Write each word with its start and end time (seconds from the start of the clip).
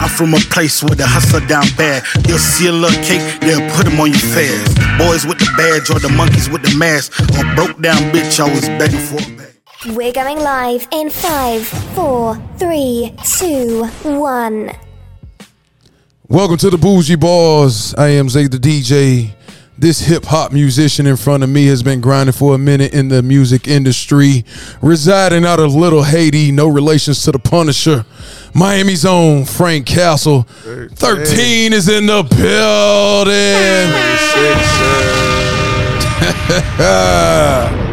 I'm 0.00 0.08
from 0.08 0.34
a 0.34 0.38
place 0.50 0.82
where 0.82 0.94
the 0.94 1.06
hustle 1.06 1.40
down 1.46 1.64
bad. 1.76 2.04
You'll 2.26 2.38
see 2.38 2.66
a 2.68 2.72
little 2.72 3.02
cake, 3.02 3.22
they'll 3.40 3.68
put 3.76 3.86
them 3.86 4.00
on 4.00 4.08
your 4.10 4.26
fast. 4.34 4.76
Boys 4.98 5.26
with 5.26 5.38
the 5.38 5.50
badge 5.56 5.90
or 5.90 5.98
the 5.98 6.08
monkeys 6.10 6.48
with 6.48 6.62
the 6.62 6.76
mask. 6.76 7.12
Or 7.38 7.44
broke 7.54 7.80
down 7.80 7.96
bitch, 8.12 8.38
always 8.42 8.68
begging 8.80 9.00
for 9.00 9.22
a 9.22 9.36
bag. 9.36 9.54
We're 9.96 10.12
going 10.12 10.38
live 10.38 10.88
in 10.92 11.10
five, 11.10 11.66
four, 11.94 12.36
three, 12.58 13.14
two, 13.38 13.84
one. 14.02 14.72
Welcome 16.28 16.56
to 16.58 16.70
the 16.70 16.78
Bougie 16.78 17.16
Barz. 17.16 17.94
I 17.98 18.08
am 18.08 18.28
Xay 18.28 18.50
the 18.50 18.58
DJ. 18.58 19.34
This 19.76 20.00
hip 20.00 20.26
hop 20.26 20.52
musician 20.52 21.04
in 21.06 21.16
front 21.16 21.42
of 21.42 21.48
me 21.48 21.66
has 21.66 21.82
been 21.82 22.00
grinding 22.00 22.32
for 22.32 22.54
a 22.54 22.58
minute 22.58 22.94
in 22.94 23.08
the 23.08 23.22
music 23.22 23.66
industry, 23.66 24.44
residing 24.80 25.44
out 25.44 25.58
of 25.58 25.74
Little 25.74 26.04
Haiti, 26.04 26.52
no 26.52 26.68
relations 26.68 27.24
to 27.24 27.32
the 27.32 27.40
Punisher. 27.40 28.04
Miami's 28.54 29.04
own 29.04 29.44
Frank 29.44 29.86
Kastle. 29.86 30.46
13 30.46 31.72
is 31.72 31.88
in 31.88 32.06
the 32.06 32.22
building. 32.22 32.54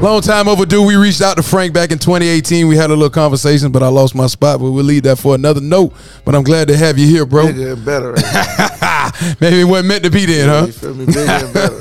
Long 0.00 0.22
time 0.22 0.48
overdue. 0.48 0.82
We 0.82 0.96
reached 0.96 1.20
out 1.20 1.36
to 1.36 1.42
Frank 1.42 1.74
back 1.74 1.90
in 1.90 1.98
2018. 1.98 2.66
We 2.66 2.76
had 2.76 2.88
a 2.88 2.94
little 2.94 3.10
conversation, 3.10 3.70
but 3.70 3.82
I 3.82 3.88
lost 3.88 4.14
my 4.14 4.28
spot. 4.28 4.58
But 4.58 4.70
we'll 4.70 4.82
leave 4.82 5.02
that 5.02 5.18
for 5.18 5.34
another 5.34 5.60
note. 5.60 5.92
But 6.24 6.34
I'm 6.34 6.42
glad 6.42 6.68
to 6.68 6.76
have 6.76 6.96
you 6.96 7.06
here, 7.06 7.26
bro. 7.26 7.48
Bigger 7.48 7.72
and 7.72 7.84
better. 7.84 8.12
Maybe 9.40 9.60
it 9.60 9.64
wasn't 9.64 9.88
meant 9.88 10.04
to 10.04 10.10
be 10.10 10.24
then, 10.24 10.48
huh? 10.48 10.64
You 10.66 10.72
feel 10.72 10.94
me? 10.94 11.04
Bigger 11.04 11.20
and 11.20 11.52
better. 11.52 11.76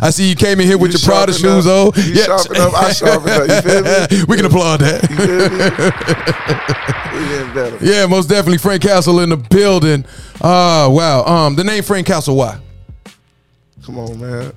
I 0.02 0.10
see 0.10 0.28
you 0.28 0.36
came 0.36 0.60
in 0.60 0.68
here 0.68 0.78
with 0.78 0.92
your 0.92 1.00
Prada 1.00 1.32
shoes 1.32 1.66
on. 1.66 1.90
You 1.96 2.14
sharpen 2.22 2.56
up, 2.58 2.74
I 2.74 2.92
sharpen 2.92 3.28
up. 3.28 3.48
You 3.48 3.62
feel 4.08 4.18
me? 4.18 4.24
we 4.28 4.36
can 4.36 4.44
applaud 4.46 4.76
that. 4.78 5.02
You 5.10 5.16
feel 5.16 5.50
me? 5.50 7.18
Bigger 7.28 7.44
and 7.44 7.54
better. 7.54 7.84
Yeah, 7.84 8.06
most 8.06 8.28
definitely. 8.28 8.58
Frank 8.58 8.82
Kastle 8.84 9.20
in 9.24 9.30
the 9.30 9.36
building. 9.36 10.04
Oh, 10.40 10.90
wow. 10.90 11.24
Um, 11.24 11.56
the 11.56 11.64
name 11.64 11.82
Frank 11.82 12.06
Kastle, 12.06 12.36
why? 12.36 12.60
Come 13.84 13.98
on, 13.98 14.20
man. 14.20 14.52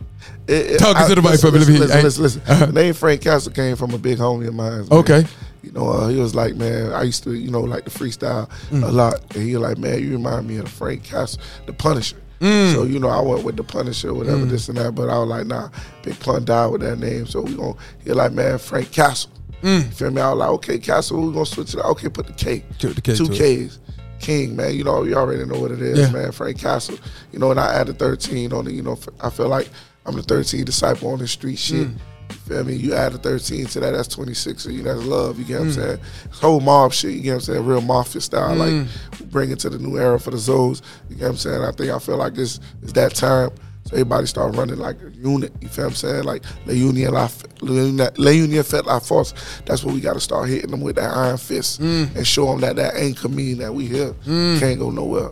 It, 0.51 0.71
it, 0.71 0.79
Talking 0.79 1.07
to 1.07 1.15
the 1.15 1.21
mic, 1.21 1.31
listen, 1.31 1.51
listen, 1.53 1.73
listen, 1.79 2.03
listen, 2.03 2.23
listen. 2.23 2.41
Uh-huh. 2.47 2.65
The 2.67 2.71
name 2.73 2.93
Frank 2.93 3.21
Kastle 3.21 3.53
came 3.55 3.75
from 3.75 3.91
a 3.93 3.97
big 3.97 4.17
homie 4.17 4.47
of 4.47 4.53
mine. 4.55 4.79
man. 4.79 4.87
Okay. 4.91 5.25
You 5.63 5.71
know, 5.71 5.89
uh, 5.89 6.07
he 6.07 6.17
was 6.19 6.33
like, 6.35 6.55
man, 6.55 6.91
I 6.91 7.03
used 7.03 7.23
to, 7.23 7.33
you 7.33 7.51
know, 7.51 7.61
like 7.61 7.85
the 7.85 7.91
freestyle 7.91 8.49
Mm. 8.71 8.83
a 8.83 8.87
lot. 8.91 9.21
And 9.35 9.43
he 9.47 9.55
was 9.55 9.67
like, 9.69 9.77
man, 9.77 10.01
you 10.01 10.11
remind 10.13 10.47
me 10.47 10.57
of 10.57 10.67
Frank 10.69 11.03
Castle, 11.03 11.39
the 11.67 11.73
Punisher. 11.73 12.17
Mm. 12.39 12.73
So, 12.73 12.83
you 12.83 12.99
know, 12.99 13.09
I 13.09 13.21
went 13.21 13.43
with 13.43 13.55
the 13.57 13.63
Punisher, 13.63 14.13
whatever, 14.13 14.43
this 14.45 14.67
and 14.69 14.77
that. 14.79 14.95
But 14.95 15.09
I 15.09 15.19
was 15.19 15.29
like, 15.29 15.45
nah, 15.45 15.69
Big 16.03 16.19
Pun 16.19 16.43
died 16.45 16.71
with 16.71 16.81
that 16.81 16.97
name. 16.97 17.27
So 17.27 17.41
we 17.41 17.53
going 17.53 17.75
to, 17.75 17.79
he 18.03 18.09
was 18.09 18.17
like, 18.17 18.31
man, 18.33 18.57
Frank 18.57 18.91
Castle. 18.91 19.29
Mm. 19.61 19.85
You 19.85 19.91
feel 19.91 20.09
me? 20.11 20.19
I 20.21 20.29
was 20.31 20.39
like, 20.39 20.49
okay, 20.49 20.79
Castle, 20.79 21.21
we're 21.27 21.31
going 21.33 21.45
to 21.45 21.51
switch 21.51 21.73
it 21.75 21.79
out. 21.79 21.85
Okay, 21.91 22.09
put 22.09 22.25
the 22.25 22.33
K. 22.33 22.65
Put 22.79 22.95
the 22.95 23.01
K 23.01 23.15
Two. 23.15 23.29
K's. 23.29 23.77
King, 24.19 24.55
man, 24.55 24.73
you 24.75 24.83
know, 24.83 25.03
you 25.03 25.13
already 25.15 25.45
know 25.45 25.59
what 25.59 25.71
it 25.71 25.81
is, 25.81 25.97
Yeah. 25.99 26.11
man. 26.11 26.31
Frank 26.31 26.57
Kastle, 26.57 26.99
you 27.31 27.37
know, 27.39 27.49
and 27.51 27.59
I 27.59 27.73
added 27.73 27.97
13 27.99 28.51
on 28.53 28.67
it. 28.67 28.73
You 28.73 28.81
know, 28.83 28.97
I 29.19 29.29
feel 29.31 29.47
like 29.47 29.69
I'm 30.05 30.15
the 30.15 30.23
13 30.23 30.65
disciple 30.65 31.09
on 31.11 31.19
the 31.19 31.27
street 31.27 31.57
shit. 31.59 31.87
Mm. 31.87 31.97
You 32.31 32.35
feel 32.37 32.63
me? 32.63 32.73
You 32.75 32.93
added 32.95 33.21
13 33.23 33.65
to 33.67 33.79
that, 33.81 33.91
that's 33.91 34.07
26. 34.07 34.63
So 34.63 34.69
you 34.69 34.83
that's 34.83 35.03
love. 35.03 35.37
You 35.37 35.45
get 35.45 35.59
what 35.59 35.65
I'm 35.67 35.71
Mm. 35.71 35.75
saying? 35.75 35.99
This 36.29 36.39
whole 36.39 36.59
mob 36.59 36.93
shit. 36.93 37.11
You 37.13 37.21
get 37.21 37.29
what 37.31 37.35
I'm 37.35 37.41
saying? 37.41 37.65
Real 37.65 37.81
mafia 37.81 38.21
style, 38.21 38.55
like 38.55 38.69
mm. 38.69 38.87
bring 39.31 39.51
it 39.51 39.59
to 39.59 39.69
the 39.69 39.77
new 39.77 39.97
era 39.97 40.19
for 40.19 40.31
the 40.31 40.37
Zoes. 40.37 40.81
You 41.09 41.15
get 41.17 41.23
what 41.25 41.31
I'm 41.31 41.37
saying? 41.37 41.61
I 41.61 41.71
think 41.71 41.91
I 41.91 41.99
feel 41.99 42.17
like 42.17 42.37
it's 42.37 42.59
it's 42.81 42.93
that 42.93 43.13
time. 43.15 43.49
So 43.85 43.93
everybody 43.93 44.27
start 44.27 44.55
running 44.55 44.77
like 44.77 44.97
a 45.01 45.09
unit. 45.11 45.51
You 45.59 45.67
feel 45.67 45.85
what 45.85 45.89
I'm 45.91 45.95
saying? 45.95 46.23
Like 46.23 46.43
La 46.67 46.73
Union, 46.73 47.13
La, 47.13 47.27
La 47.61 47.73
Union, 47.81 48.09
La 48.17 48.31
Union 48.31 48.63
Fait 48.63 48.85
La 48.85 48.99
Force. 48.99 49.33
That's 49.65 49.83
what 49.83 49.93
we 49.95 49.99
got 50.01 50.13
to 50.13 50.19
start 50.19 50.49
hitting 50.49 50.69
them 50.71 50.81
with 50.81 50.95
that 50.97 51.09
iron 51.11 51.37
fist 51.37 51.81
mm. 51.81 52.15
and 52.15 52.25
show 52.25 52.45
them 52.45 52.61
that 52.61 52.75
that 52.75 52.95
ain't 52.95 53.21
mean 53.29 53.57
that 53.57 53.73
we 53.73 53.87
here. 53.87 54.13
Mm. 54.25 54.59
Can't 54.59 54.79
go 54.79 54.89
nowhere. 54.91 55.31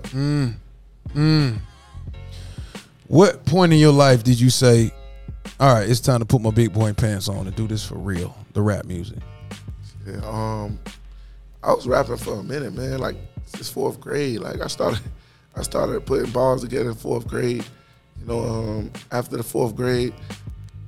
What 3.09 3.43
point 3.43 3.73
in 3.73 3.79
your 3.79 3.91
life 3.91 4.23
did 4.23 4.39
you 4.39 4.52
say, 4.52 4.91
all 5.59 5.73
right, 5.73 5.89
it's 5.89 5.99
time 5.99 6.19
to 6.19 6.27
put 6.27 6.43
my 6.43 6.52
big 6.52 6.71
boy 6.71 6.93
pants 6.93 7.27
on 7.27 7.47
and 7.47 7.55
do 7.55 7.65
this 7.65 7.83
for 7.83 7.95
real, 7.95 8.37
the 8.53 8.61
rap 8.61 8.86
music? 8.86 9.17
Yeah, 10.05 10.21
um, 10.23 10.77
I 11.64 11.73
was 11.73 11.87
rapping 11.87 12.17
for 12.17 12.36
a 12.36 12.43
minute, 12.43 12.75
man. 12.75 12.99
Like 12.99 13.15
it's 13.55 13.67
fourth 13.67 13.99
grade. 13.99 14.42
Like 14.42 14.61
I 14.61 14.67
started, 14.67 15.02
I 15.55 15.64
started 15.64 16.05
putting 16.05 16.30
bars 16.30 16.61
together 16.61 16.92
in 16.92 16.95
fourth 16.95 17.27
grade. 17.27 17.65
You 18.19 18.27
know, 18.27 18.42
um, 18.42 18.92
after 19.11 19.37
the 19.37 19.43
fourth 19.43 19.75
grade, 19.75 20.14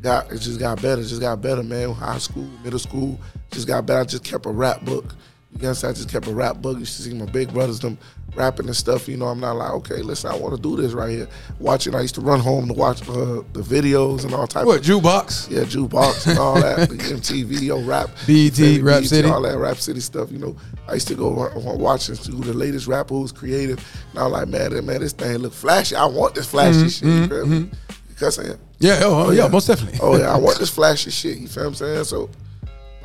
got 0.03 0.31
it 0.31 0.41
just 0.41 0.59
got 0.59 0.79
better. 0.79 1.01
Just 1.01 1.21
got 1.21 1.41
better, 1.41 1.63
man. 1.63 1.91
High 1.91 2.19
school, 2.19 2.47
middle 2.63 2.77
school, 2.77 3.19
just 3.49 3.67
got 3.67 3.87
better. 3.87 4.01
I 4.01 4.03
just 4.03 4.23
kept 4.23 4.45
a 4.45 4.51
rap 4.51 4.85
book. 4.85 5.15
You 5.59 5.69
I 5.69 5.73
just 5.73 6.09
kept 6.09 6.27
a 6.27 6.33
rap 6.33 6.61
bug. 6.61 6.79
You 6.79 6.85
should 6.85 7.03
see 7.05 7.13
my 7.13 7.25
big 7.25 7.53
brothers 7.53 7.79
them 7.79 7.97
rapping 8.35 8.65
and 8.67 8.75
stuff. 8.75 9.07
You 9.07 9.17
know, 9.17 9.27
I'm 9.27 9.39
not 9.39 9.57
like, 9.57 9.71
okay, 9.73 10.01
listen, 10.01 10.31
I 10.31 10.35
want 10.37 10.55
to 10.55 10.61
do 10.61 10.75
this 10.81 10.93
right 10.93 11.09
here. 11.11 11.27
Watching, 11.59 11.93
I 11.93 12.01
used 12.01 12.15
to 12.15 12.21
run 12.21 12.39
home 12.39 12.67
to 12.69 12.73
watch 12.73 13.01
uh, 13.07 13.43
the 13.53 13.61
videos 13.61 14.23
and 14.23 14.33
all 14.33 14.47
type 14.47 14.65
What, 14.65 14.79
of 14.79 14.85
jukebox? 14.85 15.51
yeah, 15.51 15.59
jukebox 15.61 16.27
and 16.27 16.39
all 16.39 16.55
that, 16.59 16.89
the 16.89 16.95
MTV, 16.95 17.61
yo, 17.61 17.81
rap, 17.83 18.09
BET? 18.27 18.57
Rap 18.81 19.01
BET, 19.01 19.09
City. 19.09 19.27
all 19.29 19.41
that 19.43 19.57
Rap 19.57 19.77
City 19.77 19.99
stuff. 19.99 20.31
You 20.31 20.39
know, 20.39 20.55
I 20.87 20.93
used 20.95 21.07
to 21.09 21.15
go 21.15 21.29
wa- 21.29 21.51
wa- 21.55 21.75
watch 21.75 22.07
and 22.09 22.17
see 22.17 22.31
who 22.31 22.41
the 22.43 22.53
latest 22.53 22.87
rapper 22.87 23.13
who's 23.13 23.31
creative. 23.31 23.77
And 24.11 24.19
I 24.19 24.23
was 24.23 24.31
like, 24.33 24.47
man, 24.47 24.85
man, 24.85 25.01
this 25.01 25.13
thing 25.13 25.37
look 25.37 25.53
flashy. 25.53 25.95
I 25.95 26.05
want 26.05 26.33
this 26.33 26.47
flashy 26.49 26.79
Mm-hmm, 26.85 26.87
shit. 26.87 27.03
You 27.03 27.27
feel 27.27 27.45
me? 27.45 27.69
Because 28.09 28.39
Yeah, 28.79 28.99
oh, 29.03 29.27
oh, 29.27 29.31
yeah, 29.31 29.47
most 29.47 29.67
definitely. 29.67 29.99
oh 30.01 30.17
yeah, 30.17 30.33
I 30.33 30.37
want 30.39 30.57
this 30.57 30.69
flashy 30.69 31.11
shit. 31.11 31.37
You 31.37 31.47
feel 31.47 31.63
what 31.63 31.69
I'm 31.69 31.75
saying? 31.75 32.03
So 32.05 32.29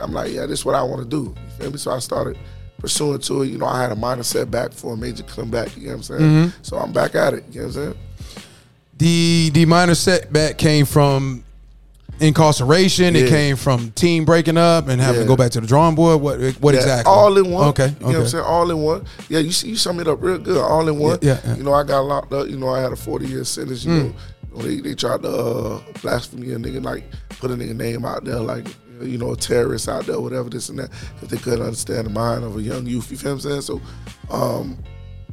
I'm 0.01 0.13
like, 0.13 0.33
yeah, 0.33 0.47
this 0.47 0.61
is 0.61 0.65
what 0.65 0.75
I 0.75 0.83
want 0.83 1.03
to 1.03 1.09
do. 1.09 1.35
You 1.35 1.51
feel 1.59 1.71
me? 1.71 1.79
So 1.79 1.91
I 1.91 1.99
started 1.99 2.39
pursuing 2.79 3.21
to 3.21 3.43
it. 3.43 3.49
You 3.49 3.59
know, 3.59 3.67
I 3.67 3.81
had 3.81 3.93
a 3.93 3.97
minor 3.97 4.23
setback 4.23 4.73
for 4.73 4.95
a 4.95 4.97
major 4.97 5.23
comeback. 5.23 5.77
You 5.77 5.85
know 5.85 5.89
what 5.89 5.97
I'm 5.97 6.03
saying? 6.03 6.21
Mm-hmm. 6.21 6.63
So 6.63 6.77
I'm 6.77 6.93
back 6.93 7.15
at 7.15 7.35
it. 7.35 7.45
You 7.51 7.63
know 7.63 7.67
what 7.69 7.77
I'm 7.77 7.83
saying? 7.83 7.99
The 8.99 9.51
the 9.53 9.67
minor 9.67 9.95
setback 9.95 10.57
came 10.57 10.87
from 10.87 11.45
incarceration. 12.19 13.15
It 13.15 13.29
came 13.29 13.57
from 13.57 13.91
team 13.91 14.25
breaking 14.25 14.57
up 14.57 14.89
and 14.89 15.01
having 15.01 15.23
to 15.23 15.27
go 15.27 15.37
back 15.37 15.51
to 15.53 15.61
the 15.61 15.67
drawing 15.67 15.95
board. 15.95 16.21
What 16.21 16.41
what 16.61 16.75
Yeah, 16.75 16.81
exactly? 16.81 17.13
All 17.13 17.37
in 17.37 17.51
one. 17.51 17.69
Okay. 17.69 17.89
You 17.89 18.01
know 18.01 18.07
what 18.07 18.17
I'm 18.17 18.27
saying? 18.29 18.45
All 18.45 18.71
in 18.71 18.79
one. 18.79 19.05
Yeah, 19.29 19.41
you 19.41 19.53
see, 19.53 19.69
you 19.69 19.77
sum 19.77 20.01
it 20.01 20.09
up 20.09 20.23
real 20.23 20.39
good. 20.39 20.63
All 20.63 20.89
in 20.89 20.99
one. 20.99 21.19
Yeah, 21.21 21.35
yeah, 21.45 21.51
yeah. 21.51 21.57
You 21.57 21.63
know, 21.63 21.75
I 21.75 21.85
got 21.85 22.01
locked 22.01 22.33
up. 22.33 22.49
You 22.49 22.57
know, 22.57 22.69
I 22.69 22.81
had 22.81 22.93
a 22.93 22.97
40 22.97 23.27
year 23.27 23.45
sentence. 23.45 23.85
You 23.85 23.93
know, 23.93 24.15
know, 24.57 24.63
they, 24.63 24.81
they 24.81 24.95
tried 24.95 25.23
to 25.23 25.29
uh, 25.29 25.81
blasphemy 26.01 26.53
a 26.53 26.57
nigga, 26.57 26.83
like 26.83 27.05
put 27.29 27.51
a 27.51 27.55
nigga 27.55 27.77
name 27.77 28.05
out 28.05 28.25
there, 28.25 28.41
like 28.41 28.67
you 29.05 29.19
know, 29.19 29.33
a 29.33 29.37
terrorist 29.37 29.89
out 29.89 30.07
there, 30.07 30.21
whatever 30.21 30.49
this 30.49 30.69
and 30.69 30.79
that, 30.79 30.91
because 31.15 31.29
they 31.29 31.37
couldn't 31.39 31.63
understand 31.65 32.07
the 32.07 32.11
mind 32.11 32.45
of 32.45 32.57
a 32.57 32.63
young 32.63 32.87
youth. 32.87 33.11
You 33.11 33.17
feel 33.17 33.35
what 33.35 33.45
I'm 33.45 33.51
saying? 33.51 33.61
So, 33.63 33.81
um, 34.31 34.79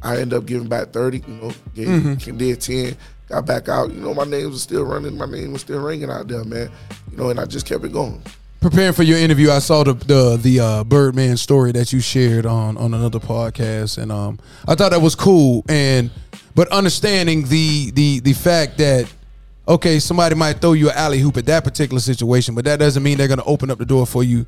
I 0.02 0.18
ended 0.18 0.34
up 0.38 0.46
giving 0.46 0.68
back 0.68 0.88
30. 0.92 1.18
You 1.26 1.34
know, 1.34 1.52
gave, 1.74 1.88
Mm-hmm. 1.88 2.36
did 2.36 2.60
10. 2.60 2.96
Got 3.28 3.46
back 3.46 3.68
out, 3.70 3.90
you 3.90 4.00
know. 4.00 4.12
My 4.12 4.24
name 4.24 4.50
was 4.50 4.62
still 4.62 4.84
running. 4.84 5.16
My 5.16 5.24
name 5.26 5.52
was 5.52 5.62
still 5.62 5.80
ringing 5.82 6.10
out 6.10 6.28
there, 6.28 6.44
man. 6.44 6.70
You 7.10 7.16
know, 7.16 7.30
and 7.30 7.40
I 7.40 7.46
just 7.46 7.64
kept 7.64 7.82
it 7.84 7.92
going. 7.92 8.22
Preparing 8.60 8.92
for 8.92 9.02
your 9.02 9.18
interview, 9.18 9.50
I 9.50 9.58
saw 9.60 9.82
the 9.84 9.92
the 9.94 10.38
the 10.42 10.60
uh, 10.60 10.84
Birdman 10.84 11.36
story 11.38 11.72
that 11.72 11.92
you 11.92 12.00
shared 12.00 12.44
on 12.46 12.76
on 12.76 12.92
another 12.94 13.18
podcast, 13.18 13.96
and 13.98 14.10
um, 14.12 14.38
I 14.68 14.74
thought 14.74 14.90
that 14.90 15.00
was 15.02 15.14
cool. 15.14 15.64
And 15.68 16.10
but 16.54 16.68
understanding 16.68 17.44
the 17.48 17.90
the 17.92 18.20
the 18.20 18.32
fact 18.34 18.76
that 18.78 19.10
okay, 19.66 19.98
somebody 19.98 20.34
might 20.34 20.60
throw 20.60 20.72
you 20.72 20.90
an 20.90 20.96
alley 20.96 21.18
hoop 21.20 21.36
at 21.36 21.46
that 21.46 21.64
particular 21.64 22.00
situation, 22.00 22.54
but 22.54 22.64
that 22.64 22.78
doesn't 22.78 23.02
mean 23.02 23.18
they're 23.18 23.28
going 23.28 23.38
to 23.38 23.44
open 23.44 23.70
up 23.70 23.78
the 23.78 23.84
door 23.86 24.06
for 24.06 24.22
you 24.22 24.46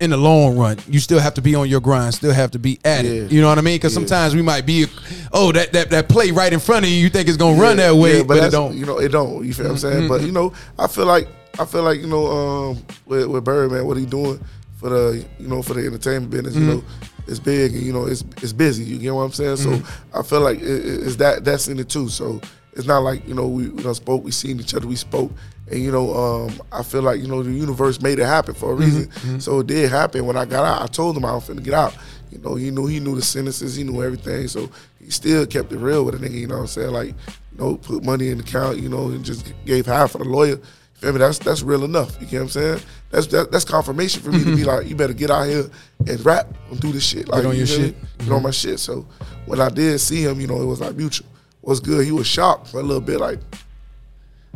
in 0.00 0.10
the 0.10 0.16
long 0.16 0.58
run. 0.58 0.78
You 0.88 1.00
still 1.00 1.18
have 1.18 1.34
to 1.34 1.42
be 1.42 1.54
on 1.54 1.68
your 1.68 1.80
grind, 1.80 2.14
still 2.14 2.32
have 2.32 2.50
to 2.52 2.58
be 2.58 2.78
at 2.84 3.04
it. 3.04 3.30
You 3.32 3.40
know 3.40 3.48
what 3.48 3.58
I 3.58 3.62
mean? 3.62 3.76
Because 3.76 3.92
Yeah. 3.92 4.00
sometimes 4.00 4.34
we 4.34 4.42
might 4.42 4.66
be, 4.66 4.86
oh, 5.32 5.52
that 5.52 5.72
that 5.72 5.90
that 5.90 6.08
play 6.08 6.30
right 6.30 6.52
in 6.52 6.60
front 6.60 6.84
of 6.84 6.90
you, 6.90 6.96
you 6.98 7.08
think 7.08 7.28
it's 7.28 7.36
gonna 7.38 7.60
run 7.60 7.78
that 7.78 7.94
way, 7.94 8.18
yeah, 8.18 8.22
but, 8.22 8.44
it 8.44 8.50
don't. 8.50 8.76
You 8.76 8.84
know, 8.84 8.98
it 8.98 9.10
don't. 9.10 9.44
You 9.44 9.54
feel 9.54 9.66
what 9.66 9.72
I'm 9.72 9.78
saying? 9.78 9.98
Mm-hmm. 10.00 10.08
But 10.08 10.22
you 10.22 10.32
know, 10.32 10.52
I 10.78 10.86
feel 10.86 11.06
like 11.06 11.28
I 11.58 11.64
feel 11.64 11.82
like 11.82 12.00
you 12.00 12.06
know, 12.06 12.26
um, 12.26 12.84
with, 13.06 13.26
with 13.26 13.44
Birdman, 13.44 13.86
what 13.86 13.96
he 13.96 14.04
doing 14.04 14.38
for 14.78 14.90
the 14.90 15.24
you 15.38 15.48
know 15.48 15.62
for 15.62 15.72
the 15.74 15.86
entertainment 15.86 16.30
business, 16.30 16.54
you 16.54 16.60
know, 16.66 16.78
mm-hmm. 16.78 17.30
it's 17.30 17.38
big 17.38 17.72
and 17.72 17.82
you 17.82 17.92
know 17.94 18.04
it's 18.06 18.22
it's 18.42 18.52
busy. 18.52 18.84
You 18.84 18.98
get 18.98 19.14
what 19.14 19.22
I'm 19.22 19.32
saying? 19.32 19.56
So 19.56 19.70
mm-hmm. 19.70 20.18
I 20.18 20.22
feel 20.22 20.40
like 20.40 20.58
it- 20.58 20.64
it's 21.06 21.16
that 21.16 21.44
that's 21.44 21.68
in 21.68 21.78
it 21.78 21.88
too. 21.88 22.10
So 22.10 22.40
it's 22.76 22.86
not 22.86 22.98
like 23.00 23.26
you 23.26 23.34
know 23.34 23.48
we 23.48 23.68
we 23.68 23.82
done 23.82 23.94
spoke, 23.94 24.22
we 24.22 24.30
seen 24.30 24.60
each 24.60 24.74
other, 24.74 24.86
we 24.86 24.96
spoke. 24.96 25.32
And 25.68 25.82
you 25.82 25.90
know, 25.90 26.14
um, 26.14 26.60
I 26.70 26.82
feel 26.82 27.02
like 27.02 27.20
you 27.20 27.26
know 27.26 27.42
the 27.42 27.50
universe 27.50 28.00
made 28.00 28.18
it 28.18 28.26
happen 28.26 28.54
for 28.54 28.72
a 28.72 28.74
mm-hmm, 28.74 28.84
reason. 28.84 29.06
Mm-hmm. 29.06 29.38
So 29.40 29.60
it 29.60 29.66
did 29.66 29.90
happen. 29.90 30.26
When 30.26 30.36
I 30.36 30.44
got 30.44 30.64
out, 30.64 30.82
I 30.82 30.86
told 30.86 31.16
him 31.16 31.24
I 31.24 31.34
was 31.34 31.48
finna 31.48 31.64
get 31.64 31.74
out. 31.74 31.94
You 32.30 32.38
know, 32.38 32.54
he 32.54 32.70
knew 32.70 32.86
he 32.86 33.00
knew 33.00 33.16
the 33.16 33.22
sentences, 33.22 33.76
he 33.76 33.82
knew 33.82 34.02
everything. 34.02 34.46
So 34.48 34.70
he 35.02 35.10
still 35.10 35.46
kept 35.46 35.72
it 35.72 35.78
real 35.78 36.04
with 36.04 36.14
a 36.14 36.18
nigga. 36.18 36.38
You 36.38 36.46
know 36.46 36.56
what 36.56 36.60
I'm 36.62 36.66
saying? 36.68 36.90
Like, 36.90 37.08
you 37.08 37.58
know, 37.58 37.76
put 37.76 38.04
money 38.04 38.28
in 38.28 38.38
the 38.38 38.44
account. 38.44 38.78
You 38.78 38.88
know, 38.88 39.08
and 39.08 39.24
just 39.24 39.52
gave 39.64 39.86
half 39.86 40.12
for 40.12 40.18
the 40.18 40.24
lawyer. 40.24 40.56
You 40.56 40.60
feel 40.94 41.12
me? 41.12 41.18
That's 41.18 41.38
that's 41.38 41.62
real 41.62 41.84
enough. 41.84 42.20
You 42.20 42.26
get 42.26 42.38
what 42.38 42.42
I'm 42.42 42.48
saying? 42.50 42.80
That's 43.10 43.26
that, 43.28 43.50
that's 43.50 43.64
confirmation 43.64 44.22
for 44.22 44.30
me 44.30 44.40
to 44.40 44.44
be 44.44 44.50
mm-hmm. 44.62 44.68
like, 44.68 44.86
you 44.88 44.96
better 44.96 45.14
get 45.14 45.30
out 45.30 45.46
here 45.46 45.70
and 46.06 46.24
rap 46.26 46.48
and 46.70 46.80
do 46.80 46.92
this 46.92 47.04
shit. 47.04 47.28
Like, 47.28 47.44
on 47.44 47.56
you 47.56 47.64
your 47.64 47.78
me? 47.78 47.86
shit. 47.86 48.18
Get 48.18 48.32
on 48.32 48.42
my 48.42 48.50
shit. 48.50 48.78
So 48.80 49.06
when 49.46 49.60
I 49.60 49.68
did 49.68 49.98
see 50.00 50.22
him, 50.22 50.40
you 50.40 50.46
know, 50.46 50.60
it 50.60 50.66
was 50.66 50.80
like 50.80 50.94
mutual. 50.94 51.26
What's 51.66 51.80
good? 51.80 52.04
He 52.04 52.12
was 52.12 52.28
shocked 52.28 52.68
for 52.68 52.78
a 52.78 52.82
little 52.84 53.00
bit, 53.00 53.18
like, 53.18 53.40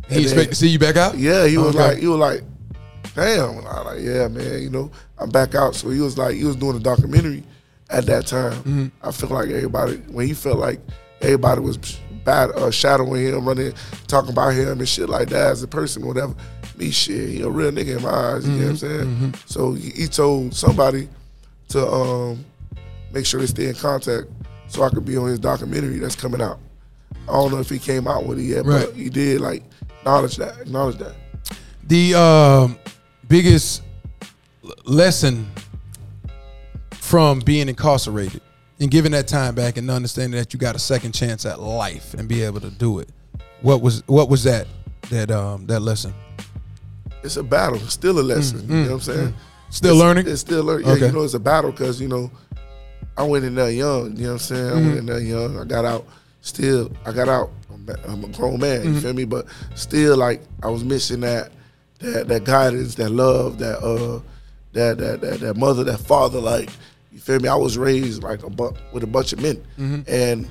he 0.08 0.22
expect 0.22 0.36
then- 0.38 0.48
to 0.50 0.54
see 0.54 0.68
you 0.68 0.78
back 0.78 0.96
out? 0.96 1.18
yeah, 1.18 1.44
he 1.48 1.58
was 1.58 1.74
Okay. 1.74 1.88
like, 1.88 1.98
he 1.98 2.06
was 2.06 2.18
like, 2.18 2.42
damn. 3.16 3.58
And 3.58 3.66
I 3.66 3.82
was 3.82 3.84
like, 3.86 4.00
yeah, 4.04 4.28
man, 4.28 4.62
you 4.62 4.70
know, 4.70 4.92
I'm 5.18 5.28
back 5.28 5.56
out. 5.56 5.74
So 5.74 5.90
he 5.90 5.98
was 6.00 6.16
like, 6.16 6.36
he 6.36 6.44
was 6.44 6.54
doing 6.54 6.76
a 6.76 6.78
documentary 6.78 7.42
at 7.90 8.06
that 8.06 8.28
time. 8.28 8.92
I 9.02 9.10
feel 9.10 9.28
like 9.30 9.48
everybody 9.48 9.96
when 10.12 10.28
he 10.28 10.34
felt 10.34 10.60
like 10.60 10.78
everybody 11.20 11.60
was 11.60 11.78
bad 12.24 12.50
uh, 12.50 12.70
shadowing 12.70 13.26
him, 13.26 13.44
running, 13.44 13.72
talking 14.06 14.30
about 14.30 14.50
him 14.54 14.78
and 14.78 14.88
shit 14.88 15.08
like 15.08 15.30
that 15.30 15.50
as 15.50 15.64
a 15.64 15.68
person, 15.68 16.06
whatever. 16.06 16.32
Me 16.76 16.92
shit, 16.92 17.28
he 17.28 17.42
a 17.42 17.48
real 17.48 17.72
nigga 17.72 17.96
in 17.96 18.02
my 18.04 18.08
eyes. 18.08 18.46
You 18.48 18.52
know 18.54 18.62
what 18.62 18.70
I'm 18.70 18.76
saying? 18.76 19.34
So 19.46 19.72
he, 19.72 19.90
he 19.90 20.06
told 20.06 20.54
somebody 20.54 21.08
to 21.70 21.84
um, 21.90 22.44
make 23.12 23.26
sure 23.26 23.40
they 23.40 23.46
stay 23.46 23.66
in 23.66 23.74
contact 23.74 24.28
so 24.68 24.84
I 24.84 24.90
could 24.90 25.04
be 25.04 25.16
on 25.16 25.26
his 25.26 25.40
documentary 25.40 25.98
that's 25.98 26.14
coming 26.14 26.40
out. 26.40 26.60
I 27.30 27.34
don't 27.34 27.50
know 27.52 27.58
if 27.60 27.70
he 27.70 27.78
came 27.78 28.06
out 28.08 28.26
with 28.26 28.38
it 28.38 28.44
yet, 28.44 28.64
Right. 28.66 28.86
but 28.86 28.94
he 28.94 29.08
did 29.08 29.40
like 29.40 29.62
acknowledge 30.00 30.36
that, 30.36 30.58
acknowledge 30.60 30.96
that. 30.98 31.14
The 31.86 32.14
um, 32.14 32.78
biggest 33.28 33.82
lesson 34.84 35.50
from 36.92 37.40
being 37.40 37.68
incarcerated 37.68 38.40
and 38.80 38.90
giving 38.90 39.12
that 39.12 39.28
time 39.28 39.54
back 39.54 39.76
and 39.76 39.90
understanding 39.90 40.38
that 40.38 40.52
you 40.52 40.58
got 40.60 40.74
a 40.76 40.78
second 40.78 41.12
chance 41.12 41.44
at 41.44 41.60
life 41.60 42.14
and 42.14 42.28
be 42.28 42.42
able 42.42 42.60
to 42.60 42.70
do 42.70 42.98
it. 42.98 43.08
What 43.62 43.82
was 43.82 44.02
what 44.06 44.28
was 44.28 44.44
that 44.44 44.66
that 45.10 45.30
um 45.30 45.66
that 45.66 45.80
lesson? 45.80 46.14
It's 47.22 47.36
a 47.36 47.42
battle, 47.42 47.76
it's 47.76 47.92
still 47.92 48.18
a 48.18 48.22
lesson. 48.22 48.60
you 48.68 48.74
know 48.76 48.82
what 48.82 48.90
I'm 48.92 49.00
saying? 49.00 49.34
Still 49.70 49.90
It's- 49.96 50.00
learning. 50.06 50.26
It's 50.28 50.40
still 50.40 50.64
learning. 50.64 50.86
Yeah, 50.86 50.92
Okay. 50.94 51.06
you 51.06 51.12
know, 51.12 51.22
it's 51.22 51.34
a 51.34 51.38
battle 51.40 51.70
because 51.70 52.00
you 52.00 52.08
know, 52.08 52.30
I 53.16 53.22
went 53.24 53.44
in 53.44 53.54
there 53.54 53.70
young. 53.70 54.16
You 54.16 54.22
know 54.22 54.26
what 54.28 54.32
I'm 54.32 54.38
saying? 54.38 54.66
I 54.66 54.70
Mm-hmm. 54.72 54.86
went 54.86 54.98
in 54.98 55.06
there 55.06 55.20
young. 55.20 55.58
I 55.58 55.64
got 55.64 55.84
out. 55.84 56.06
Still, 56.42 56.90
I 57.04 57.12
got 57.12 57.28
out. 57.28 57.50
I'm 58.06 58.24
a 58.24 58.28
grown 58.28 58.60
man. 58.60 58.80
Mm-hmm. 58.82 58.94
You 58.94 59.00
feel 59.00 59.12
me? 59.14 59.24
But 59.24 59.46
still, 59.74 60.16
like 60.16 60.40
I 60.62 60.68
was 60.68 60.84
missing 60.84 61.20
that 61.20 61.50
that 61.98 62.28
that 62.28 62.44
guidance, 62.44 62.94
that 62.96 63.10
love, 63.10 63.58
that 63.58 63.78
uh, 63.82 64.20
that 64.72 64.98
that 64.98 65.20
that, 65.20 65.40
that 65.40 65.56
mother, 65.56 65.82
that 65.84 65.98
father. 65.98 66.40
Like 66.40 66.70
you 67.12 67.18
feel 67.18 67.40
me? 67.40 67.48
I 67.48 67.56
was 67.56 67.76
raised 67.76 68.22
like 68.22 68.42
a 68.44 68.50
bu- 68.50 68.72
with 68.92 69.02
a 69.02 69.06
bunch 69.08 69.32
of 69.32 69.40
men, 69.42 69.56
Mm-hmm. 69.78 70.00
and 70.08 70.48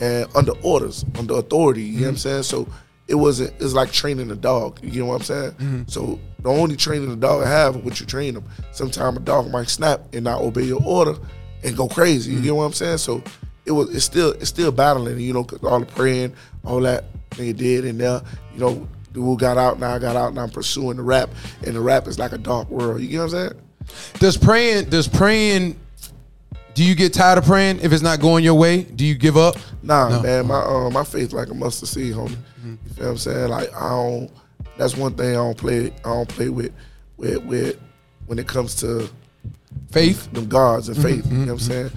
and 0.00 0.26
under 0.36 0.52
orders, 0.62 1.04
under 1.18 1.34
authority. 1.34 1.82
You 1.82 1.88
know 1.88 1.96
Mm-hmm. 1.96 2.04
what 2.04 2.10
I'm 2.10 2.16
saying? 2.16 2.42
So 2.44 2.68
it 3.08 3.14
wasn't. 3.14 3.52
It's 3.60 3.72
like 3.72 3.92
training 3.92 4.30
a 4.30 4.36
dog. 4.36 4.80
You 4.82 5.00
know 5.02 5.06
what 5.06 5.16
I'm 5.16 5.22
saying? 5.22 5.50
Mm-hmm. 5.52 5.82
So 5.86 6.18
the 6.40 6.50
only 6.50 6.76
training 6.76 7.10
a 7.12 7.16
dog 7.16 7.46
have 7.46 7.76
is 7.76 7.82
what 7.82 8.00
you 8.00 8.06
train 8.06 8.34
them. 8.34 8.44
Sometimes 8.72 9.16
a 9.18 9.20
dog 9.20 9.50
might 9.50 9.68
snap 9.68 10.00
and 10.12 10.24
not 10.24 10.40
obey 10.42 10.64
your 10.64 10.82
order 10.84 11.14
and 11.62 11.76
go 11.76 11.86
crazy. 11.88 12.32
You 12.32 12.40
get 12.40 12.54
what 12.56 12.64
I'm 12.64 12.72
saying? 12.72 12.98
So 12.98 13.22
it 13.64 13.72
was. 13.72 13.94
It's 13.94 14.04
still. 14.04 14.32
It's 14.32 14.48
still 14.48 14.72
battling. 14.72 15.18
You 15.20 15.32
know, 15.32 15.44
'cause 15.44 15.62
all 15.62 15.80
the 15.80 15.86
praying, 15.86 16.34
all 16.64 16.80
that 16.80 17.04
they 17.36 17.52
did 17.52 17.84
and 17.84 18.00
there. 18.00 18.22
You 18.54 18.60
know, 18.60 18.88
dude 19.12 19.38
got 19.38 19.58
out. 19.58 19.78
Now 19.78 19.94
I 19.94 19.98
got 19.98 20.16
out. 20.16 20.34
Now 20.34 20.42
I'm 20.42 20.50
pursuing 20.50 20.96
the 20.96 21.02
rap, 21.02 21.30
and 21.66 21.74
the 21.76 21.80
rap 21.80 22.06
is 22.06 22.18
like 22.18 22.32
a 22.32 22.38
dark 22.38 22.70
world. 22.70 23.00
You 23.00 23.08
get 23.08 23.18
what 23.18 23.24
I'm 23.24 23.30
saying? 23.30 23.52
Does 24.18 24.36
praying 24.36 24.88
does 24.90 25.08
praying 25.08 25.78
do 26.74 26.84
you 26.84 26.94
get 26.94 27.12
tired 27.12 27.38
of 27.38 27.44
praying 27.44 27.80
if 27.80 27.92
it's 27.92 28.02
not 28.02 28.20
going 28.20 28.44
your 28.44 28.54
way? 28.54 28.82
Do 28.82 29.04
you 29.04 29.14
give 29.14 29.36
up? 29.36 29.56
Nah, 29.82 30.08
No. 30.08 30.22
man, 30.22 30.46
my 30.46 30.60
um, 30.62 30.92
my 30.92 31.04
faith 31.04 31.32
like 31.32 31.48
a 31.50 31.54
mustard 31.54 31.88
seed, 31.88 32.14
homie. 32.14 32.28
Mm-hmm. 32.60 32.70
You 32.70 32.94
feel 32.94 33.04
what 33.06 33.10
I'm 33.12 33.18
saying? 33.18 33.48
Like 33.48 33.74
I 33.74 33.88
don't. 33.90 34.30
That's 34.76 34.96
one 34.96 35.14
thing 35.14 35.30
I 35.30 35.34
don't 35.34 35.58
play. 35.58 35.86
I 36.04 36.08
don't 36.08 36.28
play 36.28 36.48
with, 36.48 36.72
with, 37.18 37.44
with 37.44 37.78
when 38.26 38.38
it 38.38 38.46
comes 38.46 38.76
to 38.76 39.10
Faith? 39.90 40.32
them 40.32 40.46
gods 40.48 40.88
and 40.88 40.96
mm-hmm, 40.96 41.06
faith. 41.06 41.26
You 41.26 41.38
know 41.38 41.38
what 41.40 41.50
I'm 41.50 41.56
mm-hmm. 41.58 41.72
saying? 41.72 41.90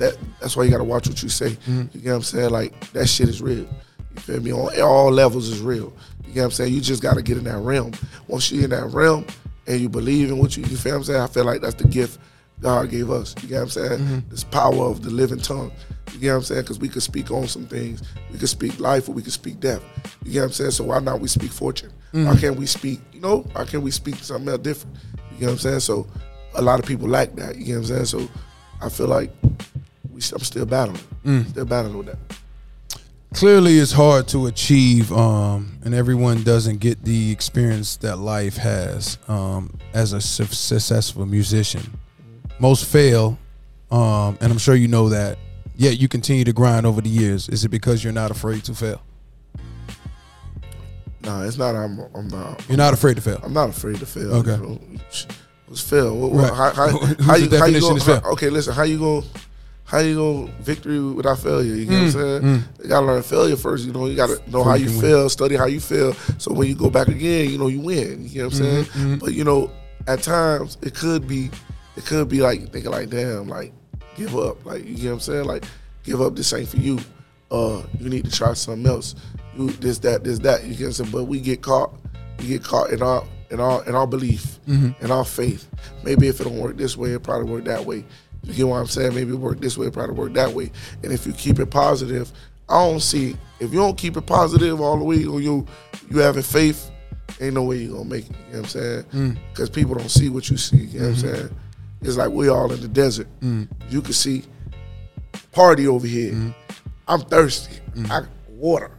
That 0.00 0.16
that's 0.40 0.56
why 0.56 0.64
you 0.64 0.70
gotta 0.70 0.84
watch 0.84 1.06
what 1.06 1.22
you 1.22 1.28
say. 1.28 1.50
Mm-hmm. 1.50 1.98
You 1.98 2.04
know 2.04 2.10
what 2.12 2.16
I'm 2.16 2.22
saying? 2.22 2.50
Like 2.50 2.92
that 2.92 3.06
shit 3.06 3.28
is 3.28 3.42
real. 3.42 3.68
You 4.14 4.16
feel 4.16 4.40
me? 4.40 4.52
On 4.52 4.80
all 4.80 5.12
levels 5.12 5.48
is 5.48 5.60
real. 5.60 5.92
You 6.26 6.34
know 6.34 6.42
what 6.42 6.44
I'm 6.46 6.50
saying? 6.52 6.72
You 6.72 6.80
just 6.80 7.02
gotta 7.02 7.22
get 7.22 7.36
in 7.36 7.44
that 7.44 7.58
realm. 7.58 7.92
Once 8.26 8.50
you're 8.50 8.64
in 8.64 8.70
that 8.70 8.86
realm 8.86 9.26
and 9.66 9.78
you 9.78 9.88
believe 9.88 10.30
in 10.30 10.38
what 10.38 10.56
you, 10.56 10.64
you 10.64 10.76
feel 10.76 10.92
what 10.92 10.98
I'm 10.98 11.04
saying? 11.04 11.20
I 11.20 11.26
feel 11.26 11.44
like 11.44 11.60
that's 11.60 11.74
the 11.74 11.86
gift 11.86 12.18
God 12.60 12.90
gave 12.90 13.10
us. 13.10 13.34
You 13.42 13.50
know 13.50 13.56
what 13.56 13.62
I'm 13.62 13.68
saying? 13.68 14.00
Mm-hmm. 14.00 14.30
This 14.30 14.44
power 14.44 14.84
of 14.84 15.02
the 15.02 15.10
living 15.10 15.38
tongue. 15.38 15.70
You 16.18 16.28
know 16.28 16.34
what 16.34 16.38
I'm 16.38 16.44
saying? 16.44 16.62
Because 16.62 16.78
we 16.78 16.88
could 16.88 17.02
speak 17.02 17.30
on 17.30 17.46
some 17.46 17.66
things. 17.66 18.02
We 18.32 18.38
could 18.38 18.48
speak 18.48 18.80
life 18.80 19.08
or 19.08 19.12
we 19.12 19.22
could 19.22 19.32
speak 19.32 19.60
death. 19.60 19.82
You 20.24 20.34
know 20.34 20.40
what 20.40 20.46
I'm 20.46 20.52
saying? 20.52 20.70
So 20.72 20.84
why 20.84 20.98
not 21.00 21.20
we 21.20 21.28
speak 21.28 21.52
fortune? 21.52 21.92
Why 22.12 22.20
mm-hmm. 22.20 22.38
can't 22.38 22.56
we 22.56 22.66
speak, 22.66 23.00
you 23.12 23.20
know, 23.20 23.40
why 23.52 23.64
can't 23.64 23.82
we 23.82 23.90
speak 23.90 24.16
something 24.16 24.48
else 24.48 24.60
different? 24.60 24.96
You 25.34 25.42
know 25.42 25.46
what 25.48 25.52
I'm 25.52 25.58
saying? 25.58 25.80
So 25.80 26.06
a 26.54 26.62
lot 26.62 26.80
of 26.80 26.86
people 26.86 27.08
like 27.08 27.36
that. 27.36 27.56
You 27.56 27.74
know 27.74 27.80
what 27.80 27.90
I'm 27.90 28.04
saying? 28.04 28.26
So 28.26 28.28
I 28.82 28.88
feel 28.88 29.08
like 29.08 29.30
we, 30.20 30.34
I'm 30.36 30.44
still 30.44 30.66
battling. 30.66 31.44
Still 31.48 31.64
battling 31.64 31.96
with 31.98 32.06
that. 32.06 32.18
Clearly 33.34 33.78
it's 33.78 33.92
hard 33.92 34.26
to 34.28 34.46
achieve 34.46 35.12
um 35.12 35.78
and 35.84 35.94
everyone 35.94 36.42
doesn't 36.42 36.78
get 36.80 37.04
the 37.04 37.30
experience 37.30 37.96
that 37.98 38.16
life 38.16 38.56
has 38.56 39.18
um 39.28 39.78
as 39.94 40.12
a 40.12 40.20
su- 40.20 40.46
successful 40.46 41.24
musician. 41.26 41.82
Most 42.58 42.86
fail 42.86 43.38
um 43.90 44.36
and 44.40 44.50
I'm 44.52 44.58
sure 44.58 44.74
you 44.74 44.88
know 44.88 45.08
that. 45.10 45.38
Yet 45.76 45.98
you 45.98 46.08
continue 46.08 46.44
to 46.44 46.52
grind 46.52 46.86
over 46.86 47.00
the 47.00 47.08
years. 47.08 47.48
Is 47.48 47.64
it 47.64 47.68
because 47.70 48.02
you're 48.04 48.12
not 48.12 48.30
afraid 48.30 48.64
to 48.64 48.74
fail? 48.74 49.00
Nah, 51.22 51.44
it's 51.44 51.56
not. 51.58 51.74
I'm. 51.74 52.00
I'm 52.14 52.28
not. 52.28 52.66
You're 52.68 52.78
not 52.78 52.92
afraid 52.94 53.16
to 53.16 53.22
fail. 53.22 53.40
I'm 53.42 53.52
not 53.52 53.68
afraid 53.68 53.96
to 54.00 54.06
fail. 54.06 54.34
Okay. 54.36 54.52
You 54.56 54.80
know? 55.68 55.74
Fail? 55.76 56.16
What, 56.16 56.32
Right. 56.32 56.52
how, 56.54 56.70
how, 56.70 56.88
how 56.98 57.04
the 57.04 57.14
you, 57.14 57.24
how 57.24 57.36
you 57.36 57.48
definition 57.48 57.80
gonna, 57.80 57.94
is 57.96 58.04
fail? 58.04 58.20
how- 58.22 58.32
okay, 58.32 58.48
listen. 58.50 58.72
How 58.74 58.82
you 58.84 58.98
going 58.98 59.24
How 59.90 59.98
you 59.98 60.14
gonna 60.14 60.52
victory 60.60 61.00
without 61.00 61.40
failure? 61.40 61.74
You 61.74 61.86
know 61.86 61.92
Mm, 61.92 62.14
what 62.14 62.22
I'm 62.22 62.42
saying? 62.42 62.64
You 62.82 62.88
gotta 62.88 63.06
learn 63.06 63.22
failure 63.24 63.56
first. 63.56 63.84
You 63.84 63.92
know, 63.92 64.06
you 64.06 64.14
gotta 64.14 64.40
know 64.48 64.62
how 64.62 64.74
you 64.74 64.88
you 64.88 65.00
feel, 65.00 65.28
study 65.28 65.56
how 65.56 65.66
you 65.66 65.80
feel. 65.80 66.12
So 66.38 66.52
when 66.52 66.68
you 66.68 66.76
go 66.76 66.90
back 66.90 67.08
again, 67.08 67.50
you 67.50 67.58
know 67.58 67.66
you 67.66 67.80
win. 67.80 68.28
You 68.28 68.42
know 68.42 68.44
what 68.46 68.54
I'm 68.54 68.58
saying? 68.58 68.84
Mm-hmm, 68.84 69.14
But 69.16 69.34
you 69.34 69.42
know, 69.42 69.70
at 70.06 70.22
times 70.22 70.78
it 70.82 70.94
could 70.94 71.26
be, 71.26 71.50
it 71.96 72.06
could 72.06 72.28
be 72.28 72.40
like 72.40 72.70
thinking 72.72 72.92
like, 72.92 73.10
damn, 73.10 73.48
like 73.48 73.72
give 74.16 74.36
up. 74.36 74.64
Like 74.64 74.84
you 74.86 74.96
know 74.96 75.04
what 75.06 75.12
I'm 75.14 75.20
saying? 75.20 75.44
Like 75.46 75.64
give 76.04 76.20
up. 76.22 76.36
This 76.36 76.52
ain't 76.52 76.68
for 76.68 76.76
you. 76.76 77.00
Uh, 77.50 77.82
you 77.98 78.08
need 78.08 78.24
to 78.26 78.30
try 78.30 78.52
something 78.54 78.86
else. 78.86 79.16
You 79.56 79.70
this 79.70 79.98
that 80.00 80.22
this 80.22 80.38
that. 80.40 80.62
You 80.64 80.74
get 80.74 80.80
what 80.82 80.86
I'm 80.86 80.92
saying? 80.92 81.10
But 81.10 81.24
we 81.24 81.40
get 81.40 81.62
caught. 81.62 81.92
We 82.38 82.46
get 82.46 82.62
caught 82.62 82.90
in 82.90 83.02
our 83.02 83.24
in 83.50 83.58
our 83.58 83.84
in 83.88 83.96
our 83.96 84.06
belief, 84.06 84.60
in 84.68 85.10
our 85.10 85.24
faith. 85.24 85.68
Maybe 86.04 86.28
if 86.28 86.40
it 86.40 86.44
don't 86.44 86.58
work 86.60 86.76
this 86.76 86.96
way, 86.96 87.10
it 87.10 87.24
probably 87.24 87.50
work 87.50 87.64
that 87.64 87.84
way. 87.84 88.04
You 88.44 88.54
get 88.54 88.68
what 88.68 88.76
I'm 88.76 88.86
saying? 88.86 89.14
Maybe 89.14 89.32
work 89.32 89.60
this 89.60 89.76
way, 89.76 89.90
probably 89.90 90.14
work 90.14 90.32
that 90.34 90.52
way. 90.52 90.70
And 91.02 91.12
if 91.12 91.26
you 91.26 91.32
keep 91.32 91.58
it 91.58 91.70
positive, 91.70 92.32
I 92.68 92.74
don't 92.74 93.00
see 93.00 93.36
if 93.58 93.72
you 93.72 93.78
don't 93.78 93.98
keep 93.98 94.16
it 94.16 94.26
positive 94.26 94.80
all 94.80 94.96
the 94.96 95.04
way, 95.04 95.24
or 95.24 95.40
you 95.40 95.66
you 96.10 96.18
having 96.18 96.42
faith, 96.42 96.90
ain't 97.40 97.54
no 97.54 97.64
way 97.64 97.78
you 97.78 97.92
gonna 97.92 98.04
make 98.04 98.30
it. 98.30 98.30
You 98.30 98.36
know 98.36 98.44
what 98.50 98.58
I'm 98.58 98.64
saying? 98.66 99.02
Mm. 99.12 99.38
Because 99.50 99.70
people 99.70 99.94
don't 99.94 100.10
see 100.10 100.28
what 100.28 100.48
you 100.48 100.56
see. 100.56 100.76
You 100.76 101.00
know 101.00 101.08
what 101.08 101.18
I'm 101.18 101.22
mm-hmm. 101.22 101.36
saying? 101.36 101.56
It's 102.02 102.16
like 102.16 102.30
we 102.30 102.48
all 102.48 102.72
in 102.72 102.80
the 102.80 102.88
desert. 102.88 103.28
Mm. 103.40 103.68
You 103.90 104.00
can 104.00 104.12
see 104.12 104.44
party 105.52 105.86
over 105.86 106.06
here. 106.06 106.32
Mm-hmm. 106.32 106.50
I'm 107.08 107.20
thirsty. 107.20 107.76
Mm-hmm. 107.94 108.12
I 108.12 108.22
water. 108.48 108.92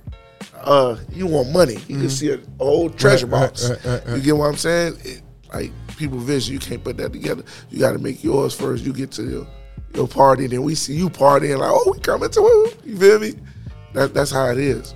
Uh, 0.55 0.97
you 1.11 1.25
want 1.25 1.49
money? 1.51 1.77
You 1.87 1.97
can 1.97 2.09
see 2.09 2.31
a 2.31 2.39
whole 2.59 2.89
treasure 2.89 3.25
Right, 3.25 3.47
box. 3.47 3.69
right, 3.69 3.85
right. 3.85 4.15
You 4.17 4.21
get 4.21 4.37
what 4.37 4.47
I'm 4.47 4.57
saying? 4.57 4.97
It, 5.03 5.21
like 5.53 5.71
people 5.97 6.17
vision, 6.17 6.53
you 6.53 6.59
can't 6.59 6.83
put 6.83 6.97
that 6.97 7.13
together. 7.13 7.43
You 7.69 7.79
got 7.79 7.93
to 7.93 7.99
make 7.99 8.23
yours 8.23 8.53
first. 8.53 8.83
You 8.83 8.93
get 8.93 9.11
to 9.11 9.23
your, 9.23 9.47
your 9.93 10.07
party, 10.07 10.47
then 10.47 10.63
we 10.63 10.75
see 10.75 10.95
you 10.95 11.09
partying 11.09 11.57
like, 11.59 11.71
oh, 11.71 11.91
we 11.91 11.99
coming 11.99 12.29
to 12.29 12.41
it. 12.41 12.77
You 12.85 12.97
feel 12.97 13.19
me? 13.19 13.33
That, 13.93 14.13
that's 14.13 14.31
how 14.31 14.49
it 14.51 14.57
is. 14.57 14.95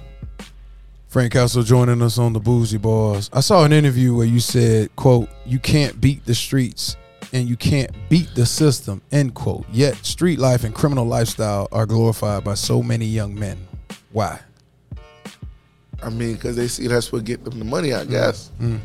Frank 1.08 1.34
Kastle 1.34 1.64
joining 1.64 2.02
us 2.02 2.18
on 2.18 2.34
the 2.34 2.40
Bougie 2.40 2.78
Barz. 2.78 3.30
I 3.32 3.40
saw 3.40 3.64
an 3.64 3.72
interview 3.72 4.16
where 4.16 4.26
you 4.26 4.40
said, 4.40 4.94
quote, 4.96 5.30
you 5.46 5.60
can't 5.60 6.00
beat 6.02 6.26
the 6.26 6.36
streets 6.36 6.98
and 7.32 7.48
you 7.48 7.56
can't 7.56 7.92
beat 8.10 8.34
the 8.36 8.46
system, 8.46 9.02
end 9.12 9.34
quote. 9.34 9.66
Yet 9.72 9.96
street 10.06 10.40
life 10.40 10.64
and 10.64 10.76
criminal 10.76 11.06
lifestyle 11.06 11.68
are 11.72 11.86
glorified 11.86 12.44
by 12.44 12.54
so 12.54 12.84
many 12.84 13.06
young 13.06 13.34
men. 13.34 13.58
Why? 14.12 14.40
I 16.04 16.10
mean, 16.10 16.36
because 16.36 16.56
they 16.56 16.68
see 16.68 16.88
that's 16.88 17.12
what 17.12 17.24
get 17.24 17.44
them 17.44 17.60
the 17.60 17.66
money. 17.66 17.94
I 17.94 18.06
guess 18.06 18.52
mm-hmm. 18.60 18.78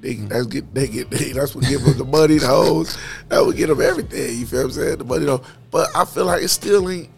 They 0.00 0.14
that's 0.14 0.46
get 0.46 0.72
they 0.74 0.88
get 0.88 1.10
they, 1.10 1.32
that's 1.32 1.54
what 1.54 1.64
give 1.66 1.82
them 1.84 1.98
the 1.98 2.04
money, 2.04 2.38
the 2.38 2.46
hoes. 2.46 2.96
That 3.28 3.44
would 3.44 3.56
get 3.56 3.68
them 3.68 3.80
everything. 3.80 4.38
You 4.38 4.46
feel 4.46 4.60
what 4.60 4.64
I'm 4.66 4.72
saying? 4.72 4.98
The 4.98 5.04
money 5.04 5.24
though. 5.26 5.42
But 5.70 5.88
I 5.94 6.04
feel 6.04 6.26
like 6.26 6.42
it 6.42 6.48
still 6.48 6.88
ain't. 6.90 7.08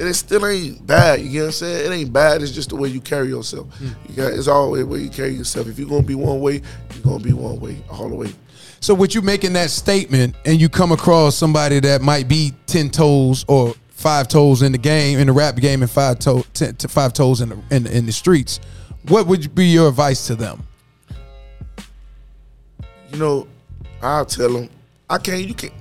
It 0.00 0.14
still 0.14 0.46
ain't 0.46 0.86
bad. 0.86 1.20
You 1.20 1.28
get 1.30 1.38
what 1.40 1.46
I'm 1.46 1.52
saying? 1.52 1.92
It 1.92 1.94
ain't 1.94 2.12
bad. 2.12 2.40
It's 2.40 2.52
just 2.52 2.68
the 2.68 2.76
way 2.76 2.88
you 2.88 3.00
carry 3.00 3.28
yourself. 3.28 3.66
Hmm. 3.78 3.88
You 4.08 4.14
got 4.14 4.32
it's 4.32 4.46
always 4.46 4.82
the 4.82 4.86
way 4.86 5.00
you 5.00 5.10
carry 5.10 5.30
yourself. 5.34 5.66
If 5.66 5.78
you're 5.78 5.88
gonna 5.88 6.02
be 6.04 6.14
one 6.14 6.40
way, 6.40 6.62
you're 6.94 7.02
gonna 7.02 7.18
be 7.24 7.32
one 7.32 7.58
way 7.58 7.76
all 7.90 8.08
the 8.08 8.14
way. 8.14 8.32
So 8.80 8.94
with 8.94 9.12
you 9.16 9.22
making 9.22 9.54
that 9.54 9.70
statement 9.70 10.36
and 10.44 10.60
you 10.60 10.68
come 10.68 10.92
across 10.92 11.34
somebody 11.34 11.80
that 11.80 12.00
might 12.00 12.28
be 12.28 12.52
10 12.66 12.90
toes 12.90 13.44
or 13.48 13.74
five 13.90 14.28
toes 14.28 14.62
in 14.62 14.70
the 14.70 14.78
game, 14.78 15.18
in 15.18 15.26
the 15.26 15.32
rap 15.32 15.56
game 15.56 15.82
and 15.82 15.90
five, 15.90 16.20
toe, 16.20 16.44
ten, 16.54 16.76
to 16.76 16.86
five 16.86 17.12
toes 17.12 17.40
in 17.40 17.48
the, 17.48 17.58
in, 17.72 17.82
the- 17.82 17.96
in 17.96 18.06
the 18.06 18.12
streets, 18.12 18.60
what 19.08 19.26
would 19.26 19.52
be 19.52 19.66
your 19.66 19.88
advice 19.88 20.28
to 20.28 20.36
them? 20.36 20.62
You 23.10 23.18
know, 23.18 23.48
I'll 24.02 24.26
tell 24.26 24.52
them, 24.52 24.68
I 25.08 25.18
can't, 25.18 25.46
you 25.46 25.54
can't, 25.54 25.72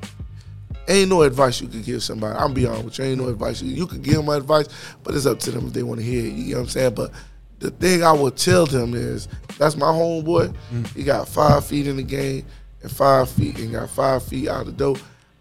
ain't 0.88 1.10
no 1.10 1.22
advice 1.22 1.62
you 1.62 1.67
can 1.67 1.81
give 1.81 2.03
somebody. 2.03 2.38
I'm 2.38 2.53
be 2.53 2.65
honest 2.65 2.86
with 2.86 3.00
you, 3.00 3.05
ain't 3.05 3.22
no 3.22 3.27
advice. 3.27 3.62
You, 3.62 3.74
you 3.74 3.88
can 3.88 4.01
give 4.01 4.15
them 4.15 4.29
advice, 4.29 4.67
but 5.03 5.15
it's 5.15 5.25
up 5.25 5.39
to 5.39 5.51
them 5.51 5.67
if 5.67 5.74
they 5.74 5.84
want 5.84 6.00
to 6.00 6.05
hear 6.05 6.25
it. 6.25 6.34
You 6.34 6.53
know 6.53 6.62
what 6.62 6.63
I'm 6.63 6.69
saying? 6.69 6.96
But 6.96 7.12
the 7.60 7.72
thing 7.72 8.03
I 8.03 8.12
would 8.12 8.38
tell 8.38 8.65
them 8.65 8.93
is, 8.93 9.27
that's 9.57 9.75
my 9.75 9.88
homeboy. 9.88 10.55
He 10.96 11.03
got 11.03 11.27
five 11.27 11.65
feet 11.65 11.88
in 11.88 11.98
the 11.98 12.03
game 12.03 12.46
and 12.81 12.91
five 12.91 13.29
feet, 13.29 13.57
and 13.57 13.72
got 13.72 13.89
five 13.89 14.24
feet 14.24 14.48
out 14.48 14.62
of 14.62 14.67
the 14.67 14.74
door. 14.74 14.96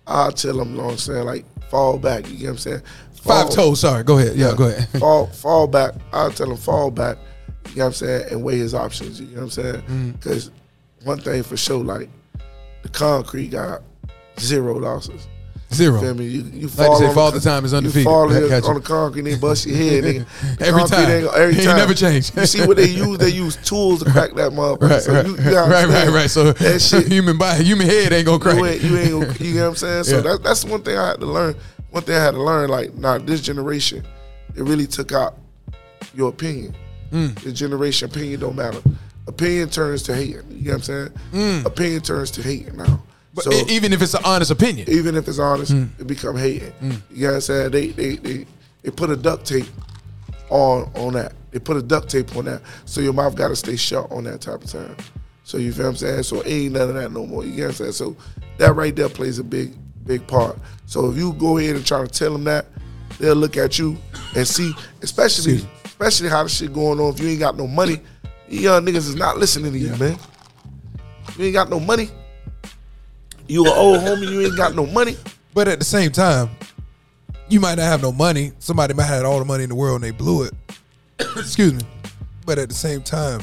I'll 0.06 0.32
tell 0.32 0.56
them, 0.56 0.70
you 0.70 0.76
know 0.78 0.84
what 0.84 0.92
I'm 0.92 0.98
saying, 0.98 1.26
like 1.26 1.44
fall 1.68 1.98
back. 1.98 2.28
You 2.28 2.36
get 2.36 2.44
what 2.44 2.50
I'm 2.52 2.58
saying? 2.58 2.82
Five 3.22 3.50
toes. 3.50 3.80
Sorry. 3.80 4.04
Go 4.04 4.18
ahead. 4.18 4.36
Yeah. 4.36 4.54
Go 4.56 4.68
ahead. 4.68 4.88
fall 5.00 5.26
fall 5.26 5.66
back. 5.66 5.94
I'll 6.12 6.30
tell 6.30 6.50
him 6.50 6.56
fall 6.56 6.90
back. 6.90 7.18
You 7.70 7.78
know 7.78 7.84
what 7.84 7.86
I'm 7.86 7.92
saying, 7.94 8.26
and 8.30 8.42
weigh 8.44 8.58
his 8.58 8.74
options. 8.74 9.20
You 9.20 9.26
know 9.28 9.34
what 9.34 9.42
I'm 9.42 9.50
saying? 9.50 9.82
Mm. 9.82 10.12
One 11.06 11.18
thing 11.20 11.42
for 11.44 11.56
sure, 11.56 11.84
like 11.84 12.08
the 12.82 12.88
concrete 12.88 13.48
got 13.48 13.82
zero 14.40 14.75
losses. 14.78 15.28
Zero. 15.72 16.00
Feel 16.00 16.14
me? 16.14 16.26
You, 16.26 16.42
you 16.42 16.66
Like 16.68 16.72
fall 16.76 16.92
you 16.92 16.98
say, 16.98 17.06
on 17.06 17.14
fall 17.14 17.30
the, 17.30 17.38
the 17.38 17.44
time 17.48 17.64
is 17.64 17.75
undefeated. 17.75 18.04
You 18.04 18.10
fall 18.10 18.32
in, 18.32 18.42
you. 18.42 18.54
on 18.68 18.75
the 18.75 18.80
concrete, 18.80 19.22
they 19.22 19.36
bust 19.36 19.66
your 19.66 19.76
head. 19.76 20.04
Nigga. 20.04 20.60
Every 20.60 20.84
time. 20.84 21.10
ain't 21.10 21.34
every 21.34 21.54
time. 21.64 21.76
never 21.76 21.94
change. 21.94 22.34
You 22.36 22.46
see 22.46 22.66
what 22.66 22.76
they 22.76 22.88
use? 22.88 23.18
They 23.18 23.28
use 23.44 23.56
tools 23.56 24.02
to 24.02 24.10
crack 24.10 24.32
that 24.34 24.50
motherfucker. 24.52 24.90
Right, 24.90 25.02
so 25.02 25.12
right, 25.12 25.26
you, 25.26 25.32
you 25.32 25.50
gotta 25.50 25.70
right, 25.70 25.86
right, 25.86 26.08
right. 26.08 26.30
So 26.30 26.52
that 26.52 26.80
shit 26.82 27.06
human 27.08 27.38
body, 27.38 27.62
human 27.64 27.86
head 27.86 28.12
ain't 28.12 28.26
gonna 28.26 28.38
crack. 28.38 28.56
you 28.56 28.66
ain't, 28.66 28.82
you 28.82 28.96
ain't 28.98 29.10
gonna, 29.10 29.34
you 29.40 29.54
know 29.54 29.62
what 29.62 29.68
I'm 29.70 29.75
saying? 29.76 30.04
So 30.04 30.16
Yeah. 30.16 30.22
that, 30.22 30.42
that's 30.42 30.64
one 30.64 30.82
thing 30.82 30.98
I 30.98 31.08
had 31.08 31.20
to 31.20 31.26
learn. 31.26 31.54
One 31.90 32.02
thing 32.02 32.14
I 32.16 32.22
had 32.22 32.32
to 32.32 32.42
learn, 32.42 32.68
like, 32.68 32.94
nah, 32.94 33.18
this 33.18 33.40
generation, 33.40 34.04
it 34.54 34.62
really 34.62 34.86
took 34.86 35.12
out 35.12 35.36
your 36.14 36.28
opinion. 36.30 36.75
Mm. 37.12 37.54
Generation 37.54 38.08
opinion 38.10 38.40
don't 38.40 38.56
matter. 38.56 38.80
Opinion 39.26 39.68
turns 39.68 40.02
to 40.04 40.14
hate. 40.14 40.28
You 40.28 40.42
know 40.42 40.76
what 40.76 40.88
I'm 40.88 41.11
saying? 41.33 41.66
Opinion 41.66 42.00
turns 42.02 42.30
to 42.33 42.42
hate 42.42 42.73
now. 42.75 42.85
Mm. 42.85 43.00
But 43.35 43.45
so 43.45 43.50
even 43.68 43.92
if 43.92 44.00
it's 44.00 44.14
an 44.14 44.23
honest 44.25 44.50
opinion, 44.50 44.88
even 44.88 45.14
if 45.16 45.28
it's 45.28 45.38
honest, 45.38 45.73
Mm. 45.73 45.88
it 46.00 46.06
become 46.06 46.37
hating. 46.37 46.73
You 46.80 46.88
know 46.90 47.26
what 47.28 47.35
I'm 47.35 47.40
saying? 47.42 47.71
They 47.73 47.88
they 47.88 48.16
they 48.16 48.47
they 48.83 48.90
put 48.90 49.11
a 49.11 49.16
duct 49.16 49.45
tape 49.45 49.66
on 50.50 50.90
on 50.95 51.14
that. 51.14 51.33
They 51.50 51.59
put 51.59 51.76
a 51.76 51.83
duct 51.83 52.09
tape 52.09 52.35
on 52.37 52.45
that. 52.47 52.62
So 52.85 53.00
your 53.00 53.12
mouth 53.12 53.35
gotta 53.35 53.56
stay 53.56 53.76
shut 53.76 54.11
on 54.11 54.25
that 54.25 54.40
type 54.40 54.62
of 54.64 54.71
time. 54.71 54.97
So 55.45 55.59
you 55.59 55.73
feel 55.73 55.85
what 55.85 55.90
I'm 55.90 55.97
saying? 55.97 56.23
So 56.25 56.42
ain't 56.47 56.73
none 56.75 56.88
of 56.88 56.95
that 56.95 57.12
no 57.12 57.26
more. 57.26 57.45
You 57.45 57.52
get 57.54 57.62
what 57.62 57.68
I'm 57.68 57.75
saying? 57.75 57.92
So 57.92 58.16
that 58.59 58.75
right 58.75 58.95
there 58.97 59.09
plays 59.09 59.38
a 59.38 59.45
big, 59.45 59.75
big 60.06 60.26
part. 60.26 60.59
So 60.87 61.11
if 61.11 61.16
you 61.16 61.33
go 61.35 61.59
ahead 61.59 61.76
and 61.76 61.85
try 61.87 62.00
to 62.02 62.09
tell 62.09 62.33
them 62.33 62.45
that, 62.45 62.66
they'll 63.18 63.35
look 63.35 63.56
at 63.56 63.78
you 63.78 63.97
and 64.35 64.47
see, 64.47 64.73
especially 65.02 65.66
especially 65.85 66.28
how 66.28 66.42
the 66.42 66.49
shit 66.49 66.73
going 66.73 66.99
on. 67.00 67.12
If 67.14 67.21
you 67.21 67.28
ain't 67.28 67.40
got 67.40 67.56
no 67.56 67.66
money, 67.66 68.00
you 68.48 68.60
young 68.60 68.84
niggas 68.84 68.96
is 68.96 69.14
not 69.14 69.38
listening 69.38 69.72
to 69.72 69.78
you, 69.78 69.94
man. 69.96 70.18
You 71.36 71.46
ain't 71.46 71.54
got 71.54 71.68
no 71.68 71.80
money. 71.80 72.10
You 73.48 73.64
an 73.66 73.72
old 73.74 74.00
homie, 74.00 74.30
you 74.30 74.40
ain't 74.42 74.56
got 74.56 74.74
no 74.74 74.86
money. 74.86 75.16
But 75.54 75.68
at 75.68 75.78
the 75.78 75.84
same 75.84 76.10
time, 76.12 76.50
you 77.48 77.60
might 77.60 77.76
not 77.76 77.84
have 77.84 78.02
no 78.02 78.12
money. 78.12 78.52
Somebody 78.58 78.94
might 78.94 79.04
have 79.04 79.24
all 79.24 79.38
the 79.38 79.44
money 79.44 79.64
in 79.64 79.68
the 79.68 79.74
world 79.74 79.96
and 79.96 80.04
they 80.04 80.10
blew 80.10 80.44
it. 80.44 80.52
Excuse 81.36 81.74
me. 81.74 81.82
But 82.44 82.58
at 82.58 82.68
the 82.68 82.74
same 82.74 83.02
time, 83.02 83.40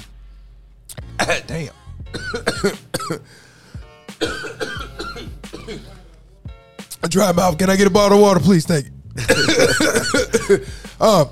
damn. 1.48 1.69
a 7.03 7.07
dry 7.10 7.31
mouth. 7.31 7.57
Can 7.57 7.69
I 7.69 7.75
get 7.75 7.88
a 7.88 7.89
bottle 7.89 8.17
of 8.17 8.22
water, 8.22 8.39
please? 8.39 8.65
Thank 8.65 8.86
you. 8.86 8.91
um, 11.00 11.29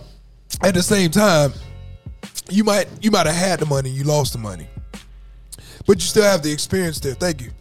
at 0.61 0.73
the 0.73 0.83
same 0.83 1.11
time, 1.11 1.53
you 2.51 2.63
might 2.63 2.87
you 3.01 3.11
might 3.11 3.25
have 3.25 3.35
had 3.35 3.59
the 3.59 3.65
money, 3.65 3.89
you 3.89 4.03
lost 4.03 4.33
the 4.33 4.39
money, 4.39 4.67
but 5.85 5.97
you 5.97 6.01
still 6.01 6.23
have 6.23 6.43
the 6.43 6.51
experience 6.51 6.99
there. 6.99 7.13
Thank 7.13 7.41
you. 7.41 7.51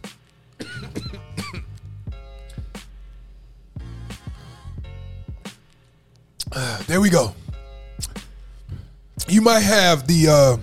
there 6.87 6.99
we 6.99 7.09
go. 7.09 7.33
You 9.27 9.41
might 9.41 9.61
have 9.61 10.07
the 10.07 10.27
uh, 10.27 10.57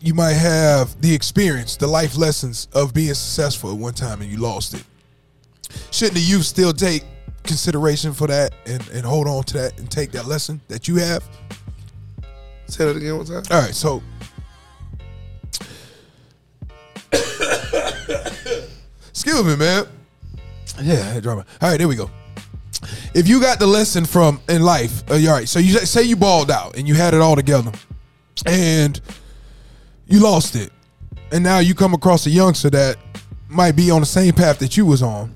you 0.00 0.14
might 0.14 0.34
have 0.34 1.00
the 1.00 1.14
experience, 1.14 1.76
the 1.76 1.86
life 1.86 2.16
lessons 2.16 2.68
of 2.72 2.94
being 2.94 3.14
successful 3.14 3.70
at 3.70 3.76
one 3.76 3.94
time 3.94 4.20
and 4.20 4.30
you 4.30 4.38
lost 4.38 4.74
it. 4.74 4.84
Shouldn't 5.90 6.14
the 6.14 6.20
youth 6.20 6.44
still 6.44 6.72
take 6.72 7.04
consideration 7.44 8.12
for 8.12 8.26
that 8.26 8.52
and, 8.66 8.86
and 8.90 9.04
hold 9.04 9.26
on 9.26 9.42
to 9.44 9.54
that 9.54 9.78
and 9.78 9.90
take 9.90 10.12
that 10.12 10.26
lesson 10.26 10.60
that 10.68 10.88
you 10.88 10.96
have? 10.96 11.24
Say 12.68 12.84
that 12.84 12.96
again 12.96 13.16
one 13.16 13.26
time. 13.26 13.42
All 13.50 13.62
right, 13.62 13.74
so 13.74 14.02
excuse 19.08 19.44
me, 19.44 19.56
man. 19.56 19.86
Yeah, 20.82 20.94
I 20.94 20.96
had 21.14 21.22
drama. 21.22 21.44
All 21.60 21.70
right, 21.70 21.76
there 21.78 21.88
we 21.88 21.96
go. 21.96 22.10
If 23.14 23.26
you 23.26 23.40
got 23.40 23.58
the 23.58 23.66
lesson 23.66 24.04
from 24.04 24.40
in 24.48 24.62
life, 24.62 25.02
uh, 25.10 25.14
all 25.14 25.26
right. 25.34 25.48
So 25.48 25.58
you 25.58 25.72
say 25.78 26.02
you 26.02 26.14
balled 26.16 26.50
out 26.50 26.76
and 26.76 26.86
you 26.86 26.94
had 26.94 27.14
it 27.14 27.20
all 27.20 27.34
together, 27.36 27.72
and 28.46 29.00
you 30.06 30.20
lost 30.20 30.54
it, 30.54 30.70
and 31.32 31.42
now 31.42 31.58
you 31.58 31.74
come 31.74 31.94
across 31.94 32.26
a 32.26 32.30
youngster 32.30 32.70
that 32.70 32.96
might 33.48 33.74
be 33.74 33.90
on 33.90 34.00
the 34.00 34.06
same 34.06 34.34
path 34.34 34.58
that 34.60 34.76
you 34.76 34.86
was 34.86 35.02
on, 35.02 35.34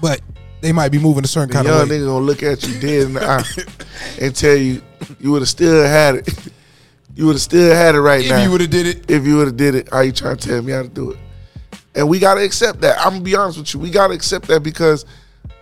but 0.00 0.20
they 0.60 0.72
might 0.72 0.90
be 0.90 0.98
moving 0.98 1.24
a 1.24 1.28
certain 1.28 1.48
The 1.48 1.54
kind 1.54 1.66
young 1.66 1.82
of 1.82 1.88
way. 1.90 1.96
Young 1.96 2.04
nigga 2.04 2.10
gonna 2.12 2.24
look 2.24 2.42
at 2.42 2.66
you 2.66 2.80
dead 2.80 3.02
in 3.08 3.12
the 3.14 3.24
eye 3.24 3.44
and 4.24 4.34
tell 4.34 4.56
you 4.56 4.80
you 5.20 5.32
would 5.32 5.42
have 5.42 5.48
still 5.48 5.84
had 5.84 6.16
it. 6.16 6.28
You 7.14 7.26
would 7.26 7.34
have 7.34 7.42
still 7.42 7.74
had 7.74 7.94
it 7.94 8.00
right 8.00 8.24
if 8.24 8.30
now. 8.30 8.38
If 8.38 8.44
you 8.44 8.50
would 8.52 8.60
have 8.60 8.70
did 8.70 8.86
it, 8.86 9.10
if 9.10 9.26
you 9.26 9.36
would 9.38 9.48
have 9.48 9.56
did 9.56 9.74
it, 9.74 9.92
are 9.92 10.04
you 10.04 10.12
trying 10.12 10.36
to 10.36 10.48
tell 10.48 10.62
me 10.62 10.72
how 10.72 10.82
to 10.82 10.88
do 10.88 11.10
it? 11.10 11.18
And 11.94 12.08
we 12.08 12.20
gotta 12.20 12.44
accept 12.44 12.80
that. 12.82 12.98
I'm 12.98 13.14
gonna 13.14 13.24
be 13.24 13.34
honest 13.34 13.58
with 13.58 13.74
you. 13.74 13.80
We 13.80 13.90
gotta 13.90 14.14
accept 14.14 14.46
that 14.48 14.62
because 14.62 15.04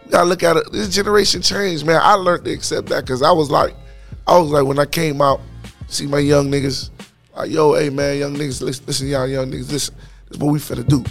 we 0.05 0.11
gotta 0.11 0.28
look 0.28 0.43
at 0.43 0.57
it. 0.57 0.71
This 0.71 0.95
generation 0.95 1.40
changed, 1.40 1.87
man. 1.87 2.00
I 2.02 2.12
learned 2.14 2.45
to 2.45 2.52
accept 2.52 2.88
that 2.88 3.05
because 3.05 3.23
I 3.23 3.31
was 3.33 3.50
like, 3.50 3.75
I 4.26 4.38
was 4.38 4.50
like 4.50 4.64
when 4.64 4.78
I 4.78 4.85
came 4.85 5.23
out, 5.23 5.40
see 5.87 6.07
my 6.07 6.19
young 6.19 6.50
niggas, 6.50 6.90
like, 7.35 7.50
yo, 7.50 7.75
hey 7.75 7.88
man, 7.88 8.19
young 8.19 8.35
niggas, 8.35 8.61
listen, 8.61 8.85
listen 8.87 9.09
y'all 9.09 9.26
young 9.26 9.50
niggas, 9.50 9.71
listen, 9.71 9.95
this 10.28 10.37
is 10.37 10.38
what 10.38 10.52
we 10.52 10.59
finna 10.59 10.87
do. 10.87 11.05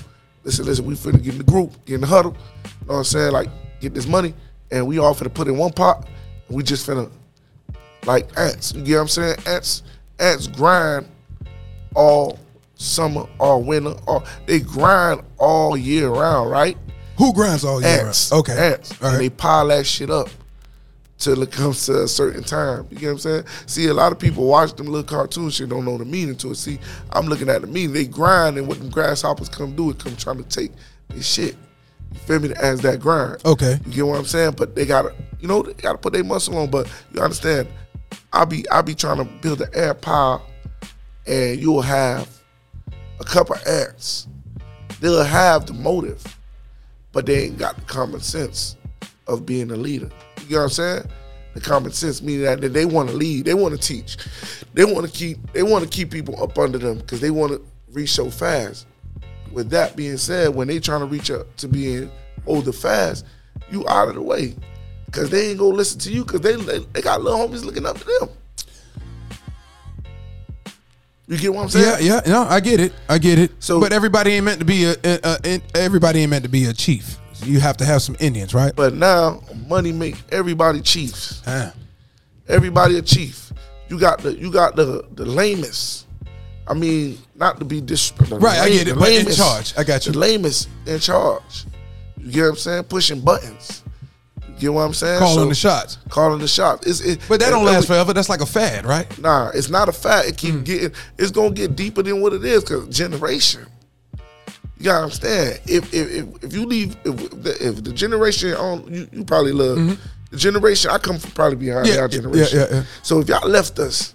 Listen, 0.44 0.65
listen, 0.65 0.86
we 0.86 0.94
finna 0.94 1.24
get 1.24 1.34
in 1.34 1.39
the 1.39 1.44
group, 1.44 1.74
get 1.86 1.96
in 1.96 2.01
the 2.01 2.08
huddle, 2.08 2.36
you 2.63 2.70
know 2.88 2.94
what 2.94 2.98
I'm 2.98 3.03
saying? 3.05 3.32
Like, 3.32 3.50
get 3.79 3.96
this 3.96 4.05
money, 4.05 4.36
and 4.70 4.86
we 4.86 5.00
all 5.00 5.15
finna 5.15 5.34
put 5.34 5.48
in 5.48 5.58
one 5.58 5.72
pot, 5.72 6.08
and 6.48 6.55
we 6.55 6.62
just 6.62 6.88
finna 6.88 7.10
like 8.05 8.27
ants. 8.38 8.74
You 8.74 8.83
get 8.83 8.95
what 8.95 9.01
I'm 9.01 9.07
saying? 9.07 9.35
Ants, 9.47 9.83
ants 10.19 10.47
grind 10.47 11.07
all 11.95 12.39
summer, 12.75 13.25
all 13.39 13.63
winter, 13.63 13.95
all 14.07 14.24
they 14.45 14.59
grind 14.59 15.21
all 15.38 15.77
year 15.77 16.09
round, 16.09 16.51
right? 16.51 16.77
Who 17.17 17.33
grinds 17.33 17.63
all 17.63 17.81
year? 17.81 18.05
Ants. 18.05 18.31
round? 18.31 18.41
Okay, 18.41 18.74
Ants. 18.74 19.01
All 19.01 19.09
And 19.09 19.21
they 19.21 19.29
pile 19.29 19.67
that 19.67 19.85
shit 19.85 20.09
up 20.09 20.29
till 21.17 21.41
it 21.41 21.51
comes 21.51 21.85
to 21.85 22.03
a 22.03 22.07
certain 22.07 22.43
time. 22.43 22.88
You 22.91 22.97
get 22.97 23.05
what 23.07 23.12
I'm 23.13 23.17
saying? 23.19 23.43
See, 23.65 23.88
a 23.88 23.93
lot 23.93 24.12
of 24.12 24.19
people 24.19 24.45
watch 24.45 24.74
them 24.74 24.88
little 24.88 25.03
cartoon 25.03 25.50
shit, 25.50 25.69
don't 25.69 25.85
know 25.85 25.97
the 25.97 26.05
meaning 26.05 26.35
to 26.38 26.51
it. 26.51 26.55
See, 26.55 26.79
I'm 27.12 27.27
looking 27.27 27.50
at 27.50 27.62
the 27.62 27.67
meaning. 27.67 27.93
They 27.93 28.05
grind 28.05 28.57
and 28.57 28.67
what 28.67 28.79
them 28.79 28.89
grasshoppers 28.89 29.50
come 29.50 29.75
do, 29.75 29.91
it 29.91 30.00
come 30.00 30.15
trying 30.15 30.43
to 30.43 30.50
take 30.50 30.71
this 31.09 31.25
shit. 31.25 31.55
You 32.13 32.19
feel 32.19 32.39
me? 32.39 32.53
As 32.55 32.81
that 32.81 33.00
grind. 33.00 33.43
Okay. 33.45 33.79
You 33.85 33.91
get 33.91 34.07
what 34.07 34.19
I'm 34.19 34.25
saying? 34.25 34.55
But 34.57 34.75
they 34.75 34.85
gotta, 34.85 35.13
you 35.39 35.47
know, 35.47 35.62
they 35.62 35.74
gotta 35.74 35.97
put 35.97 36.13
their 36.13 36.24
muscle 36.24 36.57
on. 36.57 36.69
But 36.69 36.88
you 37.13 37.21
understand, 37.21 37.67
I 38.34 38.45
be 38.45 38.67
I'll 38.69 38.84
be 38.84 38.95
trying 38.95 39.17
to 39.17 39.25
build 39.25 39.62
an 39.62 39.69
air 39.74 39.93
pile, 39.93 40.45
and 41.25 41.60
you'll 41.60 41.81
have 41.81 42.29
a 43.19 43.24
couple 43.24 43.55
ants. 43.67 44.27
They'll 45.00 45.24
have 45.24 45.65
the 45.65 45.74
motive, 45.74 46.24
but 47.12 47.25
they 47.25 47.45
ain't 47.45 47.57
got 47.57 47.75
the 47.75 47.81
common 47.84 48.22
sense 48.22 48.75
of 49.27 49.45
being 49.45 49.72
a 49.72 49.75
leader. 49.75 50.10
You 50.48 50.55
know 50.55 50.57
what 50.57 50.63
I'm 50.63 50.69
saying? 50.69 51.03
The 51.53 51.62
common 51.62 51.91
sense 51.91 52.22
meaning 52.22 52.43
that 52.43 52.62
that 52.62 52.74
they 52.74 52.86
want 52.86 53.10
to 53.10 53.15
lead, 53.15 53.45
they 53.45 53.53
want 53.53 53.74
to 53.74 53.79
teach, 53.79 54.17
they 54.74 54.84
want 54.84 55.05
to 55.05 55.12
keep, 55.12 55.53
they 55.53 55.63
want 55.63 55.84
to 55.84 55.89
keep 55.89 56.12
people 56.12 56.41
up 56.43 56.57
under 56.57 56.77
them 56.77 56.98
because 56.98 57.22
they 57.22 57.31
want 57.31 57.53
to 57.53 57.62
reach 57.93 58.12
so 58.12 58.29
fast. 58.29 58.86
With 59.51 59.69
that 59.69 59.95
being 59.95 60.17
said, 60.17 60.53
when 60.53 60.67
they 60.67 60.79
trying 60.79 61.00
to 61.00 61.05
reach 61.05 61.31
up 61.31 61.55
to 61.57 61.69
being 61.69 62.12
older 62.45 62.74
fast, 62.74 63.25
you 63.72 63.88
out 63.88 64.10
of 64.10 64.15
the 64.15 64.22
way 64.22 64.53
because 65.05 65.29
they 65.29 65.50
ain't 65.50 65.59
gonna 65.59 65.75
listen 65.75 66.00
to 66.00 66.12
you 66.12 66.24
because 66.25 66.41
they, 66.41 66.55
they 66.55 66.79
they 66.93 67.01
got 67.01 67.21
little 67.21 67.39
homies 67.47 67.63
looking 67.63 67.85
up 67.85 67.97
to 68.00 68.05
them. 68.19 68.29
You 71.27 71.38
get 71.38 71.53
what 71.53 71.63
I'm 71.63 71.69
saying? 71.69 72.05
yeah, 72.05 72.21
yeah, 72.25 72.31
no, 72.31 72.43
I 72.43 72.59
get 72.59 72.79
it, 72.79 72.93
I 73.09 73.17
get 73.17 73.39
it. 73.39 73.51
So- 73.63 73.79
but 73.79 73.91
everybody 73.91 74.31
ain't 74.33 74.45
meant 74.45 74.59
to 74.59 74.65
be 74.65 74.83
a, 74.85 74.91
a, 75.03 75.19
a, 75.24 75.38
a- 75.43 75.62
everybody 75.75 76.19
ain't 76.21 76.29
meant 76.29 76.43
to 76.43 76.50
be 76.50 76.65
a 76.65 76.74
chief. 76.74 77.17
You 77.43 77.59
have 77.59 77.77
to 77.77 77.85
have 77.85 78.01
some 78.01 78.15
Indians, 78.19 78.53
right? 78.53 78.74
But 78.75 78.93
now 78.93 79.41
money 79.67 79.91
make 79.91 80.15
everybody 80.31 80.81
chiefs. 80.81 81.41
Ah. 81.45 81.74
Everybody 82.47 82.97
a 82.97 83.01
chief. 83.01 83.51
You 83.89 84.00
got 84.00 84.19
the 84.19 84.33
you 84.38 84.51
got 84.51 84.75
the 84.75 85.05
the 85.13 85.25
lamest. 85.25 86.05
I 86.67 86.74
mean, 86.74 87.17
not 87.35 87.59
to 87.59 87.65
be 87.65 87.81
disrespectful. 87.81 88.39
Right, 88.39 88.59
I 88.59 88.69
get 88.69 88.88
it, 88.88 88.97
but 88.97 89.12
in 89.12 89.29
charge. 89.31 89.74
I 89.77 89.83
got 89.83 90.05
you. 90.05 90.13
The 90.13 90.17
lamest 90.19 90.69
in 90.85 91.00
charge. 91.00 91.65
You 92.17 92.31
get 92.31 92.41
what 92.43 92.50
I'm 92.50 92.55
saying? 92.55 92.83
Pushing 92.85 93.19
buttons. 93.21 93.83
You 94.57 94.69
know 94.69 94.74
what 94.74 94.83
I'm 94.83 94.93
saying? 94.93 95.19
Calling 95.19 95.35
So- 95.35 95.50
the 95.50 95.55
shots. 95.55 95.97
Calling 96.09 96.39
the 96.39 96.47
shots. 96.47 96.88
It's, 96.88 97.01
it, 97.01 97.19
But 97.27 97.39
that 97.41 97.50
don't 97.50 97.59
and- 97.59 97.67
and 97.67 97.75
last 97.75 97.83
we- 97.83 97.88
forever. 97.95 98.13
That's 98.13 98.29
like 98.29 98.41
a 98.41 98.45
fad, 98.45 98.85
right? 98.85 99.05
Nah, 99.19 99.50
it's 99.53 99.69
not 99.69 99.89
a 99.89 99.91
fad. 99.91 100.25
It 100.25 100.38
Mm. 100.38 100.63
getting. 100.63 100.91
It's 101.17 101.31
gonna 101.31 101.51
get 101.51 101.75
deeper 101.75 102.01
than 102.03 102.21
what 102.21 102.33
it 102.33 102.43
is 102.45 102.63
because 102.63 102.88
generation. 102.88 103.65
You 104.77 104.85
gotta 104.85 105.03
understand. 105.03 105.59
If 105.67 105.93
if 105.93 106.12
if, 106.12 106.43
if 106.43 106.53
you 106.53 106.65
leave, 106.65 106.95
if 107.05 107.15
the, 107.43 107.57
if 107.67 107.83
the 107.83 107.91
generation 107.93 108.53
on 108.55 108.85
you, 108.93 109.07
you 109.12 109.24
probably 109.24 109.51
love 109.53 109.97
the 110.31 110.38
generation. 110.38 110.91
I 110.91 110.97
come 110.97 111.17
from 111.17 111.31
probably 111.31 111.55
behind 111.57 111.85
Mm-hmm. 111.88 111.95
Yeah, 111.95 112.01
our 112.01 112.07
yeah, 112.07 112.17
generation. 112.21 112.59
yeah, 112.59 112.67
yeah. 112.71 112.83
So 113.03 113.19
if 113.19 113.27
y'all 113.29 113.47
left 113.47 113.79
us, 113.79 114.13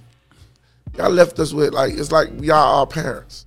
y'all 0.99 1.11
left 1.11 1.39
us 1.39 1.53
with 1.53 1.73
like 1.73 1.95
it's 1.95 2.13
like 2.13 2.29
y'all 2.43 2.81
our 2.81 2.87
parents. 2.87 3.47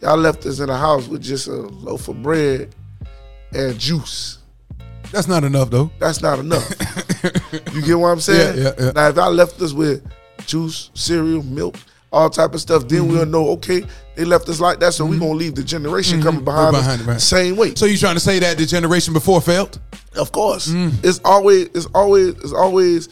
Y'all 0.00 0.16
left 0.16 0.44
us 0.46 0.58
in 0.58 0.68
a 0.68 0.76
house 0.76 1.06
with 1.06 1.22
just 1.22 1.46
a 1.48 1.52
loaf 1.52 2.08
of 2.08 2.22
bread 2.22 2.74
and 3.52 3.78
juice. 3.78 4.38
That's 5.12 5.28
not 5.28 5.44
enough 5.44 5.70
though. 5.70 5.90
That's 5.98 6.20
not 6.22 6.38
enough. 6.38 6.68
you 7.74 7.82
get 7.82 7.98
what 7.98 8.08
I'm 8.08 8.20
saying? 8.20 8.58
Yeah, 8.58 8.72
yeah, 8.78 8.84
yeah. 8.86 8.92
Now, 8.92 9.08
if 9.08 9.18
I 9.18 9.28
left 9.28 9.60
us 9.62 9.72
with 9.72 10.02
juice, 10.46 10.90
cereal, 10.94 11.42
milk, 11.42 11.76
all 12.12 12.28
type 12.30 12.54
of 12.54 12.60
stuff, 12.60 12.88
then 12.88 13.02
Mm-hmm. 13.02 13.12
we'll 13.12 13.26
know. 13.26 13.48
Okay, 13.50 13.84
they 14.16 14.24
left 14.24 14.48
us 14.48 14.60
like 14.60 14.80
that, 14.80 14.92
so 14.94 15.04
we're 15.06 15.18
gonna 15.18 15.32
leave 15.32 15.54
the 15.54 15.62
generation 15.64 16.20
coming 16.22 16.44
behind, 16.44 16.72
Behind 16.72 17.00
us 17.00 17.00
it, 17.00 17.08
right. 17.08 17.14
the 17.14 17.20
same 17.20 17.56
way. 17.56 17.74
So 17.74 17.86
you 17.86 17.96
trying 17.96 18.14
to 18.16 18.20
say 18.20 18.38
that 18.40 18.58
the 18.58 18.66
generation 18.66 19.12
before 19.14 19.40
failed? 19.40 19.78
Of 20.16 20.32
course, 20.32 20.68
Mm. 20.68 20.92
it's 21.04 21.20
always, 21.24 21.68
it's 21.74 21.86
always, 21.94 22.28
it's 22.36 22.52
always, 22.52 23.08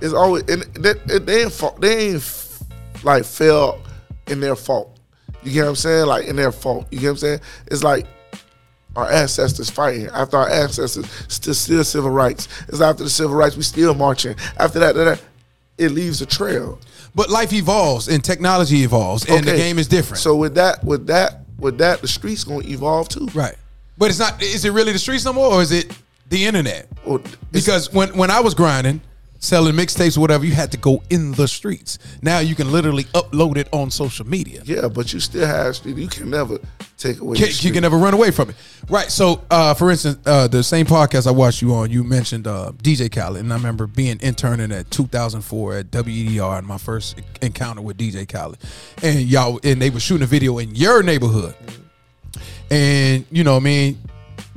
it's 0.00 0.14
always, 0.14 0.42
and 0.48 0.62
they, 0.74 0.92
they, 1.06 1.18
they 1.18 1.42
ain't 1.42 1.52
fault, 1.52 1.80
they 1.80 2.10
ain't 2.10 2.58
like 3.02 3.24
failed 3.24 3.80
in 4.28 4.38
their 4.40 4.54
fault. 4.56 5.00
You 5.42 5.52
get 5.52 5.62
what 5.62 5.68
I'm 5.70 5.76
saying? 5.76 6.06
Like 6.06 6.26
in 6.26 6.36
their 6.36 6.52
fault. 6.52 6.86
You 6.90 6.98
get 7.00 7.06
what 7.06 7.10
I'm 7.12 7.16
saying? 7.18 7.40
It's 7.68 7.82
like 7.82 8.06
our 8.98 9.10
ancestors 9.10 9.70
fighting. 9.70 10.06
After 10.12 10.36
our 10.36 10.48
ancestors, 10.50 11.06
still, 11.28 11.54
still 11.54 11.84
civil 11.84 12.10
rights. 12.10 12.48
It's 12.68 12.80
after 12.80 13.04
the 13.04 13.10
civil 13.10 13.36
rights, 13.36 13.56
we 13.56 13.62
still 13.62 13.94
marching. 13.94 14.34
After 14.58 14.78
that, 14.80 14.94
that, 14.96 15.22
it 15.78 15.92
leaves 15.92 16.20
a 16.20 16.26
trail. 16.26 16.78
But 17.14 17.30
life 17.30 17.52
evolves 17.52 18.08
and 18.08 18.22
technology 18.22 18.82
evolves 18.82 19.24
and 19.24 19.44
the 19.44 19.56
game 19.56 19.78
is 19.78 19.88
different. 19.88 20.20
So 20.20 20.36
with 20.36 20.54
that, 20.56 20.82
with 20.84 21.06
that, 21.06 21.40
with 21.58 21.78
that, 21.78 22.00
the 22.00 22.08
streets 22.08 22.44
gonna 22.44 22.66
evolve 22.66 23.08
too. 23.08 23.28
right. 23.34 23.54
But 23.96 24.10
it's 24.10 24.18
not. 24.20 24.40
Is 24.40 24.64
it 24.64 24.70
really 24.72 24.92
the 24.92 24.98
streets 25.00 25.24
no 25.24 25.32
more, 25.32 25.52
or 25.54 25.60
is 25.62 25.72
it 25.72 25.90
the 26.28 26.44
internet? 26.46 26.86
It's- 27.04 27.34
Because 27.50 27.92
when 27.92 28.16
when 28.16 28.30
I 28.30 28.38
was 28.38 28.54
grinding, 28.54 29.00
selling 29.40 29.74
mixtapes 29.74 30.16
or 30.16 30.20
whatever, 30.20 30.44
you 30.44 30.52
had 30.52 30.70
to 30.72 30.76
go 30.78 31.02
in 31.10 31.32
the 31.32 31.46
streets. 31.46 31.98
Now 32.22 32.40
you 32.40 32.54
can 32.54 32.72
literally 32.72 33.04
upload 33.14 33.56
it 33.56 33.68
on 33.72 33.90
social 33.90 34.26
media. 34.26 34.62
yeah, 34.64 34.88
but 34.88 35.12
you 35.12 35.20
still 35.20 35.46
have 35.46 35.76
street. 35.76 35.96
You 35.96 36.08
can 36.08 36.30
never 36.30 36.58
take 36.96 37.20
away. 37.20 37.36
Can, 37.36 37.48
you 37.60 37.72
can 37.72 37.82
never 37.82 37.96
run 37.96 38.14
away 38.14 38.30
from 38.32 38.50
it. 38.50 38.56
Right. 38.88 39.10
So, 39.10 39.44
uh, 39.50 39.74
for 39.74 39.90
instance, 39.90 40.18
uh, 40.26 40.48
the 40.48 40.62
same 40.64 40.86
podcast 40.86 41.26
I 41.26 41.30
watched 41.30 41.62
you 41.62 41.72
on, 41.74 41.90
you 41.90 42.02
mentioned 42.02 42.46
uh, 42.46 42.72
DJ 42.82 43.10
Khaled, 43.14 43.40
and 43.40 43.52
I 43.52 43.56
remember 43.56 43.86
being 43.86 44.18
interning 44.20 44.72
at 44.72 44.90
2004 44.90 45.74
at 45.76 45.90
WEDR, 45.92 46.58
and 46.58 46.66
my 46.66 46.78
first 46.78 47.20
encounter 47.40 47.80
with 47.82 47.96
DJ 47.96 48.26
Khaled, 48.26 48.58
and 49.02 49.20
y'all, 49.20 49.60
and 49.62 49.80
they 49.80 49.90
were 49.90 50.00
shooting 50.00 50.24
a 50.24 50.26
video 50.26 50.58
in 50.58 50.74
your 50.74 51.02
neighborhood, 51.02 51.54
and 52.70 53.24
you 53.30 53.44
know, 53.44 53.54
what 53.54 53.60
I 53.62 53.64
mean, 53.64 53.98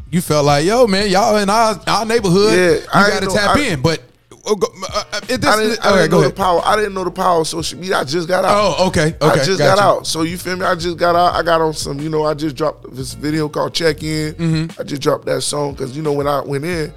you 0.09 0.21
felt 0.21 0.45
like, 0.45 0.65
yo, 0.65 0.88
man, 0.88 1.09
y'all 1.09 1.38
in 1.38 1.50
our 1.50 1.79
our 1.88 2.05
neighborhood, 2.05 2.53
Yeah, 2.53 2.69
you 2.75 2.88
I 2.93 3.09
got 3.09 3.19
to 3.21 3.25
know- 3.27 3.33
tap 3.35 3.55
I- 3.57 3.59
in, 3.61 3.81
but. 3.81 4.01
Uh, 4.45 4.55
go- 4.55 4.67
uh, 4.83 5.03
uh, 5.13 5.19
it- 5.29 5.41
this- 5.41 5.50
I 5.50 5.62
didn't, 5.63 5.86
I 5.86 5.89
okay, 5.89 5.98
didn't 6.00 6.12
go 6.12 6.21
know 6.21 6.27
the 6.29 6.33
power. 6.33 6.62
I 6.65 6.75
didn't 6.75 6.93
know 6.93 7.03
the 7.03 7.12
power 7.12 7.41
of 7.41 7.48
social 7.48 7.79
media. 7.79 7.98
I 7.98 8.03
just 8.03 8.27
got 8.27 8.43
out. 8.45 8.75
Oh, 8.79 8.88
okay, 8.88 9.15
I 9.21 9.31
okay, 9.31 9.45
just 9.45 9.60
got 9.60 9.77
got 9.77 9.83
out. 9.83 10.07
So 10.07 10.21
you 10.24 10.38
feel 10.38 10.55
me? 10.57 10.65
I 10.65 10.75
just 10.75 10.98
got 10.98 11.15
out. 11.15 11.33
I 11.36 11.43
got 11.43 11.62
on 11.62 11.74
some. 11.74 12.00
You 12.00 12.10
know, 12.10 12.25
I 12.25 12.33
just 12.33 12.55
dropped 12.55 12.93
this 12.95 13.13
video 13.13 13.48
called 13.50 13.74
Check 13.74 14.01
In. 14.03 14.33
Mm-hmm. 14.33 14.81
I 14.81 14.83
just 14.83 15.01
dropped 15.01 15.25
that 15.25 15.41
song 15.41 15.74
because 15.74 15.95
you 15.95 16.01
know 16.03 16.13
when 16.13 16.27
I 16.27 16.41
went 16.41 16.65
in, 16.65 16.93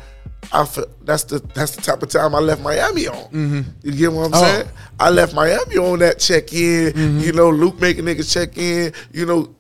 I 0.53 0.65
felt 0.65 0.89
that's 1.05 1.25
the 1.25 1.39
that's 1.55 1.75
the 1.77 1.83
type 1.83 2.03
of 2.03 2.09
time 2.09 2.35
I 2.35 2.39
left 2.39 2.63
Miami 2.63 3.09
on. 3.09 3.65
You 3.83 3.93
get 3.93 4.13
what 4.13 4.27
I'm 4.27 4.35
Oh. 4.35 4.43
saying? 4.43 4.69
I 5.01 5.11
left 5.11 5.35
Miami 5.35 5.77
on 5.79 5.99
that 6.01 6.19
check 6.19 6.53
in. 6.53 6.93
Mm-hmm. 6.93 7.19
You 7.21 7.33
know, 7.33 7.51
Luke 7.51 7.81
making 7.81 8.05
niggas 8.05 8.33
check 8.33 8.57
in. 8.59 8.93
You 9.13 9.27
know. 9.27 9.54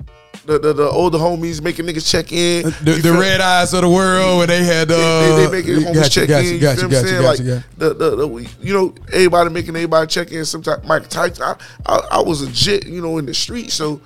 The, 0.46 0.58
the, 0.58 0.72
the 0.74 0.88
older 0.90 1.16
homies 1.16 1.62
making 1.62 1.86
niggas 1.86 2.10
check 2.10 2.30
in. 2.30 2.64
The, 2.82 3.00
the 3.02 3.12
red 3.12 3.40
eyes 3.40 3.72
of 3.72 3.80
the 3.80 3.88
world, 3.88 4.38
where 4.38 4.46
they 4.46 4.62
had 4.62 4.90
uh, 4.90 4.94
they, 4.96 5.30
they, 5.36 5.46
they 5.46 5.52
making 5.52 5.74
homies 5.86 5.94
got 5.94 6.04
you, 6.04 6.10
check 6.10 6.28
got 6.28 6.38
in. 6.40 6.44
you, 6.46 6.52
You, 6.52 6.58
you, 6.58 6.66
what 6.66 6.82
I'm 6.84 6.90
saying? 6.90 7.22
like 7.22 7.38
the, 7.78 7.94
the, 7.94 8.16
the 8.16 8.50
you 8.60 8.74
know 8.74 8.94
everybody 9.12 9.50
making 9.50 9.74
everybody 9.74 10.06
check 10.06 10.32
in. 10.32 10.44
Sometimes 10.44 10.86
Mike 10.86 11.08
Tyson, 11.08 11.42
I, 11.42 11.56
I, 11.86 12.08
I 12.12 12.20
was 12.20 12.42
legit, 12.42 12.86
you 12.86 13.00
know, 13.00 13.16
in 13.16 13.24
the 13.24 13.32
street. 13.32 13.70
So 13.72 14.02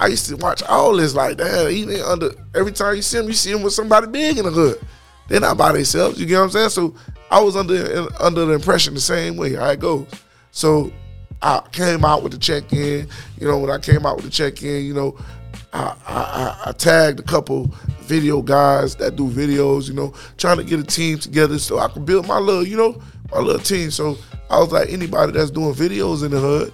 I 0.00 0.08
used 0.08 0.28
to 0.28 0.36
watch 0.36 0.62
all 0.64 0.96
this. 0.96 1.14
Like, 1.14 1.36
damn, 1.36 1.70
he 1.70 2.00
under 2.02 2.30
every 2.54 2.72
time 2.72 2.96
you 2.96 3.02
see 3.02 3.18
him, 3.18 3.26
you 3.26 3.34
see 3.34 3.52
him 3.52 3.62
with 3.62 3.72
somebody 3.72 4.08
big 4.08 4.38
in 4.38 4.44
the 4.44 4.50
hood. 4.50 4.80
They're 5.28 5.40
not 5.40 5.56
by 5.56 5.72
themselves. 5.72 6.20
You 6.20 6.26
get 6.26 6.38
what 6.38 6.44
I'm 6.44 6.50
saying? 6.50 6.70
So 6.70 6.94
I 7.30 7.40
was 7.40 7.56
under 7.56 8.08
under 8.20 8.44
the 8.44 8.52
impression 8.54 8.94
the 8.94 9.00
same 9.00 9.36
way. 9.36 9.54
It 9.54 9.80
goes. 9.80 10.06
So 10.50 10.92
I 11.42 11.62
came 11.72 12.04
out 12.04 12.22
with 12.22 12.32
the 12.32 12.38
check 12.38 12.72
in. 12.72 13.08
You 13.38 13.48
know, 13.48 13.58
when 13.58 13.70
I 13.70 13.78
came 13.78 14.04
out 14.06 14.16
with 14.16 14.24
the 14.24 14.30
check 14.30 14.62
in, 14.62 14.84
you 14.84 14.94
know, 14.94 15.16
I, 15.72 15.94
I, 16.06 16.62
I, 16.66 16.72
tagged 16.72 17.20
a 17.20 17.22
couple 17.22 17.66
video 18.00 18.42
guys 18.42 18.96
that 18.96 19.16
do 19.16 19.28
videos, 19.28 19.88
you 19.88 19.94
know, 19.94 20.14
trying 20.38 20.56
to 20.56 20.64
get 20.64 20.80
a 20.80 20.84
team 20.84 21.18
together 21.18 21.58
so 21.58 21.78
I 21.78 21.88
can 21.88 22.04
build 22.04 22.26
my 22.26 22.38
little, 22.38 22.66
you 22.66 22.76
know, 22.76 23.00
my 23.32 23.40
little 23.40 23.60
team. 23.60 23.90
So 23.90 24.16
I 24.50 24.58
was 24.58 24.72
like, 24.72 24.90
anybody 24.90 25.32
that's 25.32 25.50
doing 25.50 25.74
videos 25.74 26.24
in 26.24 26.30
the 26.30 26.40
hood, 26.40 26.72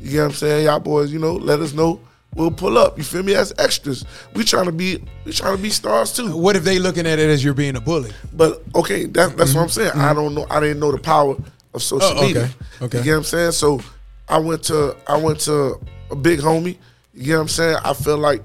you 0.00 0.10
get 0.10 0.18
what 0.20 0.24
I'm 0.26 0.32
saying? 0.32 0.66
Y'all 0.66 0.80
boys, 0.80 1.12
you 1.12 1.18
know, 1.18 1.34
let 1.34 1.60
us 1.60 1.72
know. 1.72 2.00
We'll 2.34 2.50
pull 2.50 2.78
up. 2.78 2.98
You 2.98 3.04
feel 3.04 3.22
me? 3.22 3.34
As 3.34 3.52
extras. 3.58 4.04
We 4.34 4.42
trying 4.44 4.66
to 4.66 4.72
be 4.72 5.02
we 5.24 5.32
trying 5.32 5.56
to 5.56 5.62
be 5.62 5.70
stars 5.70 6.12
too. 6.12 6.36
What 6.36 6.56
if 6.56 6.64
they 6.64 6.80
looking 6.80 7.06
at 7.06 7.18
it 7.20 7.30
as 7.30 7.44
you're 7.44 7.54
being 7.54 7.76
a 7.76 7.80
bully? 7.80 8.10
But 8.32 8.62
okay, 8.74 9.04
that, 9.06 9.36
that's 9.36 9.54
what 9.54 9.62
I'm 9.62 9.68
saying. 9.68 9.92
I 9.92 10.12
don't 10.12 10.34
know. 10.34 10.44
I 10.50 10.58
didn't 10.58 10.80
know 10.80 10.90
the 10.90 10.98
power 10.98 11.36
of 11.72 11.82
social 11.82 12.10
Mm-hmm. 12.10 12.18
Oh, 12.18 12.22
okay. 12.22 12.26
media. 12.26 12.50
Okay. 12.82 12.98
You 12.98 13.04
get 13.04 13.10
what 13.12 13.16
I'm 13.18 13.24
saying? 13.24 13.52
So 13.52 13.80
I 14.28 14.38
went 14.38 14.64
to 14.64 14.96
I 15.06 15.16
went 15.16 15.40
to 15.40 15.78
a 16.10 16.16
big 16.16 16.40
homie. 16.40 16.76
You 17.14 17.24
get 17.24 17.34
what 17.34 17.42
I'm 17.42 17.48
saying? 17.48 17.76
I 17.84 17.94
feel 17.94 18.18
like 18.18 18.42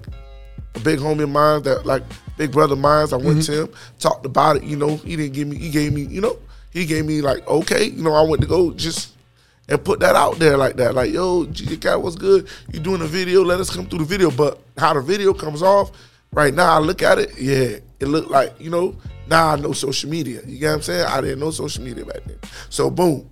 a 0.76 0.80
big 0.80 1.00
homie 1.00 1.24
of 1.24 1.30
mine 1.30 1.64
that 1.64 1.86
like 1.86 2.04
big 2.38 2.52
brother 2.52 2.74
of 2.74 2.80
mine. 2.80 3.08
I 3.12 3.16
went 3.16 3.40
mm-hmm. 3.40 3.54
to 3.54 3.62
him, 3.64 3.70
talked 4.00 4.26
about 4.26 4.58
it. 4.58 4.64
You 4.64 4.78
know, 4.78 4.98
he 4.98 5.16
didn't 5.16 5.34
give 5.34 5.48
me. 5.48 5.58
He 5.58 5.70
gave 5.70 5.94
me. 5.94 6.02
You 6.02 6.22
know, 6.22 6.38
he 6.72 6.86
gave 6.86 7.06
me 7.06 7.22
like 7.22 7.48
okay. 7.48 7.86
You 7.86 8.04
know, 8.04 8.14
I 8.14 8.22
went 8.22 8.42
to 8.42 8.48
go 8.48 8.72
just 8.74 9.14
and 9.68 9.84
put 9.84 10.00
that 10.02 10.16
out 10.16 10.38
there 10.38 10.58
like 10.58 10.76
that. 10.76 10.94
Like 10.94 11.12
yo, 11.12 11.46
GG 11.46 11.82
Cat, 11.82 12.02
what's 12.02 12.16
good? 12.16 12.48
You 12.72 12.80
doing 12.80 13.02
a 13.02 13.08
video? 13.08 13.44
Let 13.44 13.60
us 13.60 13.74
come 13.74 13.88
through 13.88 14.00
the 14.00 14.06
video. 14.06 14.30
But 14.32 14.60
how 14.78 14.94
the 14.94 15.02
video 15.02 15.34
comes 15.34 15.64
off 15.64 15.92
right 16.32 16.54
now, 16.54 16.76
I 16.76 16.80
look 16.80 17.02
at 17.02 17.18
it. 17.18 17.40
Yeah, 17.40 17.80
it 18.00 18.08
looked 18.08 18.30
like 18.30 18.60
you 18.60 18.70
know. 18.70 18.96
Now 19.28 19.50
I 19.50 19.56
know 19.58 19.74
social 19.74 20.10
media. 20.10 20.42
You 20.46 20.58
get 20.58 20.70
what 20.70 20.76
I'm 20.76 20.82
saying? 20.82 21.06
I 21.06 21.22
didn't 21.22 21.40
know 21.40 21.52
social 21.52 21.84
media 21.84 22.04
back 22.04 22.24
then. 22.26 22.40
So 22.70 22.90
boom. 22.90 23.30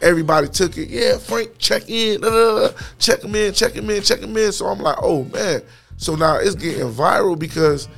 Everybody 0.00 0.48
took 0.48 0.76
it. 0.76 0.88
Yeah, 0.88 1.18
Frank, 1.18 1.58
check 1.58 1.88
in. 1.88 2.20
da, 2.20 2.70
check 2.98 3.22
him 3.22 3.34
in, 3.34 3.52
check 3.52 3.72
him 3.72 3.90
in, 3.90 4.02
check 4.02 4.20
him 4.20 4.36
in. 4.36 4.52
So 4.52 4.66
I'm 4.66 4.80
like, 4.80 4.96
oh 5.02 5.24
man. 5.24 5.62
So 5.96 6.14
now 6.14 6.36
it's 6.36 6.54
getting 6.54 6.88
viral 6.92 7.38
because 7.38 7.88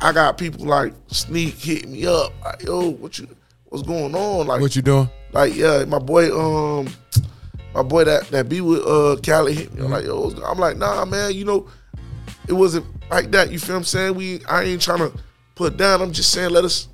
I 0.00 0.12
got 0.12 0.36
people 0.38 0.66
like 0.66 0.92
sneak 1.08 1.54
hitting 1.54 1.92
me 1.92 2.06
up. 2.06 2.32
Like, 2.44 2.62
yo, 2.62 2.90
what 2.90 3.18
you 3.18 3.26
what's 3.66 3.86
going 3.86 4.14
on? 4.14 4.46
Like 4.46 4.60
What 4.60 4.76
you 4.76 4.82
doing? 4.82 5.08
like 5.32 5.54
yeah, 5.56 5.84
my 5.86 5.98
boy, 5.98 6.30
um, 6.38 6.88
my 7.74 7.82
boy 7.82 8.04
that 8.04 8.28
that 8.28 8.48
be 8.48 8.60
with 8.60 8.86
uh 8.86 9.16
Cali 9.22 9.54
hit 9.54 9.74
me. 9.74 9.84
I'm 9.84 9.90
like, 9.90 10.04
yo, 10.04 10.30
I'm 10.46 10.58
like, 10.58 10.76
nah, 10.76 11.04
man, 11.04 11.32
you 11.32 11.44
know, 11.44 11.68
it 12.46 12.52
wasn't 12.52 12.86
like 13.10 13.30
that. 13.32 13.50
You 13.50 13.58
feel 13.58 13.74
what 13.76 13.78
I'm 13.80 13.84
saying? 13.84 14.14
We 14.14 14.44
I 14.44 14.64
ain't 14.64 14.82
trying 14.82 14.98
to 14.98 15.12
put 15.54 15.76
down. 15.76 16.02
I'm 16.02 16.12
just 16.12 16.32
saying, 16.32 16.50
let 16.50 16.64
us. 16.64 16.88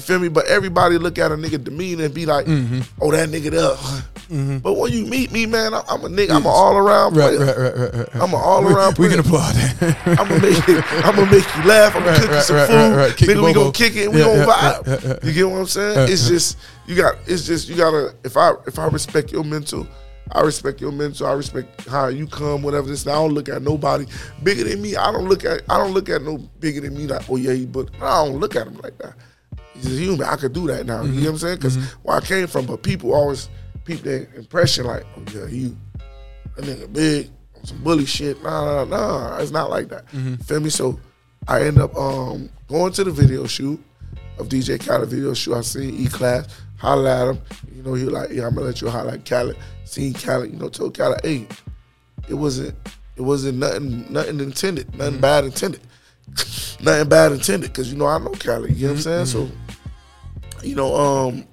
You 0.00 0.06
feel 0.06 0.18
me? 0.18 0.28
But 0.28 0.46
everybody 0.46 0.96
look 0.96 1.18
at 1.18 1.30
a 1.30 1.34
nigga 1.36 1.62
demeanor 1.62 2.04
and 2.06 2.14
be 2.14 2.24
like, 2.24 2.46
Mm-hmm. 2.46 2.80
oh, 3.02 3.10
that 3.12 3.28
nigga 3.28 3.50
there. 3.50 4.60
But 4.60 4.74
when 4.74 4.92
you 4.92 5.04
meet 5.06 5.30
me, 5.32 5.44
man, 5.44 5.74
I- 5.74 5.82
I'm 5.88 6.04
a 6.04 6.08
nigga. 6.08 6.30
I'm 6.30 6.42
an 6.42 6.46
all 6.46 6.76
around 6.76 7.16
Right, 7.16 7.36
player. 7.36 7.46
right, 7.46 7.56
right, 7.58 7.78
right, 7.94 7.94
right. 8.14 8.14
I'm 8.22 8.32
an 8.32 8.40
all 8.42 8.66
around 8.66 8.96
We 8.96 9.08
player. 9.08 9.10
can 9.10 9.20
applaud 9.20 9.54
that. 9.54 9.96
I'm 10.20 10.28
gonna 10.28 10.40
make 10.40 10.68
it. 10.68 10.84
I'm 11.04 11.16
gonna 11.16 11.30
make 11.30 11.56
you 11.56 11.62
laugh. 11.64 11.94
I'm 11.96 12.02
gonna 12.04 12.12
Right, 12.12 12.20
cook 12.20 12.30
you 12.30 12.34
right, 12.36 12.44
some 12.44 12.56
right, 12.56 12.68
food. 12.68 12.96
right, 12.96 13.12
Nigga, 13.16 13.44
we 13.44 13.52
gonna 13.52 13.72
kick 13.72 13.96
it. 13.96 14.10
We 14.10 14.18
Yeah, 14.20 14.24
gonna 14.26 14.38
yeah, 14.38 14.46
vibe. 14.46 15.04
yeah. 15.22 15.26
You 15.28 15.32
get 15.34 15.48
what 15.50 15.58
I'm 15.58 15.66
saying? 15.66 16.08
It's 16.12 16.28
just 16.28 16.56
you 16.86 16.96
got. 16.96 17.16
It's 17.26 17.44
just 17.44 17.68
you 17.68 17.76
gotta. 17.76 18.14
If 18.24 18.36
I 18.36 18.52
if 18.66 18.78
I 18.78 18.86
respect 18.86 19.32
your 19.32 19.44
mental, 19.44 19.86
I 20.32 20.40
respect 20.42 20.80
your 20.80 20.92
mental. 20.92 21.26
I 21.26 21.32
respect 21.32 21.88
how 21.88 22.06
you 22.06 22.26
come. 22.28 22.62
Whatever 22.62 22.86
this. 22.88 23.06
I 23.06 23.12
don't 23.12 23.32
look 23.34 23.48
at 23.48 23.62
nobody 23.62 24.06
bigger 24.44 24.62
than 24.64 24.80
me. 24.80 24.94
I 24.96 25.10
don't 25.12 25.28
look 25.28 25.44
at. 25.44 25.62
I 25.68 25.76
don't 25.76 25.92
look 25.92 26.08
at 26.08 26.22
no 26.22 26.38
bigger 26.60 26.80
than 26.82 26.94
me. 26.96 27.06
Like 27.08 27.28
oh 27.28 27.34
yeah, 27.36 27.52
he 27.52 27.66
but 27.66 27.88
I 28.00 28.24
don't 28.24 28.38
look 28.38 28.54
at 28.56 28.66
him 28.68 28.78
like 28.82 28.96
that. 28.98 29.14
He's 29.74 29.86
a 29.86 30.00
human. 30.02 30.26
I 30.26 30.36
could 30.36 30.52
do 30.52 30.66
that 30.68 30.86
now. 30.86 31.02
You 31.02 31.08
know 31.08 31.14
mm-hmm. 31.14 31.24
what 31.24 31.30
I'm 31.30 31.38
saying? 31.38 31.56
Because 31.56 31.76
mm-hmm. 31.76 32.02
where 32.02 32.16
I 32.16 32.20
came 32.20 32.46
from, 32.46 32.66
but 32.66 32.82
people 32.82 33.14
always 33.14 33.48
peep 33.84 34.02
their 34.02 34.28
impression 34.34 34.86
like 34.86 35.06
oh 35.16 35.24
yeah, 35.32 35.46
he 35.46 35.76
a 36.56 36.62
nigga 36.62 36.92
big 36.92 37.30
on 37.56 37.64
some 37.64 37.82
bully 37.82 38.06
shit. 38.06 38.42
Nah, 38.42 38.84
nah, 38.84 39.30
nah. 39.30 39.38
It's 39.38 39.50
not 39.50 39.70
like 39.70 39.88
that. 39.88 40.06
Mm-hmm. 40.08 40.34
Feel 40.36 40.60
me? 40.60 40.70
So 40.70 40.98
I 41.48 41.62
end 41.62 41.78
up 41.78 41.94
um, 41.96 42.50
going 42.68 42.92
to 42.94 43.04
the 43.04 43.10
video 43.10 43.46
shoot 43.46 43.82
of 44.38 44.48
DJ 44.48 44.84
Khaled 44.84 45.08
video 45.08 45.34
shoot. 45.34 45.54
I 45.54 45.60
seen 45.60 45.94
E 45.98 46.06
Class, 46.06 46.48
holla 46.76 47.22
at 47.22 47.28
him. 47.28 47.42
You 47.74 47.82
know, 47.82 47.94
he 47.94 48.04
was 48.04 48.12
like, 48.12 48.30
yeah, 48.30 48.46
I'm 48.46 48.54
gonna 48.54 48.66
let 48.66 48.80
you 48.80 48.88
holla 48.88 49.12
at 49.12 49.24
Khaled. 49.24 49.56
Seen 49.84 50.14
Khaled, 50.14 50.50
you 50.50 50.58
know, 50.58 50.68
told 50.68 50.96
Khaled, 50.96 51.20
hey, 51.22 51.46
it 52.28 52.34
wasn't 52.34 52.74
it 53.16 53.22
wasn't 53.22 53.58
nothing 53.58 54.06
nothing 54.10 54.40
intended, 54.40 54.94
nothing 54.96 55.20
bad 55.20 55.44
intended. 55.44 55.80
nothing 56.80 57.08
bad 57.08 57.32
intended, 57.32 57.72
cause 57.72 57.90
you 57.90 57.98
know 57.98 58.06
I 58.06 58.18
know 58.18 58.30
Khaled, 58.32 58.76
you 58.76 58.86
know 58.86 58.92
what 58.94 59.06
I'm 59.06 59.26
saying? 59.26 59.26
So, 59.26 59.48
you 60.62 60.74
know, 60.74 60.94
um, 60.94 61.46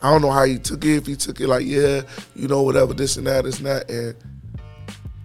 I 0.00 0.10
don't 0.10 0.22
know 0.22 0.30
how 0.30 0.44
he 0.44 0.58
took 0.58 0.84
it. 0.84 0.96
If 0.96 1.06
he 1.06 1.16
took 1.16 1.40
it 1.40 1.48
like, 1.48 1.66
yeah, 1.66 2.02
you 2.36 2.46
know, 2.46 2.62
whatever, 2.62 2.94
this 2.94 3.16
and 3.16 3.26
that, 3.26 3.44
this 3.44 3.58
and 3.58 3.66
that. 3.66 3.90
And 3.90 4.14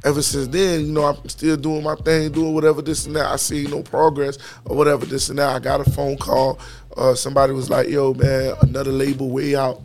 ever 0.04 0.22
since 0.22 0.48
then, 0.48 0.88
you 0.88 0.92
know, 0.92 1.04
I'm 1.04 1.30
still 1.30 1.58
doing 1.58 1.84
my 1.84 1.96
thing, 1.96 2.32
doing 2.32 2.54
whatever, 2.54 2.82
this 2.82 3.06
and 3.06 3.16
that. 3.16 3.28
I 3.28 3.36
see 3.36 3.68
no 3.68 3.84
progress 3.84 4.38
or 4.66 4.76
whatever, 4.76 5.06
this 5.06 5.30
and 5.30 5.38
that. 5.38 5.56
I 5.56 5.60
got 5.60 5.86
a 5.86 5.90
phone 5.92 6.18
call. 6.18 6.60
Uh, 6.98 7.14
somebody 7.14 7.54
was 7.54 7.70
like, 7.70 7.88
yo, 7.88 8.14
man, 8.14 8.56
another 8.62 8.92
label 8.92 9.30
way 9.30 9.56
out 9.56 9.82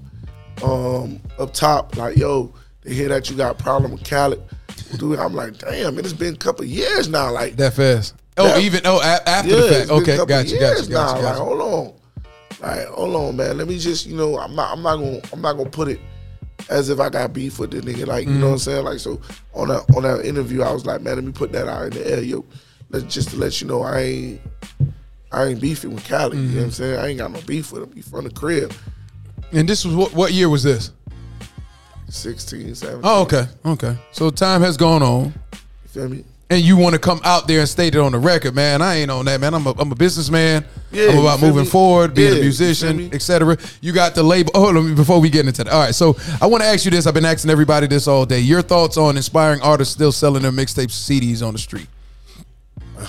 um, 0.62 1.21
up 1.38 1.53
top. 1.53 1.97
Like, 1.97 2.17
yo, 2.17 2.53
they 2.83 2.95
hear 2.95 3.09
that 3.09 3.29
you 3.29 3.37
got 3.37 3.61
a 3.61 3.62
problem 3.62 3.93
with 3.93 4.09
Khaled. 4.09 4.43
Dude, 4.96 5.18
I'm 5.18 5.35
like, 5.35 5.59
damn, 5.59 5.98
it 5.98 6.05
has 6.05 6.14
been 6.14 6.35
a 6.35 6.38
couple 6.38 6.64
years 6.64 7.09
now. 7.09 7.31
Like, 7.31 7.57
that 7.57 7.74
fast. 7.74 8.14
Oh, 8.37 8.46
Yeah. 8.46 8.59
even 8.61 8.81
oh 8.85 9.01
a- 9.01 9.29
after 9.29 9.51
Yeah, 9.51 9.57
the 9.57 9.68
fact. 9.74 9.90
Okay, 9.90 10.16
gotcha, 10.16 10.48
years 10.48 10.61
gotcha, 10.61 10.90
now. 10.90 11.07
gotcha, 11.07 11.14
Like, 11.14 11.22
gotcha. 11.22 11.44
hold 11.44 11.61
on, 11.61 11.92
like, 12.61 12.87
hold 12.88 13.16
on, 13.16 13.37
man. 13.37 13.59
Let 13.59 13.68
me 13.68 13.79
just, 13.79 14.07
you 14.07 14.16
know, 14.16 14.38
I'm 14.38 14.55
not, 14.55 14.72
I'm 14.77 14.83
not 14.83 14.96
gonna, 14.96 15.20
I'm 15.33 15.40
not 15.42 15.55
gonna 15.57 15.70
put 15.70 15.88
it 15.88 16.01
as 16.70 16.88
if 16.88 17.01
I 17.01 17.09
got 17.09 17.33
beef 17.33 17.59
with 17.59 17.70
the 17.72 17.81
nigga. 17.81 18.07
Like, 18.07 18.24
you 18.27 18.31
Mm-hmm. 18.33 18.40
know 18.40 18.46
what 18.48 18.53
I'm 18.55 18.59
saying? 18.59 18.85
Like, 18.85 18.98
so 19.01 19.20
on 19.55 19.68
that, 19.68 19.85
on 19.96 20.03
that 20.05 20.24
interview, 20.24 20.62
I 20.62 20.72
was 20.72 20.87
like, 20.87 21.01
man, 21.03 21.16
let 21.16 21.24
me 21.24 21.33
put 21.33 21.53
that 21.53 21.68
out 21.68 21.85
in 21.85 21.90
the 21.90 22.11
air, 22.11 22.22
yo. 22.22 22.44
Let 22.90 23.09
just 23.09 23.31
to 23.31 23.37
let 23.37 23.61
you 23.61 23.66
know, 23.66 23.83
I 23.83 24.01
ain't, 24.01 24.40
I 25.31 25.44
ain't 25.44 25.61
beefing 25.61 25.92
with 25.94 26.09
Khaled. 26.09 26.35
You 26.35 26.40
know 26.40 26.46
what 26.46 26.55
Mm-hmm. 26.55 26.64
I'm 26.64 26.70
saying? 26.70 26.98
I 26.98 27.07
ain't 27.09 27.18
got 27.18 27.33
no 27.33 27.40
beef 27.42 27.70
with 27.72 27.83
him. 27.83 27.92
He 27.94 28.01
from 28.03 28.24
the 28.24 28.31
crib, 28.31 28.72
And 29.53 29.68
this 29.68 29.85
was 29.85 29.94
what 29.94 30.14
what 30.14 30.33
year 30.33 30.48
was 30.48 30.62
this? 30.62 30.92
16, 32.09 32.75
17. 32.75 33.01
Oh, 33.05 33.23
okay, 33.23 33.44
okay. 33.66 33.97
So 34.12 34.31
time 34.31 34.61
has 34.62 34.77
gone 34.77 35.03
on. 35.03 35.25
You 35.53 35.88
feel 35.88 36.09
me? 36.09 36.25
and 36.51 36.62
you 36.62 36.79
want 36.79 36.94
to 36.94 36.99
come 36.99 37.21
out 37.25 37.47
there 37.47 37.61
and 37.61 37.68
state 37.68 37.94
it 37.94 37.99
on 38.01 38.11
the 38.12 38.18
record, 38.18 38.55
man, 38.55 38.81
I 38.81 38.94
ain't 38.97 39.11
on 39.11 39.27
that, 39.27 39.38
man. 39.38 39.53
I'm 39.53 39.66
a, 39.66 39.73
I'm 39.79 39.92
a 39.92 39.94
businessman. 39.94 40.64
Yeah, 40.90 41.11
I'm 41.11 41.18
about 41.18 41.42
moving 41.42 41.64
me? 41.64 41.68
forward, 41.68 42.14
being 42.14 42.33
Yeah, 42.33 42.38
a 42.38 42.40
musician, 42.40 42.97
feel 42.97 43.09
me? 43.11 43.14
etc. 43.14 43.59
You 43.83 43.92
got 43.92 44.14
the 44.14 44.23
label. 44.23 44.53
Oh, 44.55 44.71
let 44.71 44.83
me 44.83 44.94
before 44.94 45.21
we 45.21 45.29
get 45.29 45.47
into 45.47 45.62
that. 45.64 45.71
All 45.71 45.81
right, 45.81 45.94
so 45.94 46.16
I 46.40 46.47
want 46.47 46.62
to 46.62 46.68
ask 46.68 46.87
you 46.87 46.90
this. 46.90 47.07
I've 47.07 47.12
been 47.12 47.27
asking 47.27 47.51
everybody 47.51 47.87
this 47.87 48.09
all 48.09 48.25
day. 48.25 48.40
Your 48.40 48.62
thoughts 48.62 48.97
on 48.97 49.18
inspiring 49.18 49.61
artists 49.61 49.92
still 49.92 50.11
selling 50.11 50.40
their 50.42 50.51
mixtapes, 50.53 50.92
CDs 50.92 51.47
on 51.47 51.53
the 51.53 51.59
street? 51.59 51.88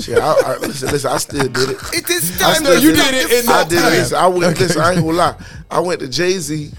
Shit, 0.00 0.16
I, 0.18 0.32
I, 0.32 0.56
listen, 0.56 0.88
listen, 0.90 1.10
I 1.12 1.18
still 1.18 1.48
did 1.48 1.68
it. 1.70 1.76
It 1.92 2.08
is 2.08 2.40
I 2.42 2.54
time 2.54 2.64
still 2.64 2.80
you 2.80 2.94
stop 2.94 3.10
did 3.10 3.24
it 3.24 3.28
the 3.28 3.38
in 3.40 3.46
that 3.46 3.66
I 3.66 3.68
did 3.68 3.78
time. 3.82 3.90
this. 3.92 4.12
I 4.14 4.26
went. 4.26 4.44
Okay. 4.54 4.62
Listen, 4.64 4.80
I 4.80 4.92
ain't 4.92 5.00
gonna 5.02 5.12
lie. 5.18 5.36
I 5.70 5.80
went 5.80 6.00
to 6.00 6.08
Jay 6.08 6.38
Z. 6.38 6.70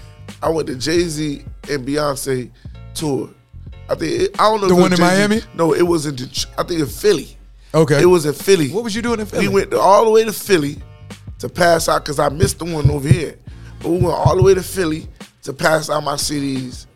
I 0.44 0.50
went 0.50 0.66
to 0.68 0.76
Jay 0.76 1.00
Z 1.04 1.42
and 1.70 1.86
Beyonce 1.86 2.50
tour. 2.94 3.30
I 3.88 3.94
think 3.94 4.20
it, 4.22 4.40
I 4.40 4.44
don't 4.50 4.60
know 4.60 4.68
The 4.68 4.74
if 4.74 4.78
it 4.78 4.82
one 4.82 4.90
was 4.90 5.00
in. 5.00 5.06
Miami? 5.06 5.40
No, 5.54 5.72
it 5.74 5.82
was 5.82 6.06
in. 6.06 6.14
Det- 6.16 6.46
I 6.58 6.62
think 6.64 6.80
in 6.80 6.86
Philly. 6.86 7.36
Okay. 7.74 8.02
It 8.02 8.06
was 8.06 8.26
in 8.26 8.34
Philly. 8.34 8.70
What 8.70 8.84
was 8.84 8.94
you 8.94 9.02
doing 9.02 9.20
in 9.20 9.26
Philly? 9.26 9.48
We 9.48 9.54
went 9.54 9.74
all 9.74 10.04
the 10.04 10.10
way 10.10 10.24
to 10.24 10.32
Philly 10.32 10.76
to 11.38 11.48
pass 11.48 11.88
out 11.88 12.04
because 12.04 12.18
I 12.18 12.28
missed 12.28 12.58
the 12.58 12.66
one 12.66 12.90
over 12.90 13.08
here. 13.08 13.36
But 13.80 13.88
we 13.90 13.98
went 13.98 14.14
all 14.14 14.36
the 14.36 14.42
way 14.42 14.54
to 14.54 14.62
Philly 14.62 15.08
to 15.42 15.52
pass 15.52 15.90
out 15.90 16.04
my 16.04 16.14
CDs. 16.14 16.86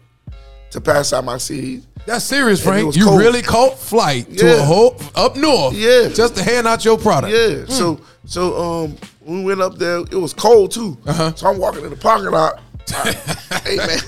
To 0.73 0.81
pass 0.81 1.13
out 1.15 1.25
my 1.25 1.37
CDs. 1.37 1.85
That's 2.07 2.25
serious, 2.25 2.63
Frank. 2.63 2.95
You 2.97 3.05
cold. 3.07 3.19
really 3.21 3.43
caught 3.43 3.79
flight 3.79 4.35
to 4.39 4.59
a 4.59 4.63
whole 4.63 4.97
up 5.15 5.37
north, 5.37 5.75
Yeah. 5.75 6.09
just 6.09 6.37
to 6.37 6.43
hand 6.43 6.67
out 6.67 6.85
your 6.85 6.97
product. 6.99 7.35
Yeah. 7.35 7.65
So 7.75 8.01
so 8.27 8.57
um 8.85 8.97
we 9.27 9.43
went 9.45 9.61
up 9.61 9.77
there, 9.77 9.99
it 9.99 10.15
was 10.15 10.33
cold 10.33 10.71
too. 10.73 10.97
Uh-huh. 11.07 11.35
So 11.35 11.49
I'm 11.49 11.59
walking 11.59 11.85
in 11.85 11.91
the 11.91 11.97
parking 11.97 12.31
lot. 12.31 12.61
I- 12.95 13.61
hey 13.65 13.77
man, 13.77 13.99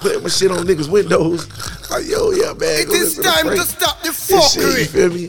putting 0.00 0.22
my 0.22 0.28
shit 0.28 0.50
on 0.50 0.58
niggas' 0.66 0.88
windows. 0.90 1.46
Like 1.90 2.06
yo, 2.06 2.30
yeah 2.32 2.52
man. 2.54 2.80
It 2.80 2.86
go 2.88 2.94
is 2.94 3.16
listen 3.18 3.24
to 3.24 3.30
time 3.30 3.46
to 3.56 3.62
stop 3.64 4.00
the 4.02 4.08
This 4.08 4.52
shit, 4.52 4.78
you 4.78 4.84
feel 4.86 5.10
me? 5.10 5.26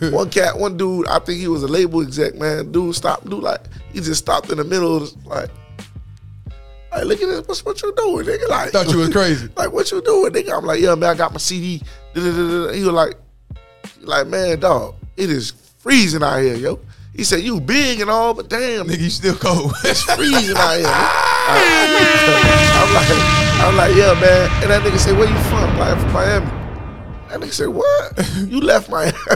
So 0.00 0.10
one 0.10 0.30
cat, 0.30 0.58
one 0.58 0.76
dude, 0.76 1.06
I 1.08 1.18
think 1.20 1.38
he 1.40 1.48
was 1.48 1.62
a 1.62 1.68
label 1.68 2.02
exec, 2.02 2.34
man. 2.36 2.70
Dude 2.72 2.94
stopped, 2.94 3.28
dude 3.28 3.42
like 3.42 3.60
he 3.92 4.00
just 4.00 4.20
stopped 4.22 4.50
in 4.50 4.58
the 4.58 4.64
middle 4.64 4.96
of 4.98 5.22
the, 5.24 5.28
like, 5.28 5.50
like 6.92 7.04
look 7.04 7.20
at 7.22 7.26
this, 7.26 7.48
what's 7.48 7.64
what 7.64 7.80
you 7.82 7.92
doing, 7.96 8.26
nigga? 8.26 8.48
Like 8.48 8.70
Thought 8.70 8.88
you 8.90 8.98
was 8.98 9.08
crazy. 9.12 9.48
like 9.56 9.72
what 9.72 9.90
you 9.90 10.02
doing, 10.02 10.32
nigga? 10.32 10.56
I'm 10.56 10.64
like, 10.66 10.80
yeah, 10.80 10.94
man, 10.94 11.10
I 11.10 11.14
got 11.14 11.32
my 11.32 11.38
CD. 11.38 11.82
Da-da-da-da. 12.14 12.72
He 12.72 12.80
was 12.82 12.92
like, 12.92 13.14
like, 14.00 14.26
man, 14.26 14.58
dog, 14.60 14.94
it 15.16 15.30
is 15.30 15.52
freezing 15.78 16.22
out 16.22 16.38
here, 16.40 16.56
yo. 16.56 16.80
He 17.14 17.24
said, 17.24 17.40
you 17.42 17.60
big 17.60 18.00
and 18.00 18.08
all, 18.10 18.34
but 18.34 18.48
damn, 18.48 18.86
Nigga, 18.86 19.00
you 19.00 19.10
still 19.10 19.34
cold. 19.34 19.74
it's 19.84 20.02
freezing 20.02 20.56
out 20.56 20.76
here. 20.78 20.86
I'm 21.50 22.94
like, 22.94 23.08
I'm 23.60 23.76
like, 23.76 23.94
yeah, 23.96 24.14
man. 24.20 24.50
And 24.62 24.70
that 24.70 24.82
nigga 24.82 24.98
said, 24.98 25.16
where 25.16 25.28
you 25.28 25.38
from? 25.44 25.70
I'm 25.70 25.78
like, 25.78 25.98
from 25.98 26.12
Miami. 26.12 26.46
That 27.28 27.40
nigga 27.40 27.52
said, 27.52 27.68
what? 27.68 28.46
You 28.50 28.60
left 28.60 28.90
Miami? 28.90 29.12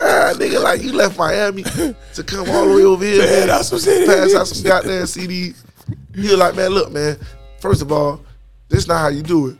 ah, 0.00 0.32
nigga, 0.36 0.62
like, 0.62 0.82
you 0.82 0.92
left 0.92 1.18
Miami 1.18 1.62
to 1.64 2.22
come 2.24 2.48
all 2.50 2.68
the 2.68 2.74
way 2.76 2.82
over 2.82 3.04
here, 3.04 3.22
man. 3.22 3.50
out 3.50 3.64
some 3.64 3.78
CDs. 3.78 4.06
Pass 4.06 4.34
out 4.34 4.46
some 4.46 4.62
goddamn 4.62 5.04
CDs. 5.04 5.62
He 6.14 6.22
was 6.22 6.36
like, 6.38 6.54
man, 6.54 6.70
look, 6.70 6.92
man. 6.92 7.18
First 7.60 7.82
of 7.82 7.92
all, 7.92 8.20
this 8.68 8.86
not 8.86 8.98
how 8.98 9.08
you 9.08 9.22
do 9.22 9.48
it. 9.48 9.56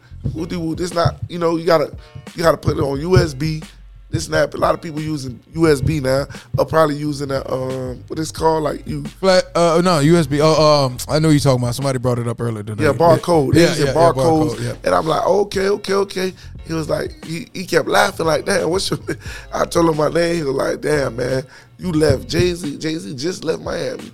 This 0.76 0.94
not, 0.94 1.16
you 1.28 1.38
know, 1.38 1.56
you 1.56 1.66
gotta, 1.66 1.94
you 2.34 2.42
gotta 2.42 2.56
put 2.56 2.76
it 2.76 2.80
on 2.80 2.98
USB. 2.98 3.64
This 4.12 4.26
and 4.26 4.34
that. 4.34 4.52
A 4.54 4.56
lot 4.58 4.74
of 4.74 4.82
people 4.82 5.00
using 5.00 5.40
USB 5.54 6.00
now 6.02 6.26
are 6.58 6.66
probably 6.66 6.96
using 6.96 7.28
that, 7.28 7.50
um, 7.50 8.04
what 8.08 8.18
it's 8.18 8.30
called, 8.30 8.62
like 8.62 8.86
you, 8.86 9.04
Flat, 9.04 9.44
uh, 9.54 9.80
no, 9.82 10.00
USB. 10.00 10.38
Oh, 10.42 10.84
um, 10.86 10.98
I 11.08 11.18
know 11.18 11.30
you 11.30 11.40
talking 11.40 11.62
about. 11.62 11.74
Somebody 11.74 11.98
brought 11.98 12.18
it 12.18 12.28
up 12.28 12.40
earlier 12.40 12.62
today. 12.62 12.84
Yeah, 12.84 12.92
barcode. 12.92 13.54
Yeah, 13.54 13.62
Yeah, 13.62 13.74
yeah, 13.76 13.84
yeah, 13.86 13.92
barcodes. 13.94 14.54
barcode, 14.54 14.60
yeah. 14.64 14.74
And 14.84 14.94
I'm 14.94 15.06
like, 15.06 15.26
okay, 15.26 15.68
okay, 15.68 15.94
okay. 15.94 16.32
He 16.66 16.74
was 16.74 16.88
like, 16.88 17.24
he, 17.24 17.48
he 17.54 17.66
kept 17.66 17.88
laughing 17.88 18.26
like, 18.26 18.44
damn, 18.44 18.68
what's 18.70 18.90
your 18.90 19.00
I 19.52 19.64
told 19.64 19.88
him 19.90 19.96
my 19.96 20.08
name. 20.10 20.36
He 20.36 20.42
was 20.42 20.54
like, 20.54 20.80
damn, 20.82 21.16
man, 21.16 21.42
you 21.78 21.90
left 21.90 22.28
Jay 22.28 22.52
Z. 22.54 22.76
Jay 22.78 22.94
Z 22.96 23.14
just 23.16 23.42
left 23.44 23.62
Miami. 23.62 24.12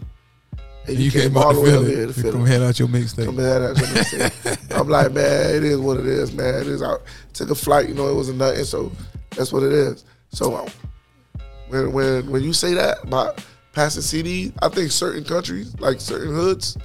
And 0.86 0.96
You 0.96 1.10
came 1.10 1.36
out 1.36 1.52
to 1.52 1.58
over 1.58 1.66
Philly. 1.66 1.86
here 1.94 2.00
to 2.02 2.06
You 2.06 2.12
Philly. 2.12 2.32
Come 2.32 2.46
head 2.46 2.62
out 2.62 2.78
your 2.78 2.88
mixtape. 2.88 3.26
Come 3.26 3.36
here, 3.36 3.74
that's 3.74 4.12
what 4.12 4.70
I'm. 4.72 4.80
I'm 4.82 4.88
like, 4.88 5.12
man, 5.12 5.56
it 5.56 5.64
is 5.64 5.76
what 5.78 5.98
it 5.98 6.06
is, 6.06 6.32
man. 6.32 6.54
It 6.54 6.66
is. 6.68 6.82
I 6.82 6.94
took 7.34 7.50
a 7.50 7.54
flight, 7.54 7.88
you 7.88 7.94
know, 7.94 8.08
it 8.08 8.14
wasn't 8.14 8.38
nothing, 8.38 8.64
so 8.64 8.90
that's 9.38 9.52
what 9.52 9.62
it 9.62 9.72
is. 9.72 10.04
So 10.30 10.56
um, 10.56 10.68
when 11.68 11.92
when 11.92 12.30
when 12.30 12.42
you 12.42 12.52
say 12.52 12.74
that 12.74 13.02
about 13.04 13.42
passing 13.72 14.02
CD, 14.02 14.52
I 14.60 14.68
think 14.68 14.90
certain 14.90 15.24
countries, 15.24 15.78
like 15.80 16.00
certain 16.00 16.34
hoods, 16.34 16.76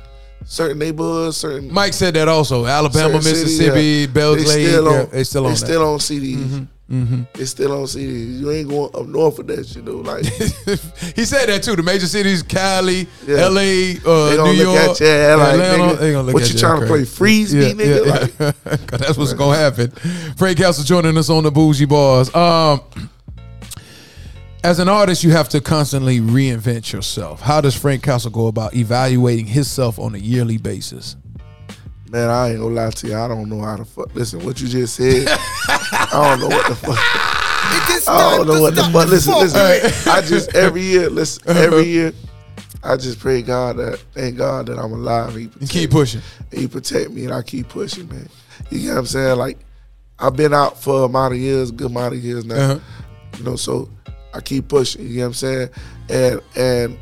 certain 0.46 0.78
neighborhoods, 0.78 1.38
certain 1.38 1.74
Mike 1.74 1.94
said 1.94 2.14
that 2.14 2.28
also. 2.28 2.66
Alabama, 2.66 3.22
certain 3.22 3.22
cities, 3.22 3.44
Mississippi, 3.44 3.82
yeah, 3.82 4.08
Belgrade. 4.08 4.48
they 4.48 4.66
still 4.66 4.92
yeah, 4.92 5.00
on, 5.02 5.10
they 5.10 5.24
still 5.24 5.46
on 5.46 5.52
they 5.52 5.58
still 5.58 5.94
on 5.94 6.00
CDs. 6.00 6.68
They 6.90 7.46
still 7.46 7.72
on 7.72 7.86
CDs. 7.86 8.40
You 8.40 8.52
ain't 8.52 8.70
going 8.70 8.92
up 8.94 9.08
north 9.08 9.38
for 9.38 9.44
that 9.44 9.66
shit, 9.66 9.84
know. 9.84 9.94
Like 9.98 10.26
he 11.16 11.26
said 11.26 11.48
that 11.48 11.62
too. 11.64 11.76
The 11.76 11.82
major 11.82 12.06
cities, 12.06 12.44
Cali, 12.44 13.08
Yeah. 13.26 13.38
L.A., 13.38 13.94
uh, 14.06 14.44
New 14.44 14.52
York, 14.52 15.00
you 15.00 15.06
yeah, 15.08 15.36
like, 15.36 15.54
Atlanta. 15.54 15.64
nigga, 15.96 16.00
They 16.00 16.12
gonna 16.12 16.24
look 16.28 16.34
what 16.36 16.44
at 16.44 16.50
you 16.50 16.54
you 16.56 16.60
trying 16.60 16.82
to 16.82 16.88
play 16.88 17.06
freeze 17.06 17.54
me, 17.56 17.74
nigga? 17.74 18.06
Like, 18.06 18.38
'Cause 18.88 19.00
that's 19.00 19.18
what's 19.18 19.34
gonna 19.34 19.58
happen. 19.58 19.90
Frank 20.38 20.58
Kastle 20.60 20.86
joining 20.86 21.18
us 21.18 21.30
on 21.32 21.44
the 21.44 21.52
Bougie 21.52 21.88
Barz. 21.88 22.34
Um, 22.36 22.82
as 24.64 24.80
an 24.80 24.88
artist, 24.88 25.24
you 25.24 25.32
have 25.32 25.50
to 25.50 25.62
constantly 25.62 26.20
reinvent 26.20 26.92
yourself. 26.94 27.42
How 27.42 27.60
does 27.60 27.76
Frank 27.76 28.04
Kastle 28.04 28.32
go 28.32 28.48
about 28.48 28.76
evaluating 28.76 29.48
himself 29.48 29.98
on 30.00 30.16
a 30.16 30.20
yearly 30.20 30.58
basis? 30.58 31.16
Man, 32.14 32.30
I 32.30 32.52
ain't 32.52 32.60
gonna 32.60 32.76
lie 32.76 32.92
to 32.92 33.08
you. 33.08 33.16
I 33.18 33.28
don't 33.28 33.50
know 33.50 33.62
how 33.62 33.76
to 33.76 33.86
fuck. 33.86 34.14
Listen, 34.14 34.46
what 34.46 34.62
you 34.62 34.68
just 34.68 34.96
said. 34.96 35.26
I 35.68 36.38
don't 36.38 36.42
know 36.42 36.56
what 36.56 36.68
the 36.70 36.76
fuck. 36.76 37.00
It 37.90 37.96
is 37.98 38.08
I 38.08 38.38
don't 38.38 38.46
know 38.46 38.62
what 38.62 38.76
the 38.76 38.84
fuck. 38.84 39.08
Listen, 39.08 39.34
listen. 39.34 39.60
fuckery. 39.60 40.08
I 40.14 40.22
just 40.22 40.54
every 40.56 40.84
year, 40.84 41.10
listen, 41.10 41.42
every 41.58 41.86
year, 41.86 42.14
I 42.84 42.98
just 42.98 43.18
pray 43.18 43.42
God 43.42 43.78
that 43.78 43.98
thank 44.14 44.38
God 44.38 44.68
that 44.68 44.78
I'm 44.78 44.94
alive. 44.94 45.34
He 45.36 45.46
And 45.46 45.54
protect 45.54 45.72
keep 45.72 45.90
me. 45.90 45.94
pushing. 45.96 46.22
He 46.52 46.68
protect 46.68 47.10
me, 47.10 47.26
and 47.26 47.34
I 47.34 47.42
keep 47.42 47.70
pushing, 47.70 48.08
man. 48.08 48.30
You 48.70 48.80
get 48.80 48.90
what 48.90 48.98
I'm 49.00 49.06
saying? 49.08 49.38
Like 49.40 49.58
I've 50.20 50.36
been 50.36 50.54
out 50.54 50.80
for 50.80 51.00
a 51.02 51.04
amount 51.06 51.34
of 51.34 51.40
years, 51.40 51.72
good 51.72 51.90
amount 51.90 52.14
of 52.14 52.24
years 52.24 52.46
now. 52.46 52.56
Uh-huh. 52.74 52.80
You 53.40 53.44
know, 53.44 53.56
so 53.56 53.90
I 54.36 54.40
keep 54.40 54.68
pushing. 54.68 55.02
You 55.02 55.14
get 55.16 55.20
what 55.22 55.26
I'm 55.30 55.34
saying? 55.34 55.70
And 56.10 56.42
and 56.56 57.00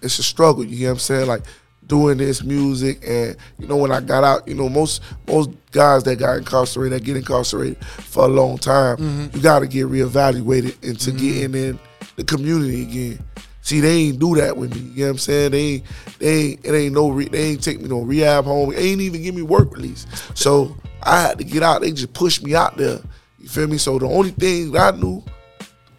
it's 0.00 0.20
a 0.20 0.22
struggle. 0.22 0.64
You 0.64 0.78
get 0.78 0.84
what 0.86 0.92
I'm 0.92 0.98
saying? 1.00 1.26
Like 1.26 1.42
doing 1.86 2.18
this 2.18 2.42
music, 2.42 3.02
and 3.06 3.36
you 3.58 3.66
know, 3.66 3.76
when 3.76 3.92
I 3.92 4.00
got 4.00 4.24
out, 4.24 4.46
you 4.48 4.54
know, 4.54 4.68
most 4.68 5.02
most 5.26 5.50
guys 5.72 6.04
that 6.04 6.16
got 6.16 6.38
incarcerated, 6.38 6.98
that 6.98 7.04
get 7.04 7.16
incarcerated 7.16 7.84
for 7.84 8.24
a 8.24 8.28
long 8.28 8.58
time, 8.58 8.96
mm-hmm. 8.96 9.36
you 9.36 9.42
got 9.42 9.60
to 9.60 9.66
get 9.66 9.86
reevaluated 9.86 10.82
into 10.82 11.12
getting 11.12 11.54
in 11.54 11.78
the 12.16 12.24
community 12.24 12.82
again. 12.82 13.24
See, 13.60 13.80
they 13.80 13.92
ain't 13.92 14.18
do 14.18 14.34
that 14.34 14.56
with 14.56 14.74
me. 14.74 14.80
You 14.80 15.00
know 15.00 15.04
what 15.06 15.10
I'm 15.12 15.18
saying? 15.18 15.52
They 15.52 15.58
ain't, 15.58 15.84
they 16.18 16.34
ain't, 16.34 16.66
it 16.66 16.74
ain't 16.74 16.94
no, 16.94 17.08
re, 17.08 17.28
they 17.28 17.44
ain't 17.44 17.64
take 17.64 17.80
me 17.80 17.88
no 17.88 18.02
rehab 18.02 18.44
home. 18.44 18.70
They 18.70 18.90
ain't 18.90 19.00
even 19.00 19.22
give 19.22 19.34
me 19.34 19.40
work 19.40 19.72
release. 19.72 20.06
So 20.34 20.76
I 21.02 21.22
had 21.22 21.38
to 21.38 21.44
get 21.44 21.62
out. 21.62 21.80
They 21.80 21.90
just 21.90 22.12
pushed 22.12 22.44
me 22.44 22.54
out 22.54 22.76
there. 22.76 23.00
You 23.38 23.48
feel 23.48 23.66
me? 23.66 23.78
So 23.78 23.98
the 23.98 24.06
only 24.06 24.32
thing 24.32 24.72
that 24.72 24.94
I 24.94 24.96
knew 24.98 25.24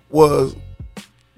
was 0.10 0.56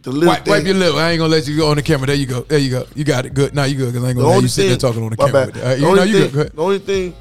the 0.03 0.11
little 0.11 0.29
Wipe, 0.29 0.47
wipe 0.47 0.63
your 0.65 0.75
lip. 0.75 0.95
I 0.95 1.11
ain't 1.11 1.19
gonna 1.19 1.31
let 1.31 1.47
you 1.47 1.57
go 1.57 1.69
on 1.69 1.75
the 1.77 1.81
camera. 1.83 2.07
There 2.07 2.15
you 2.15 2.25
go. 2.25 2.41
There 2.41 2.59
you 2.59 2.69
go. 2.69 2.85
You 2.95 3.03
got 3.03 3.25
it. 3.25 3.33
Good. 3.33 3.53
Now 3.55 3.63
you 3.65 3.75
good 3.77 3.87
because 3.93 4.03
I 4.03 4.09
ain't 4.09 4.17
the 4.17 4.21
gonna 4.23 4.27
let 4.29 4.35
only 4.35 4.43
you 4.43 4.47
sit 4.49 4.61
thing 4.61 4.69
there 4.69 4.77
talking 4.77 5.03
on 5.03 5.09
the 5.09 5.17
camera. 5.17 5.31
bad. 5.33 5.47
with 5.47 5.57
it. 5.57 5.61
All 5.63 5.67
right, 5.69 5.75
The 5.75 5.81
you 5.81 5.87
only 5.87 6.11
thing- 6.11 6.31
good. 6.31 6.33
Go 6.33 6.39
ahead. 6.39 6.51
The 6.55 6.61
only 6.61 6.79
thing, 6.79 7.13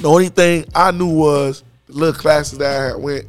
the 0.00 0.08
only 0.10 0.28
thing 0.28 0.64
I 0.74 0.90
knew 0.90 1.06
was 1.08 1.62
the 1.86 1.94
little 1.94 2.14
classes 2.20 2.58
that 2.58 2.80
I 2.80 2.84
had 2.88 2.96
went 2.96 3.24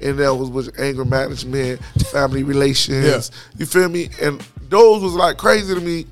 in 0.00 0.16
there 0.16 0.34
was 0.34 0.50
with 0.50 0.78
anger 0.80 1.04
management, 1.04 1.80
family 2.10 2.42
relations. 2.42 3.30
You 3.56 3.66
feel 3.66 3.88
me? 3.88 4.10
And 4.20 4.42
those 4.68 5.02
was 5.02 5.14
like 5.14 5.36
crazy 5.36 5.74
to 5.74 5.80
me 5.80 6.06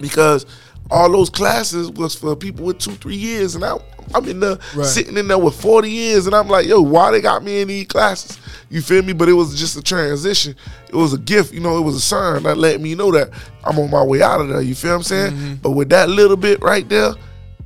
because 0.00 0.46
all 0.90 1.10
those 1.10 1.30
classes 1.30 1.90
was 1.90 2.14
for 2.14 2.34
people 2.36 2.64
with 2.66 2.78
two, 2.78 2.92
three 2.92 3.16
years, 3.16 3.54
and 3.54 3.64
I, 3.64 3.76
I'm 4.14 4.26
in 4.26 4.40
there 4.40 4.58
Right. 4.74 4.86
sitting 4.86 5.16
in 5.16 5.28
there 5.28 5.38
with 5.38 5.54
40 5.60 5.90
years, 5.90 6.26
and 6.26 6.34
I'm 6.34 6.48
like, 6.48 6.66
yo, 6.66 6.80
why 6.80 7.10
they 7.10 7.20
got 7.20 7.42
me 7.44 7.60
in 7.60 7.68
these 7.68 7.86
classes? 7.86 8.38
You 8.70 8.80
feel 8.80 9.02
me? 9.02 9.12
But 9.12 9.28
it 9.28 9.34
was 9.34 9.58
just 9.58 9.76
a 9.76 9.82
transition. 9.82 10.54
It 10.88 10.94
was 10.94 11.12
a 11.12 11.18
gift, 11.18 11.52
you 11.52 11.60
know. 11.60 11.76
It 11.78 11.82
was 11.82 11.94
a 11.96 12.00
sign 12.00 12.42
that 12.44 12.56
let 12.58 12.80
me 12.80 12.94
know 12.94 13.10
that 13.12 13.30
I'm 13.64 13.78
on 13.78 13.90
my 13.90 14.02
way 14.02 14.22
out 14.22 14.40
of 14.40 14.48
there. 14.48 14.60
You 14.62 14.74
feel 14.74 14.90
what 14.90 14.96
I'm 14.96 15.02
saying? 15.02 15.32
Mm-hmm. 15.32 15.54
But 15.56 15.70
with 15.72 15.88
that 15.90 16.08
little 16.08 16.36
bit 16.36 16.60
right 16.62 16.88
there, 16.88 17.12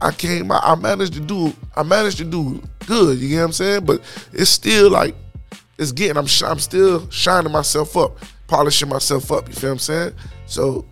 I 0.01 0.11
came 0.11 0.51
out, 0.51 0.63
I 0.65 0.75
managed 0.75 1.13
to 1.15 1.21
do, 1.21 1.53
I 1.77 1.83
managed 1.85 2.19
to 2.19 2.25
do 2.25 2.61
good. 2.87 3.19
You 3.19 3.29
get 3.29 3.37
what 3.39 3.45
I'm 3.45 3.53
saying? 3.53 3.85
But 3.85 4.01
it's 4.33 4.51
still 4.51 4.91
like, 4.91 5.15
it's 5.79 5.93
getting. 5.93 6.17
I'm, 6.17 6.27
sh- 6.27 6.43
I'm 6.43 6.59
still 6.59 7.09
shining 7.11 7.53
myself 7.53 7.97
up, 7.97 8.19
polishing 8.49 8.89
myself 8.89 9.31
up. 9.33 9.49
You 9.49 9.55
feel 9.55 9.71
what 9.71 9.75
I'm 9.75 9.79
saying? 9.79 10.13
So 10.47 10.85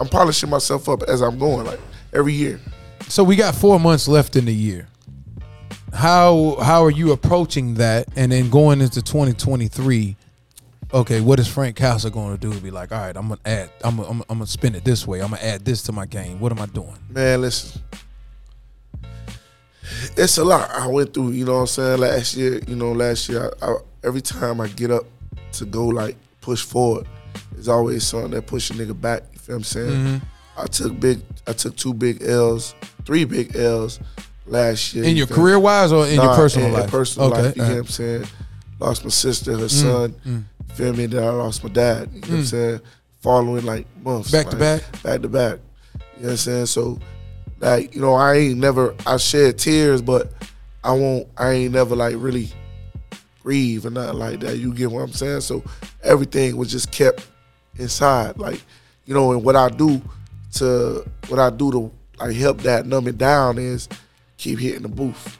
I'm 0.00 0.08
polishing 0.08 0.50
myself 0.50 0.88
up 0.88 1.02
as 1.04 1.20
I'm 1.22 1.38
going, 1.38 1.66
like 1.66 1.80
every 2.12 2.32
year. 2.32 2.60
So 3.08 3.22
we 3.22 3.36
got 3.36 3.54
four 3.54 3.78
months 3.78 4.08
left 4.08 4.34
in 4.36 4.44
the 4.44 4.54
year. 4.54 4.88
How 5.92 6.56
how 6.60 6.84
are 6.84 6.90
you 6.90 7.12
approaching 7.12 7.74
that? 7.74 8.08
And 8.16 8.32
then 8.32 8.50
going 8.50 8.80
into 8.80 9.00
2023, 9.02 10.16
okay, 10.92 11.20
what 11.20 11.38
is 11.38 11.46
Frank 11.46 11.76
Kastle 11.76 12.12
going 12.12 12.36
to 12.36 12.40
do? 12.50 12.58
Be 12.60 12.70
like, 12.70 12.90
all 12.90 12.98
right, 12.98 13.16
I'm 13.16 13.28
gonna 13.28 13.40
add, 13.44 13.70
I'm 13.84 13.96
gonna, 13.96 14.08
I'm, 14.08 14.22
I'm 14.28 14.38
gonna 14.38 14.46
spin 14.46 14.74
it 14.74 14.84
this 14.84 15.06
way. 15.06 15.20
I'm 15.20 15.30
gonna 15.30 15.42
add 15.42 15.64
this 15.64 15.82
to 15.84 15.92
my 15.92 16.06
game. 16.06 16.40
What 16.40 16.50
am 16.50 16.58
I 16.60 16.66
doing? 16.66 16.96
Man, 17.10 17.42
listen. 17.42 17.80
It's 20.16 20.38
a 20.38 20.44
lot 20.44 20.70
I 20.70 20.86
went 20.86 21.12
through, 21.12 21.32
you 21.32 21.44
know 21.44 21.54
what 21.54 21.60
I'm 21.60 21.66
saying? 21.66 22.00
Last 22.00 22.36
year, 22.36 22.60
you 22.66 22.74
know, 22.74 22.92
last 22.92 23.28
year, 23.28 23.52
I, 23.60 23.66
I, 23.66 23.76
every 24.02 24.22
time 24.22 24.60
I 24.60 24.68
get 24.68 24.90
up 24.90 25.04
to 25.52 25.66
go 25.66 25.86
like 25.86 26.16
push 26.40 26.62
forward, 26.64 27.06
there's 27.52 27.68
always 27.68 28.04
something 28.06 28.30
that 28.32 28.46
push 28.46 28.70
a 28.70 28.74
nigga 28.74 28.98
back. 28.98 29.22
You 29.44 29.46
feel 29.46 29.56
what 29.56 29.58
I'm 29.58 29.64
saying? 29.64 29.90
Mm-hmm. 29.90 30.60
I 30.60 30.66
took 30.66 31.00
big, 31.00 31.20
I 31.46 31.52
took 31.52 31.76
two 31.76 31.92
big 31.92 32.22
L's, 32.22 32.74
three 33.04 33.26
big 33.26 33.54
L's 33.54 34.00
last 34.46 34.94
year. 34.94 35.04
In 35.04 35.10
you 35.10 35.16
your 35.16 35.26
career 35.26 35.58
wise 35.58 35.92
or 35.92 36.06
in 36.06 36.14
your 36.14 36.34
personal 36.34 36.68
in- 36.68 36.72
life? 36.72 36.84
In 36.84 36.90
personal 36.90 37.28
okay. 37.28 37.42
life, 37.42 37.56
you 37.56 37.62
get 37.62 37.62
right. 37.62 37.70
what 37.72 37.78
I'm 37.80 37.86
saying? 37.86 38.24
Lost 38.80 39.04
my 39.04 39.10
sister, 39.10 39.52
her 39.52 39.66
mm, 39.66 39.70
son. 39.70 40.14
You 40.24 40.44
feel 40.74 40.94
me? 40.94 41.06
Then 41.06 41.24
I 41.24 41.28
lost 41.28 41.62
my 41.62 41.68
dad. 41.68 42.08
You 42.12 42.20
know 42.20 42.26
what 42.26 42.30
I'm 42.30 42.38
mm. 42.38 42.44
saying? 42.46 42.80
Following 43.20 43.66
like 43.66 43.86
months. 44.02 44.30
Back 44.30 44.48
to 44.48 44.56
back? 44.56 45.02
Back 45.02 45.20
to 45.20 45.28
back. 45.28 45.58
You 45.94 46.00
know 46.00 46.22
what 46.22 46.30
I'm 46.30 46.36
saying? 46.38 46.66
So 46.66 46.98
like, 47.60 47.94
you 47.94 48.00
know, 48.00 48.14
I 48.14 48.36
ain't 48.36 48.58
never 48.58 48.94
I 49.06 49.18
shed 49.18 49.58
tears, 49.58 50.00
but 50.00 50.32
I 50.82 50.92
won't 50.92 51.28
I 51.36 51.50
ain't 51.50 51.74
never 51.74 51.94
like 51.94 52.14
really 52.16 52.50
grieve 53.42 53.84
or 53.84 53.90
nothing 53.90 54.18
like 54.18 54.40
that. 54.40 54.56
You 54.56 54.72
get 54.72 54.90
what 54.90 55.02
I'm 55.02 55.12
saying? 55.12 55.42
So 55.42 55.62
everything 56.02 56.56
was 56.56 56.70
just 56.70 56.90
kept 56.90 57.26
inside. 57.76 58.38
Like, 58.38 58.62
you 59.06 59.14
know, 59.14 59.32
and 59.32 59.44
what 59.44 59.56
I 59.56 59.68
do 59.68 60.00
to 60.54 61.04
what 61.28 61.38
I 61.38 61.50
do 61.50 61.70
to 61.72 61.92
like 62.18 62.34
help 62.36 62.58
that 62.62 62.86
numb 62.86 63.08
it 63.08 63.18
down 63.18 63.58
is 63.58 63.88
keep 64.36 64.58
hitting 64.58 64.82
the 64.82 64.88
booth. 64.88 65.38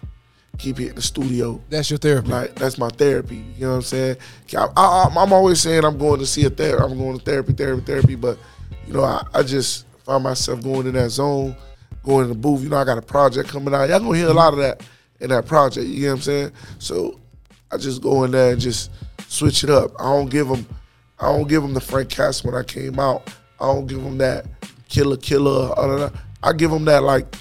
Keep 0.56 0.78
hitting 0.78 0.94
the 0.94 1.02
studio. 1.02 1.60
That's 1.68 1.90
your 1.90 1.98
therapy. 1.98 2.28
Like 2.28 2.54
that's 2.54 2.78
my 2.78 2.88
therapy. 2.88 3.44
You 3.56 3.66
know 3.66 3.70
what 3.70 3.76
I'm 3.76 3.82
saying? 3.82 4.16
I, 4.56 4.68
I, 4.76 5.08
I'm 5.16 5.32
always 5.32 5.60
saying 5.60 5.84
I'm 5.84 5.98
going 5.98 6.20
to 6.20 6.26
see 6.26 6.44
a 6.44 6.50
therapy. 6.50 6.84
I'm 6.84 6.96
going 6.96 7.18
to 7.18 7.24
therapy, 7.24 7.52
therapy, 7.52 7.82
therapy. 7.84 8.14
But 8.14 8.38
you 8.86 8.92
know, 8.92 9.02
I, 9.02 9.24
I 9.34 9.42
just 9.42 9.86
find 10.04 10.22
myself 10.22 10.62
going 10.62 10.86
in 10.86 10.94
that 10.94 11.10
zone, 11.10 11.56
going 12.04 12.24
in 12.24 12.28
the 12.28 12.38
booth. 12.38 12.62
You 12.62 12.68
know, 12.68 12.76
I 12.76 12.84
got 12.84 12.98
a 12.98 13.02
project 13.02 13.48
coming 13.48 13.74
out. 13.74 13.88
Y'all 13.88 13.98
gonna 13.98 14.16
hear 14.16 14.28
a 14.28 14.32
lot 14.32 14.52
of 14.52 14.60
that 14.60 14.82
in 15.20 15.30
that 15.30 15.46
project. 15.46 15.86
You 15.86 16.02
know 16.02 16.08
what 16.10 16.16
I'm 16.16 16.22
saying? 16.22 16.52
So 16.78 17.20
I 17.72 17.76
just 17.76 18.02
go 18.02 18.24
in 18.24 18.30
there 18.30 18.52
and 18.52 18.60
just 18.60 18.90
switch 19.26 19.64
it 19.64 19.70
up. 19.70 19.92
I 19.98 20.04
don't 20.04 20.30
give 20.30 20.48
them, 20.48 20.66
I 21.18 21.26
don't 21.32 21.48
give 21.48 21.62
them 21.62 21.74
the 21.74 21.80
Frank 21.80 22.10
Cass 22.10 22.44
when 22.44 22.54
I 22.54 22.62
came 22.62 23.00
out. 23.00 23.28
I 23.60 23.66
don't 23.66 23.86
give 23.86 24.02
them 24.02 24.18
that 24.18 24.46
killer, 24.88 25.16
killer. 25.16 25.72
Uh, 25.76 26.10
I 26.42 26.52
give 26.52 26.70
them 26.70 26.84
that 26.86 27.02
like 27.02 27.34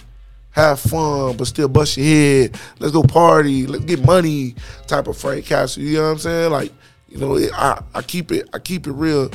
have 0.51 0.79
fun, 0.79 1.35
but 1.35 1.47
still 1.47 1.67
bust 1.67 1.97
your 1.97 2.05
head. 2.05 2.59
Let's 2.79 2.93
go 2.93 3.03
party. 3.03 3.65
Let's 3.65 3.85
get 3.85 4.05
money. 4.05 4.55
Type 4.87 5.07
of 5.07 5.17
Frank 5.17 5.45
Kastle. 5.45 5.83
You 5.83 5.97
know 5.97 6.03
what 6.03 6.11
I'm 6.11 6.17
saying? 6.19 6.51
Like, 6.51 6.71
you 7.09 7.17
know, 7.17 7.35
it, 7.35 7.51
I 7.53 7.81
I 7.93 8.01
keep 8.01 8.31
it 8.31 8.49
I 8.53 8.59
keep 8.59 8.87
it 8.87 8.91
real 8.91 9.29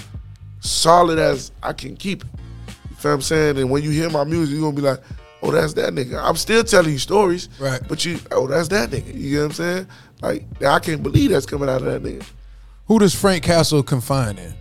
solid 0.61 1.19
as 1.19 1.53
I 1.63 1.73
can 1.73 1.97
keep 1.97 2.25
it. 2.25 2.31
You 2.91 2.97
feel 2.97 3.11
what 3.11 3.15
I'm 3.17 3.23
saying? 3.23 3.59
And 3.59 3.71
when 3.71 3.83
you 3.83 3.91
hear 3.91 4.11
my 4.11 4.25
music, 4.25 4.55
you're 4.55 4.63
gonna 4.63 4.77
be 4.77 4.83
like, 4.83 5.01
oh, 5.43 5.51
that's 5.51 5.75
that 5.75 5.93
nigga. 5.93 6.23
I'm 6.23 6.37
still 6.37 6.65
telling 6.65 6.93
you 6.93 6.99
stories. 6.99 7.49
Right. 7.59 7.81
But 7.89 8.05
you, 8.05 8.19
oh, 8.31 8.47
that's 8.47 8.69
that 8.69 8.91
nigga. 8.91 9.15
You 9.15 9.37
know 9.37 9.43
what 9.43 9.47
I'm 9.47 9.53
saying? 9.53 9.87
Like, 10.21 10.45
I 10.65 10.79
can't 10.79 11.03
believe 11.03 11.31
that's 11.31 11.47
coming 11.47 11.69
out 11.69 11.83
of 11.83 11.85
that 11.85 12.03
nigga. 12.03 12.27
Who 12.87 12.99
does 12.99 13.15
Frank 13.15 13.45
Kastle 13.45 13.85
confine 13.85 14.39
in? 14.39 14.55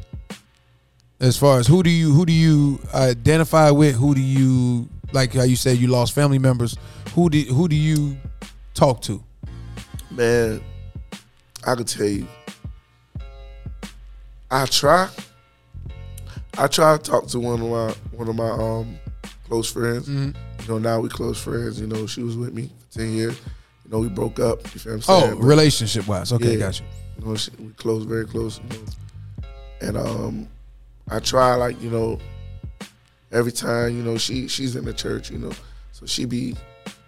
As 1.20 1.36
far 1.38 1.60
as 1.60 1.66
who 1.68 1.82
do 1.82 1.90
you 1.90 2.14
who 2.14 2.26
do 2.26 2.34
you 2.34 2.80
identify 2.94 3.72
with? 3.72 3.96
Who 3.96 4.14
do 4.14 4.22
you 4.22 4.88
like? 5.14 5.34
How 5.34 5.44
you 5.44 5.56
say 5.56 5.74
you 5.74 5.88
lost 5.88 6.14
family 6.14 6.38
members? 6.38 6.78
Who 7.16 7.30
do 7.30 7.42
who 7.42 7.68
do 7.68 7.76
you 7.76 8.18
talk 8.76 9.02
to? 9.04 9.24
Man, 10.12 10.62
I 11.66 11.74
could 11.76 11.88
tell 11.88 12.06
you. 12.06 12.28
I 14.52 14.66
try. 14.68 15.10
I 16.60 16.68
try 16.68 16.98
to 16.98 17.04
talk 17.04 17.28
to 17.28 17.40
one 17.40 17.62
of 17.62 17.68
my 17.70 17.96
one 18.18 18.28
of 18.30 18.36
my 18.36 18.50
um 18.52 19.00
close 19.48 19.72
friends. 19.72 20.08
You 20.08 20.34
know, 20.68 20.78
now 20.78 21.00
we 21.00 21.10
close 21.10 21.40
friends. 21.42 21.82
You 21.82 21.88
know, 21.88 22.06
she 22.06 22.22
was 22.22 22.38
with 22.38 22.54
me 22.54 22.70
for 22.90 23.00
ten 23.00 23.12
years. 23.14 23.40
You 23.86 23.92
know, 23.92 24.00
we 24.00 24.10
broke 24.10 24.40
up. 24.40 24.64
You 24.74 24.80
feel 24.80 24.98
what 24.98 25.10
I'm 25.10 25.16
Oh, 25.16 25.20
saying? 25.22 25.40
But, 25.40 25.46
relationship 25.46 26.08
wise. 26.08 26.32
Okay, 26.32 26.54
Yeah. 26.54 26.60
got 26.60 26.80
you. 26.80 26.86
you 27.20 27.26
know, 27.26 27.36
she, 27.36 27.50
we 27.58 27.70
close 27.72 28.04
very 28.06 28.28
close. 28.28 28.60
You 28.60 28.78
know, 28.78 28.86
and 29.82 29.98
um, 29.98 30.48
I 31.10 31.20
try 31.20 31.56
like 31.56 31.82
you 31.82 31.90
know, 31.90 32.20
every 33.32 33.52
time 33.52 33.96
you 33.96 34.04
know 34.04 34.18
she 34.18 34.48
she's 34.48 34.76
in 34.76 34.86
the 34.86 34.94
church. 34.94 35.30
You 35.32 35.38
know, 35.40 35.52
so 35.92 36.06
she 36.06 36.26
be 36.26 36.56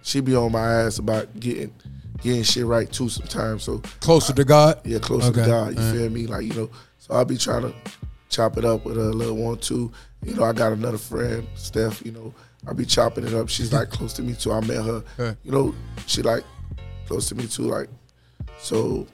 she 0.01 0.21
be 0.21 0.35
on 0.35 0.51
my 0.51 0.71
ass 0.83 0.99
about 0.99 1.39
getting 1.39 1.73
getting 2.21 2.43
shit 2.43 2.65
right 2.65 2.91
too 2.91 3.09
sometimes. 3.09 3.63
So 3.63 3.79
Closer 3.99 4.33
to 4.33 4.43
God. 4.43 4.81
yeah, 4.85 4.99
closer 4.99 5.29
Okay, 5.29 5.41
to 5.41 5.47
God. 5.47 5.73
You 5.75 5.79
alright. 5.81 5.95
feel 5.97 6.09
me? 6.09 6.27
Like 6.27 6.45
you 6.45 6.53
know, 6.53 6.69
so 6.97 7.13
I'll 7.13 7.25
be 7.25 7.37
trying 7.37 7.63
to 7.63 7.73
chop 8.29 8.57
it 8.57 8.65
up 8.65 8.85
with 8.85 8.97
a 8.97 9.01
little 9.11 9.35
one 9.37 9.57
too. 9.57 9.91
You 10.23 10.35
know, 10.35 10.43
I 10.43 10.53
got 10.53 10.71
another 10.73 10.97
friend, 10.97 11.47
Steph. 11.55 12.05
You 12.05 12.11
know, 12.11 12.33
I'll 12.67 12.73
be 12.73 12.85
chopping 12.85 13.25
it 13.25 13.33
up. 13.33 13.49
She's 13.49 13.71
like 13.73 13.89
close 13.89 14.13
to 14.13 14.21
me 14.21 14.33
too. 14.33 14.51
I 14.51 14.59
met 14.61 14.83
her. 14.85 15.03
Right. 15.17 15.35
You 15.43 15.51
know, 15.51 15.75
she 16.07 16.21
like 16.21 16.43
close 17.07 17.27
to 17.29 17.35
me 17.35 17.47
too. 17.47 17.63
Like, 17.63 17.89
so 18.59 19.07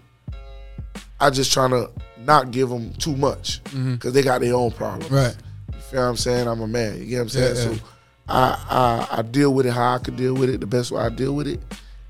I 1.19 1.29
just 1.29 1.51
trying 1.53 1.71
to 1.71 1.89
not 2.19 2.51
give 2.51 2.69
them 2.69 2.93
too 2.95 3.15
much 3.15 3.61
because 3.63 4.13
they 4.13 4.21
got 4.21 4.41
their 4.41 4.55
own 4.55 4.71
problems. 4.71 5.05
Mm-hmm. 5.05 5.15
Right. 5.15 5.35
You 5.73 5.79
feel 5.79 6.01
what 6.01 6.07
I'm 6.07 6.17
saying? 6.17 6.47
I'm 6.47 6.61
a 6.61 6.67
man. 6.67 6.97
You 6.99 7.05
get 7.05 7.15
what 7.17 7.21
I'm 7.21 7.29
saying? 7.29 7.55
Yeah, 7.55 7.63
yeah. 7.63 7.77
So 7.77 7.83
I, 8.27 9.07
I 9.11 9.19
I 9.19 9.21
deal 9.21 9.53
with 9.53 9.65
it 9.65 9.71
how 9.71 9.95
I 9.95 9.99
could 9.99 10.15
deal 10.15 10.33
with 10.33 10.49
it, 10.49 10.59
the 10.59 10.67
best 10.67 10.91
way 10.91 11.01
I 11.01 11.09
deal 11.09 11.35
with 11.35 11.47
it. 11.47 11.61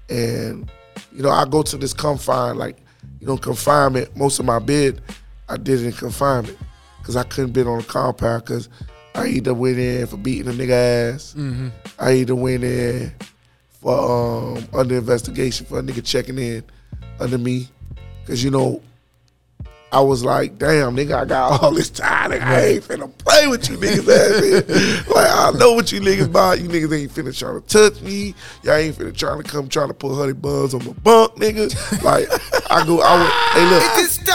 And, 0.09 0.71
you 1.11 1.23
know, 1.23 1.29
I 1.29 1.45
go 1.45 1.61
to 1.63 1.77
this 1.77 1.93
confine, 1.93 2.57
like, 2.57 2.77
you 3.19 3.27
know, 3.27 3.37
confinement. 3.37 4.15
Most 4.15 4.39
of 4.39 4.45
my 4.45 4.59
bid, 4.59 5.01
I 5.49 5.57
did 5.57 5.81
it 5.81 5.85
in 5.87 5.91
confinement. 5.91 6.57
Cause 7.03 7.15
I 7.15 7.23
couldn't 7.23 7.51
bid 7.51 7.67
on 7.67 7.81
a 7.81 7.83
compound 7.83 8.45
because 8.45 8.67
I 9.13 9.27
either 9.27 9.53
went 9.53 9.77
in 9.77 10.07
for 10.07 10.17
beating 10.17 10.47
a 10.47 10.55
nigga 10.55 11.13
ass. 11.13 11.35
Mm-hmm. 11.37 11.67
I 11.99 12.13
either 12.13 12.33
went 12.33 12.63
in 12.63 13.13
for 13.79 14.55
um 14.57 14.67
under 14.73 14.97
investigation 14.97 15.67
for 15.67 15.77
a 15.77 15.83
nigga 15.83 16.03
checking 16.03 16.39
in 16.39 16.63
under 17.19 17.37
me. 17.37 17.67
Cause 18.25 18.43
you 18.43 18.49
know, 18.49 18.81
I 19.91 20.01
was 20.01 20.23
like, 20.25 20.57
damn, 20.57 20.95
nigga, 20.97 21.15
I 21.21 21.25
got 21.25 21.61
all 21.63 21.71
this 21.71 21.89
time. 21.89 22.31
Nigga, 22.31 22.41
I 22.41 22.65
ain't 22.65 22.83
finna 22.83 23.09
play 23.19 23.47
with 23.47 23.69
you 23.69 23.77
niggas 23.77 24.05
like, 25.15 25.29
I 25.31 25.51
know 25.57 25.71
what 25.73 25.89
you 25.91 26.01
niggas 26.01 26.25
about. 26.25 26.59
You 26.59 26.67
niggas 26.67 26.91
ain't 26.99 27.11
finna 27.13 27.33
trying 27.37 27.61
to 27.61 27.67
touch 27.67 28.01
me. 28.01 28.33
Y'all 28.63 28.73
ain't 28.75 28.93
finna 28.95 29.15
trying 29.15 29.41
to 29.41 29.49
come 29.49 29.69
trying 29.69 29.87
to 29.87 29.93
put 29.93 30.13
honey 30.15 30.33
buns 30.33 30.73
on 30.73 30.83
my 30.85 30.91
bunk, 30.91 31.35
nigga. 31.35 31.71
Like, 32.03 32.27
I 32.69 32.83
go, 32.85 32.99
I 33.01 33.15
went, 33.21 33.31
hey, 33.53 33.65
look. 33.69 33.83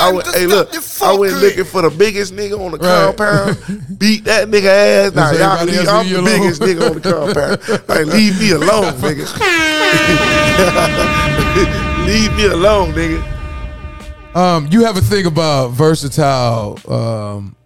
I 0.01 0.13
went, 0.13 0.27
hey, 0.35 0.47
look. 0.47 0.73
I 1.03 1.13
went 1.19 1.35
looking 1.43 1.65
for 1.65 1.83
the 1.83 1.91
biggest 1.91 2.33
nigga 2.33 2.59
on 2.59 2.71
the 2.73 2.79
Right. 2.79 3.15
compound, 3.17 3.59
beat 3.99 4.25
that 4.25 4.49
nigga 4.49 4.65
ass. 4.67 5.11
Does 5.13 5.39
y'all, 5.39 5.65
leave, 5.67 5.89
I'm 5.89 6.07
the 6.09 6.15
alone? 6.15 6.25
biggest 6.25 6.63
nigga 6.63 6.89
on 6.89 6.95
the 6.99 7.03
compound. 7.03 7.61
Like, 7.89 8.07
leave 8.07 8.39
me 8.41 8.53
alone, 8.53 8.95
nigga. 8.95 9.27
leave 12.07 12.33
me 12.37 12.47
alone, 12.47 12.93
nigga. 12.93 13.21
Um, 14.35 14.69
you 14.71 14.85
have 14.85 14.97
a 14.97 15.01
thing 15.01 15.27
about 15.27 15.71
versatile, 15.71 16.79
um, 16.89 17.57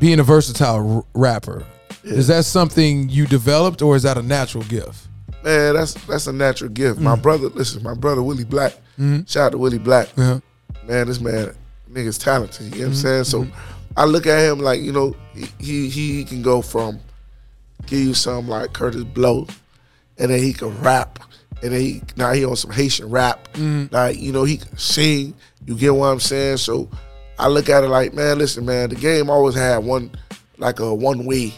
being 0.00 0.18
a 0.18 0.24
versatile 0.24 0.96
r- 0.96 1.04
rapper. 1.14 1.64
Is 2.02 2.26
that 2.28 2.44
something 2.44 3.08
you 3.08 3.26
developed, 3.26 3.82
or 3.82 3.94
is 3.94 4.02
that 4.02 4.16
a 4.16 4.22
natural 4.22 4.64
gift? 4.64 5.06
Man, 5.44 5.74
that's 5.74 5.94
that's 6.06 6.26
a 6.26 6.32
natural 6.32 6.70
gift. 6.70 7.00
My 7.00 7.14
mm. 7.14 7.22
brother, 7.22 7.48
listen, 7.48 7.82
my 7.82 7.94
brother 7.94 8.22
Willie 8.22 8.44
Black. 8.44 8.72
Mm-hmm. 8.98 9.24
Shout 9.26 9.46
out 9.46 9.52
to 9.52 9.58
Willie 9.58 9.78
Black. 9.78 10.08
Yeah. 10.16 10.40
Man, 10.84 11.06
this 11.06 11.20
man, 11.20 11.54
nigga's 11.90 12.18
talented. 12.18 12.66
You 12.66 12.70
know 12.70 12.76
what 12.76 12.84
I'm 12.86 12.92
mm-hmm. 12.92 13.00
saying? 13.00 13.24
So 13.24 13.42
mm-hmm. 13.44 13.90
I 13.96 14.04
look 14.06 14.26
at 14.26 14.40
him 14.40 14.58
like, 14.58 14.80
you 14.80 14.92
know, 14.92 15.14
he 15.34 15.46
he, 15.58 15.88
he 15.88 16.24
can 16.24 16.42
go 16.42 16.62
from 16.62 16.98
give 17.86 18.00
you 18.00 18.14
something 18.14 18.48
like 18.48 18.72
Kurtis 18.72 19.12
Blow, 19.14 19.46
and 20.18 20.30
then 20.30 20.42
he 20.42 20.52
can 20.52 20.76
rap, 20.80 21.20
and 21.62 21.72
then 21.72 21.80
he 21.80 22.02
now 22.16 22.32
he 22.32 22.44
on 22.44 22.56
some 22.56 22.70
Haitian 22.70 23.10
rap. 23.10 23.48
Mm. 23.54 23.92
Like, 23.92 24.18
you 24.18 24.32
know, 24.32 24.44
he 24.44 24.58
can 24.58 24.76
sing. 24.78 25.34
You 25.66 25.74
get 25.76 25.94
what 25.94 26.06
I'm 26.06 26.20
saying? 26.20 26.58
So 26.58 26.88
I 27.38 27.48
look 27.48 27.68
at 27.68 27.84
it 27.84 27.88
like, 27.88 28.14
man, 28.14 28.38
listen, 28.38 28.64
man, 28.64 28.88
the 28.90 28.96
game 28.96 29.28
always 29.30 29.54
had 29.54 29.78
one 29.78 30.10
like 30.56 30.80
a 30.80 30.94
one 30.94 31.24
way 31.26 31.52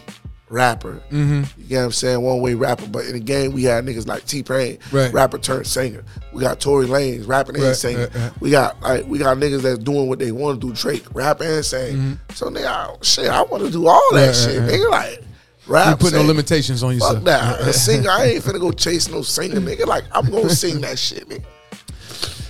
rapper. 0.48 1.00
Mm-hmm. 1.10 1.60
You 1.60 1.66
get 1.68 1.78
what 1.78 1.84
I'm 1.84 1.92
saying? 1.92 2.22
One 2.22 2.40
way 2.40 2.54
rapper. 2.54 2.86
But 2.88 3.04
in 3.06 3.12
the 3.12 3.20
game 3.20 3.52
we 3.52 3.62
had 3.64 3.84
niggas 3.84 4.06
like 4.08 4.26
T 4.26 4.42
Pain, 4.42 4.78
Right. 4.90 5.12
rapper 5.12 5.38
turned 5.38 5.66
singer. 5.66 6.02
We 6.32 6.40
got 6.42 6.58
Tory 6.60 6.86
Lanez, 6.86 7.26
rapping 7.28 7.54
and 7.56 7.64
Right, 7.64 7.76
singing. 7.76 8.08
right. 8.14 8.32
We 8.40 8.50
got 8.50 8.80
like 8.82 9.06
we 9.06 9.18
got 9.18 9.36
niggas 9.36 9.62
that's 9.62 9.78
doing 9.78 10.08
what 10.08 10.18
they 10.18 10.32
want 10.32 10.60
to 10.60 10.66
do, 10.66 10.72
Drake, 10.74 11.04
rap 11.14 11.40
and 11.40 11.64
sing. 11.64 11.96
Mm-hmm. 11.96 12.12
So 12.34 12.46
nigga, 12.50 12.66
I- 12.66 12.96
shit, 13.02 13.28
I 13.28 13.42
want 13.42 13.64
to 13.64 13.70
do 13.70 13.86
all 13.86 14.02
that 14.14 14.34
shit. 14.34 14.60
Nigga, 14.62 14.90
like 14.90 15.22
rap. 15.70 15.88
You 15.88 15.96
put 15.96 16.12
no 16.12 16.22
limitations 16.22 16.83
on 16.83 16.94
yourself. 16.94 17.14
Fuck 17.14 17.24
that. 17.24 17.61
A 17.61 17.72
singer, 17.72 18.11
I 18.11 18.24
ain't 18.26 18.44
finna 18.44 18.61
go 18.61 18.72
chase 18.72 19.09
no 19.09 19.22
singer, 19.22 19.61
nigga. 19.61 19.87
Like 19.87 20.04
I'm 20.12 20.30
gonna 20.30 20.50
sing 20.50 20.80
that 20.83 20.98
shit, 20.98 21.28
nigga. 21.28 21.44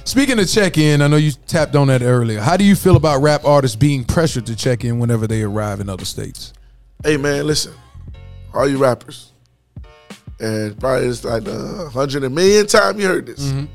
Speaking 0.04 0.40
of 0.40 0.48
check 0.48 0.76
in, 0.78 1.02
I 1.02 1.06
know 1.06 1.16
you 1.16 1.30
tapped 1.46 1.76
on 1.76 1.86
that 1.88 2.02
earlier. 2.02 2.40
How 2.40 2.56
do 2.56 2.64
you 2.64 2.74
feel 2.74 2.96
about 2.96 3.22
rap 3.22 3.44
artists 3.44 3.76
being 3.76 4.04
pressured 4.04 4.46
to 4.46 4.56
check 4.56 4.84
in 4.84 4.98
whenever 4.98 5.26
they 5.26 5.42
arrive 5.42 5.78
in 5.80 5.88
other 5.88 6.04
states? 6.04 6.52
Hey 7.04 7.16
man, 7.16 7.46
listen, 7.46 7.74
all 8.52 8.68
you 8.68 8.78
rappers, 8.78 9.32
and 10.40 10.78
probably 10.80 11.06
it's 11.06 11.22
like 11.22 11.44
the 11.44 11.88
hundred 11.92 12.24
and 12.24 12.34
million 12.34 12.66
time 12.66 12.98
you 12.98 13.06
heard 13.06 13.26
this. 13.26 13.40
Mm-hmm. 13.40 13.66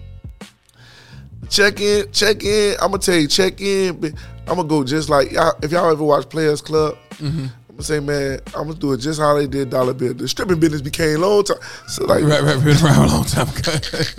Check 1.47 1.79
in, 1.79 2.11
check 2.11 2.43
in. 2.43 2.75
I'm 2.81 2.91
gonna 2.91 2.97
tell 2.97 3.15
you, 3.15 3.27
check 3.27 3.61
in. 3.61 4.03
I'm 4.47 4.55
gonna 4.55 4.67
go 4.67 4.83
just 4.83 5.09
like 5.09 5.31
y'all, 5.31 5.53
if 5.63 5.71
y'all 5.71 5.89
ever 5.91 6.03
watch 6.03 6.27
Players 6.29 6.61
Club. 6.61 6.97
Mm-hmm. 7.11 7.45
I'm 7.75 7.79
gonna 7.79 7.83
say, 7.87 7.99
man, 7.99 8.39
I'm 8.55 8.67
gonna 8.69 8.75
do 8.79 8.93
it 8.93 8.99
just 8.99 9.19
how 9.19 9.33
they 9.35 9.47
did 9.47 9.69
Dollar 9.69 9.93
Bill. 9.93 10.13
The 10.13 10.29
stripping 10.29 10.61
business 10.61 10.81
became 10.81 11.19
long 11.19 11.43
time. 11.43 11.57
So 11.89 12.05
like 12.05 12.23
Rap, 12.23 12.43
rap, 12.43 12.63
been 12.63 12.77
around 12.77 13.09
a 13.09 13.11
long 13.11 13.25
time 13.25 13.49
ago. 13.49 13.71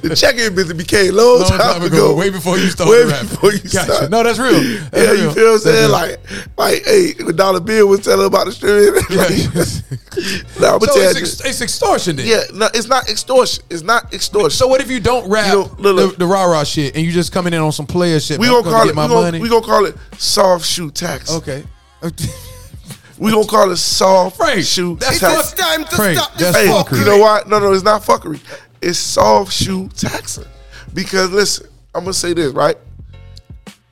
the 0.00 0.14
check-in 0.16 0.54
business 0.54 0.72
became 0.78 1.14
long, 1.14 1.40
long 1.40 1.50
time, 1.50 1.82
ago. 1.82 2.14
way 2.16 2.30
before 2.30 2.56
you 2.56 2.68
started 2.70 2.90
Way 2.90 3.04
rapping. 3.04 3.28
before 3.28 3.52
you 3.52 3.58
Gotcha. 3.58 3.84
started. 3.84 4.10
No, 4.10 4.22
that's 4.22 4.38
real. 4.38 4.52
That's 4.52 4.96
yeah, 4.96 5.10
real. 5.12 5.22
you 5.24 5.32
feel 5.32 5.44
what 5.44 5.52
I'm 5.52 5.58
saying? 5.58 5.90
Like, 5.90 6.20
like, 6.56 6.84
hey, 6.86 7.12
when 7.22 7.36
Dollar 7.36 7.60
Bill 7.60 7.86
was 7.86 8.00
telling 8.00 8.26
about 8.26 8.46
the 8.46 8.52
stripping, 8.52 8.94
like, 9.14 10.58
nah, 10.58 10.78
so 10.78 11.00
it's, 11.02 11.16
ex- 11.18 11.44
it's 11.44 11.60
extortion 11.60 12.16
then. 12.16 12.26
Yeah, 12.26 12.40
no, 12.54 12.68
it's 12.72 12.88
not 12.88 13.10
extortion. 13.10 13.62
It's 13.68 13.82
not 13.82 14.14
extortion. 14.14 14.52
So 14.52 14.66
what 14.68 14.80
if 14.80 14.90
you 14.90 15.00
don't 15.00 15.28
rap 15.30 15.48
You 15.48 15.52
know, 15.52 15.76
look, 15.78 15.96
look. 15.96 16.12
the, 16.12 16.18
the 16.20 16.26
rah 16.26 16.44
rah 16.44 16.64
shit 16.64 16.96
and 16.96 17.04
you 17.04 17.12
just 17.12 17.30
coming 17.30 17.52
in 17.52 17.60
on 17.60 17.72
some 17.72 17.86
player 17.86 18.18
shit? 18.20 18.38
we 18.38 18.46
man, 18.46 18.62
gonna 18.62 18.70
call 18.74 18.88
it. 18.88 18.94
my 18.94 19.04
We 19.04 19.08
gonna, 19.10 19.20
money. 19.22 19.40
we 19.40 19.50
gonna 19.50 19.66
call 19.66 19.84
it 19.84 19.96
soft 20.16 20.64
shoe 20.64 20.90
tax. 20.90 21.30
okay. 21.30 21.64
We 23.18 23.30
gonna 23.30 23.46
call 23.46 23.70
it 23.70 23.76
soft 23.76 24.36
Frank, 24.36 24.64
shoe 24.64 24.96
that's 24.96 25.20
tax. 25.20 25.50
fuck- 25.52 25.58
time 25.58 25.84
to 25.84 25.94
Frank, 25.96 26.18
stop 26.18 26.34
this 26.34 26.56
Hey, 26.56 26.66
fuckery. 26.66 26.98
you 26.98 27.04
know 27.04 27.18
what? 27.18 27.48
No, 27.48 27.60
no, 27.60 27.72
it's 27.72 27.84
not 27.84 28.02
fuckery. 28.02 28.40
It's 28.80 28.98
soft 28.98 29.52
shoe 29.52 29.88
taxing. 29.96 30.46
Because 30.92 31.30
listen, 31.30 31.68
I'm 31.94 32.02
gonna 32.02 32.14
say 32.14 32.32
this 32.32 32.52
right. 32.52 32.76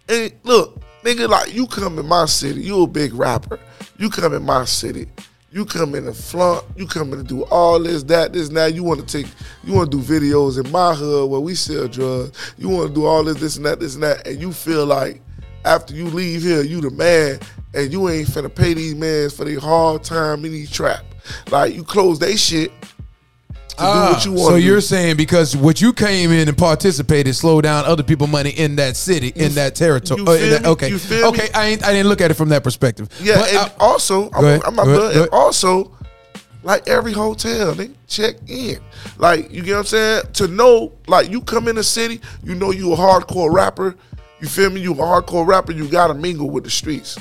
And 0.09 0.33
look, 0.42 0.81
nigga, 1.05 1.29
like 1.29 1.55
you 1.55 1.66
come 1.68 1.99
in 2.01 2.07
my 2.07 2.25
city, 2.27 2.62
you 2.62 2.83
a 2.83 2.87
big 2.88 3.14
rapper. 3.14 3.61
You 3.99 4.11
come 4.11 4.35
in 4.35 4.42
my 4.44 4.64
city. 4.64 5.07
You 5.53 5.64
come 5.64 5.94
in 5.94 6.07
and 6.07 6.16
flaunt. 6.16 6.64
You 6.77 6.87
come 6.87 7.12
in 7.12 7.20
and 7.20 7.29
do 7.29 7.42
all 7.44 7.79
this, 7.81 8.03
that, 8.05 8.33
this, 8.33 8.49
and 8.49 8.57
that. 8.57 8.75
You 8.75 8.83
want 8.83 9.07
to 9.07 9.23
take, 9.23 9.31
you 9.64 9.73
want 9.75 9.90
to 9.92 9.96
do 9.96 10.03
videos 10.03 10.64
in 10.64 10.70
my 10.73 10.94
hood 10.94 11.29
where 11.31 11.40
we 11.40 11.55
sell 11.55 11.87
drugs. 11.88 12.55
You 12.57 12.68
want 12.68 12.88
to 12.88 12.94
do 12.94 13.05
all 13.05 13.23
this, 13.25 13.38
this, 13.38 13.57
and 13.57 13.66
that, 13.66 13.79
this, 13.81 13.94
and 13.94 14.03
that, 14.03 14.27
and 14.27 14.40
you 14.40 14.53
feel 14.53 14.87
like 14.87 15.20
after 15.64 15.94
you 15.94 16.07
leave 16.07 16.42
here, 16.42 16.62
you 16.62 16.81
the 16.81 16.90
man, 16.90 17.38
and 17.75 17.92
you 17.92 18.09
ain't 18.09 18.29
finna 18.29 18.53
pay 18.55 18.75
these 18.75 18.94
mans 18.94 19.35
for 19.37 19.44
their 19.44 19.61
hard 19.61 20.03
time 20.03 20.44
in 20.44 20.53
these 20.53 20.70
trap. 20.70 21.05
Like 21.51 21.75
you 21.75 21.85
close 21.85 22.18
they 22.18 22.37
shit 22.37 22.73
to 22.81 23.77
do 23.77 23.85
what 23.85 24.25
you 24.25 24.33
want. 24.33 24.42
Ah, 24.46 24.49
so 24.51 24.55
you're 24.57 24.81
saying 24.81 25.16
because 25.16 25.57
what 25.57 25.81
you 25.81 25.92
came 25.92 26.33
in 26.33 26.49
and 26.49 26.57
participated 26.59 27.35
slowed 27.37 27.64
down 27.64 27.85
other 27.85 28.03
people 28.03 28.27
money 28.27 28.51
in 28.51 28.77
that 28.77 28.96
city, 28.96 29.33
in 29.37 29.55
that 29.55 29.75
territory. 29.75 30.20
you 30.20 30.27
uh, 30.29 30.33
in 30.33 30.51
that- 30.51 30.66
okay, 30.66 30.88
You 30.88 30.99
feel 30.99 31.27
okay. 31.29 31.44
me? 31.44 31.49
I 31.55 31.66
ain't, 31.66 31.85
I 31.85 31.92
didn't 31.92 32.09
look 32.09 32.20
at 32.20 32.31
it 32.31 32.35
from 32.35 32.49
that 32.51 32.64
perspective. 32.64 33.09
Yeah, 33.20 33.37
But 33.37 33.49
and 33.51 33.59
I- 33.59 33.73
also, 33.79 34.31
I'm, 34.33 34.44
ahead, 34.44 34.62
I'm 34.64 34.75
not 34.75 34.85
done. 34.87 35.18
And 35.23 35.29
also, 35.31 35.96
like 36.62 36.87
every 36.88 37.12
hotel, 37.12 37.73
they 37.75 37.90
check 38.07 38.35
in. 38.49 38.79
Like 39.18 39.51
you 39.51 39.62
get 39.62 39.73
what 39.75 39.79
I'm 39.81 39.85
saying? 39.87 40.23
To 40.35 40.49
know, 40.49 40.92
like 41.07 41.31
you 41.31 41.40
come 41.40 41.68
in 41.68 41.77
the 41.77 41.85
city, 41.85 42.20
you 42.42 42.55
know 42.55 42.70
you 42.73 42.92
a 42.92 42.96
hardcore 42.96 43.53
rapper. 43.53 43.94
You 44.40 44.48
feel 44.48 44.70
me? 44.70 44.81
You 44.81 44.92
a 44.92 44.96
hardcore 44.96 45.46
rapper. 45.46 45.72
You 45.72 45.88
gotta 45.88 46.14
mingle 46.14 46.50
with 46.50 46.64
the 46.64 46.70
streets. 46.70 47.18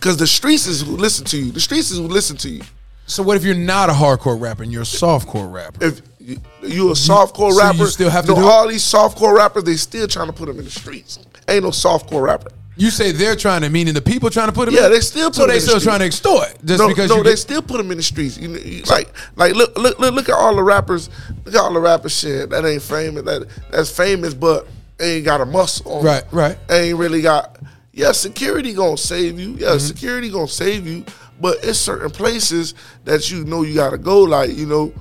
Cause 0.00 0.16
the 0.16 0.26
streets 0.26 0.66
is 0.66 0.82
who 0.82 0.96
listen 0.96 1.24
to 1.26 1.38
you. 1.38 1.52
The 1.52 1.60
streets 1.60 1.90
is 1.90 1.98
who 1.98 2.08
listen 2.08 2.36
to 2.38 2.48
you. 2.48 2.62
so 3.06 3.22
what 3.22 3.36
if 3.36 3.44
you're 3.44 3.54
not 3.54 3.88
a 3.88 3.92
hardcore 3.92 4.40
rapper 4.40 4.62
and 4.64 4.72
you're 4.72 4.82
a 4.82 4.84
softcore 4.84 5.50
rapper? 5.52 5.84
If 5.84 6.00
you, 6.18 6.38
you 6.62 6.88
a 6.88 6.94
softcore 6.94 7.52
so 7.52 7.54
you 7.54 7.58
rapper, 7.60 7.86
still 7.86 8.10
have 8.10 8.24
to 8.26 8.32
no, 8.32 8.36
do 8.36 8.42
it? 8.42 8.50
all 8.50 8.66
these 8.68 8.82
softcore 8.82 9.36
rappers, 9.36 9.64
they 9.64 9.76
still 9.76 10.08
trying 10.08 10.26
to 10.26 10.32
put 10.32 10.46
them 10.46 10.58
in 10.58 10.64
the 10.64 10.70
streets. 10.70 11.18
Ain't 11.48 11.62
no 11.62 11.70
softcore 11.70 12.22
rapper. 12.22 12.50
You 12.76 12.90
say 12.90 13.12
they're 13.12 13.36
trying 13.36 13.62
to, 13.62 13.70
meaning 13.70 13.92
the 13.94 14.00
people 14.02 14.30
trying 14.30 14.46
to 14.48 14.52
put 14.52 14.66
them. 14.66 14.74
Yeah, 14.74 14.86
in? 14.86 14.92
they 14.92 15.00
still 15.00 15.28
put 15.30 15.34
So 15.36 15.42
them 15.42 15.48
they 15.50 15.54
in 15.56 15.60
the 15.62 15.66
still 15.66 15.80
street. 15.80 15.90
trying 15.90 16.00
to 16.00 16.06
extort 16.06 16.64
just 16.64 16.78
no, 16.80 16.88
because 16.88 17.10
no, 17.10 17.16
you 17.18 17.22
they 17.24 17.30
get- 17.30 17.38
still 17.38 17.62
put 17.62 17.76
them 17.78 17.90
in 17.90 17.96
the 17.98 18.02
streets. 18.02 18.36
You, 18.38 18.50
you- 18.56 18.82
like, 18.84 19.12
like 19.36 19.54
look, 19.54 19.76
look, 19.78 19.98
look, 19.98 20.14
look 20.14 20.28
at 20.28 20.34
all 20.34 20.54
the 20.56 20.62
rappers. 20.62 21.08
Look 21.44 21.54
at 21.54 21.60
all 21.60 21.72
the 21.72 21.80
rappers 21.80 22.16
shit 22.18 22.50
that 22.50 22.64
ain't 22.64 22.82
famous. 22.82 23.22
That 23.24 23.48
that's 23.70 23.90
famous, 23.90 24.32
but 24.34 24.66
ain't 25.00 25.24
got 25.24 25.40
a 25.40 25.46
muscle. 25.46 25.92
On 25.92 26.04
Right, 26.04 26.24
right. 26.32 26.58
Ain't 26.70 26.98
really 26.98 27.22
got. 27.22 27.58
Yeah, 27.92 28.12
security 28.12 28.72
gonna 28.74 28.96
save 28.96 29.38
you. 29.40 29.50
Yeah, 29.52 29.68
Mm-hmm. 29.70 29.78
security 29.78 30.30
gonna 30.30 30.48
save 30.48 30.86
you. 30.86 31.04
But 31.40 31.58
it's 31.62 31.78
certain 31.78 32.10
places 32.10 32.74
that 33.04 33.30
you 33.30 33.44
know 33.44 33.62
you 33.62 33.74
gotta 33.74 33.98
go. 33.98 34.20
Like 34.22 34.56
you 34.56 34.66
know, 34.66 34.92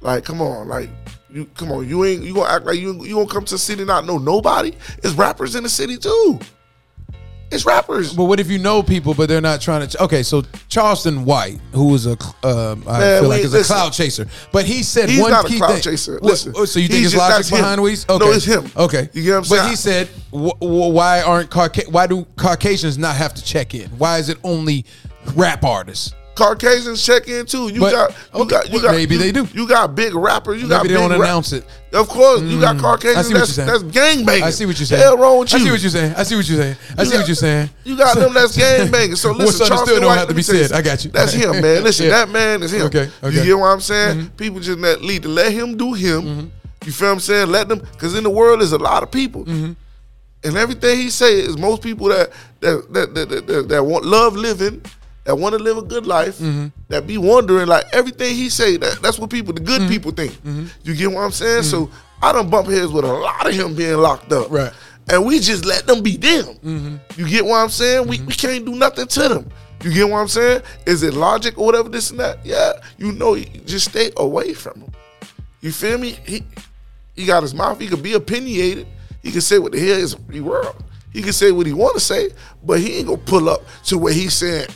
like 0.00 0.24
come 0.24 0.40
on, 0.40 0.68
like. 0.68 0.90
You 1.28 1.44
come 1.54 1.70
on, 1.70 1.86
you 1.86 2.02
ain't 2.04 2.22
you 2.22 2.32
gonna 2.32 2.48
act 2.50 2.64
like 2.64 2.78
you 2.78 3.04
you 3.04 3.16
gonna 3.16 3.26
come 3.28 3.44
to 3.44 3.54
the 3.54 3.58
city 3.58 3.82
and 3.82 3.88
not 3.88 4.06
know 4.06 4.16
nobody? 4.16 4.72
It's 5.02 5.12
rappers 5.12 5.54
in 5.54 5.64
the 5.64 5.68
city 5.68 5.98
too. 5.98 6.38
It's 7.50 7.64
rappers. 7.64 8.12
But 8.12 8.24
what 8.24 8.40
if 8.40 8.50
you 8.50 8.58
know 8.58 8.82
people, 8.82 9.14
but 9.14 9.28
they're 9.28 9.40
not 9.40 9.60
trying 9.60 9.86
to? 9.86 10.02
Okay, 10.04 10.22
so 10.24 10.42
Charleston 10.68 11.24
White, 11.24 11.58
who 11.72 11.88
was 11.92 12.06
a, 12.06 12.12
um, 12.42 12.82
I 12.88 12.98
Man, 12.98 13.20
feel 13.22 13.28
like 13.30 13.44
is 13.44 13.54
a 13.54 13.58
listen. 13.58 13.74
cloud 13.76 13.92
chaser, 13.92 14.26
but 14.52 14.64
he 14.64 14.82
said 14.82 15.08
He's 15.08 15.20
one 15.20 15.30
not 15.30 15.44
a 15.44 15.48
key 15.48 15.58
cloud 15.58 15.74
thing. 15.74 15.82
chaser. 15.82 16.14
What- 16.14 16.24
Listen, 16.24 16.52
oh, 16.56 16.64
so 16.64 16.80
you 16.80 16.88
think 16.88 16.98
he's 16.98 17.06
it's 17.06 17.14
just- 17.14 17.20
logic 17.22 17.36
that's 17.36 17.48
him. 17.50 17.58
behind 17.58 17.80
Weez? 17.80 18.08
No, 18.08 18.14
Okay, 18.16 18.36
it's 18.36 18.44
him. 18.44 18.70
Okay, 18.76 19.08
You 19.12 19.22
get 19.22 19.30
what 19.30 19.36
I'm 19.38 19.44
saying? 19.44 19.48
But 19.48 19.56
saying? 19.58 19.70
he 19.70 19.76
said, 19.76 20.08
wh- 20.32 20.58
wh- 20.58 20.92
why 20.94 21.22
aren't 21.22 21.50
Cauca- 21.50 21.88
why 21.90 22.06
do 22.08 22.26
Caucasians 22.36 22.98
not 22.98 23.14
have 23.16 23.32
to 23.34 23.44
check 23.44 23.74
in? 23.74 23.90
Why 23.90 24.18
is 24.18 24.28
it 24.28 24.38
only 24.42 24.84
rap 25.34 25.64
artists? 25.64 26.12
Caucasians 26.36 27.04
check 27.04 27.26
in 27.28 27.46
too. 27.46 27.68
You 27.68 27.80
But- 27.80 27.92
got, 27.92 28.10
you 28.34 28.40
okay, 28.42 28.50
got, 28.50 28.66
you 28.68 28.72
well, 28.74 28.82
got. 28.82 28.94
maybe 28.94 29.14
you- 29.14 29.20
they 29.20 29.32
do. 29.32 29.48
You 29.52 29.66
got 29.66 29.94
big 29.94 30.14
rappers. 30.14 30.60
You 30.62 30.68
got 30.68 30.82
Maybe 30.84 30.94
they 30.94 31.00
don't 31.00 31.10
rap- 31.10 31.20
announce 31.20 31.52
it. 31.52 31.64
Of 31.92 32.08
course, 32.08 32.42
you 32.42 32.60
got 32.60 32.76
mm. 32.76 32.78
I 32.78 32.82
Caucasians. 32.82 33.28
That's 33.30 33.56
that's 33.56 33.78
saying. 33.80 33.90
gang 33.90 34.24
banging. 34.26 34.44
I 34.44 34.50
see 34.50 34.66
what 34.66 34.78
you're 34.78 34.86
saying. 34.86 35.02
Hell 35.02 35.16
wrong 35.16 35.38
with 35.40 35.52
you? 35.52 35.58
I 35.58 35.62
see 35.62 35.70
what 35.70 35.80
you're 35.80 35.90
saying. 35.90 36.14
I 36.14 36.22
see 36.24 36.36
what 36.36 36.48
you're 36.48 36.60
saying. 36.60 36.76
I 36.98 37.04
see 37.04 37.10
got- 37.10 37.18
what 37.18 37.26
you're 37.28 37.34
saying. 37.34 37.70
You 37.84 37.96
got 37.96 38.16
them 38.16 38.34
that's 38.34 38.56
gang 38.56 38.90
banging. 38.92 39.16
So 39.16 39.30
What's 39.30 39.40
listen, 39.40 39.62
understood 39.62 39.68
Charleston 39.68 40.00
don't 40.02 40.06
White, 40.10 40.18
have 40.18 40.28
to 40.28 40.34
be 40.34 40.42
said. 40.42 40.72
I 40.72 40.82
got 40.82 41.04
you. 41.04 41.10
That's 41.10 41.32
him, 41.32 41.52
man. 41.62 41.82
Listen, 41.84 42.06
Yeah. 42.10 42.12
that 42.12 42.28
man 42.28 42.62
is 42.62 42.72
him. 42.72 42.82
Okay, 42.82 43.08
okay. 43.22 43.36
You 43.36 43.44
get 43.44 43.58
what 43.58 43.66
I'm 43.68 43.80
saying? 43.80 44.18
Mm-hmm. 44.18 44.36
People 44.36 44.60
just 44.60 44.78
let, 44.78 45.00
need 45.00 45.22
to 45.22 45.28
let 45.28 45.52
him 45.52 45.76
do 45.76 45.94
him. 45.94 46.22
Mm-hmm. 46.22 46.46
You 46.84 46.92
feel 46.92 47.08
what 47.08 47.14
I'm 47.14 47.20
saying? 47.20 47.48
Let 47.48 47.68
them, 47.68 47.78
because 47.78 48.14
in 48.14 48.22
the 48.24 48.30
world 48.30 48.60
there's 48.60 48.72
a 48.72 48.78
lot 48.78 49.02
of 49.02 49.10
people. 49.10 49.44
Mm-hmm. 49.44 49.72
And 50.44 50.56
everything 50.56 50.98
he 50.98 51.10
say 51.10 51.40
is 51.40 51.56
most 51.58 51.82
people 51.82 52.08
that 52.08 52.30
that 52.60 52.92
that 52.92 53.14
that, 53.14 53.28
that, 53.30 53.46
that, 53.46 53.68
that 53.70 53.82
want 53.84 54.04
love 54.04 54.36
living, 54.36 54.82
that 55.26 55.34
want 55.34 55.54
to 55.54 55.62
live 55.62 55.76
a 55.76 55.82
good 55.82 56.06
life, 56.06 56.38
that 56.88 57.06
be 57.06 57.18
wondering 57.18 57.66
like 57.66 57.84
everything 57.92 58.34
he 58.34 58.48
say. 58.48 58.76
That 58.76 59.02
that's 59.02 59.18
what 59.18 59.28
people, 59.28 59.52
the 59.52 59.60
good 59.60 59.82
mm-hmm. 59.82 59.90
people 59.90 60.12
think. 60.12 60.32
Mm-hmm. 60.32 60.66
You 60.84 60.94
get 60.94 61.10
what 61.10 61.20
I'm 61.20 61.32
saying? 61.32 61.64
So 61.64 61.86
mm-hmm. 61.86 62.24
I 62.24 62.32
don't 62.32 62.48
bump 62.48 62.68
heads 62.68 62.92
with 62.92 63.04
a 63.04 63.12
lot 63.12 63.46
of 63.46 63.52
him 63.52 63.74
being 63.74 63.96
locked 63.98 64.32
up. 64.32 64.50
Right. 64.50 64.72
And 65.08 65.26
we 65.26 65.38
just 65.38 65.64
let 65.64 65.86
them 65.86 66.02
be 66.02 66.16
them. 66.16 67.00
You 67.16 67.28
get 67.28 67.44
what 67.44 67.58
I'm 67.58 67.68
saying? 67.68 68.08
We, 68.08 68.20
we 68.22 68.32
can't 68.32 68.64
do 68.64 68.74
nothing 68.74 69.06
to 69.06 69.28
them. 69.28 69.50
You 69.82 69.92
get 69.92 70.08
what 70.08 70.18
I'm 70.18 70.28
saying? 70.28 70.62
Is 70.86 71.02
it 71.02 71.14
logic 71.14 71.58
or 71.58 71.66
whatever, 71.66 71.88
this 71.88 72.10
and 72.10 72.18
that? 72.18 72.44
Yeah. 72.44 72.72
You 72.98 73.12
know, 73.12 73.34
you 73.34 73.44
just 73.66 73.90
stay 73.90 74.10
away 74.16 74.54
from 74.54 74.80
him. 74.80 74.92
You 75.60 75.70
feel 75.70 75.98
me? 75.98 76.18
He 76.24 76.44
he 77.14 77.26
got 77.26 77.42
his 77.42 77.54
mouth. 77.54 77.80
He 77.80 77.88
could 77.88 78.02
be 78.02 78.12
opinionated. 78.12 78.86
He 79.22 79.32
can 79.32 79.40
say 79.40 79.58
what 79.58 79.72
the 79.72 79.80
hell 79.80 79.96
is 79.96 80.14
free 80.14 80.40
world. 80.40 80.82
He 81.12 81.22
can 81.22 81.32
say 81.32 81.50
what 81.50 81.66
he 81.66 81.72
want 81.72 81.94
to 81.94 82.00
say, 82.00 82.30
but 82.62 82.78
he 82.78 82.98
ain't 82.98 83.08
gonna 83.08 83.18
pull 83.18 83.48
up 83.48 83.62
to 83.84 83.98
where 83.98 84.12
he's 84.12 84.34
saying, 84.34 84.66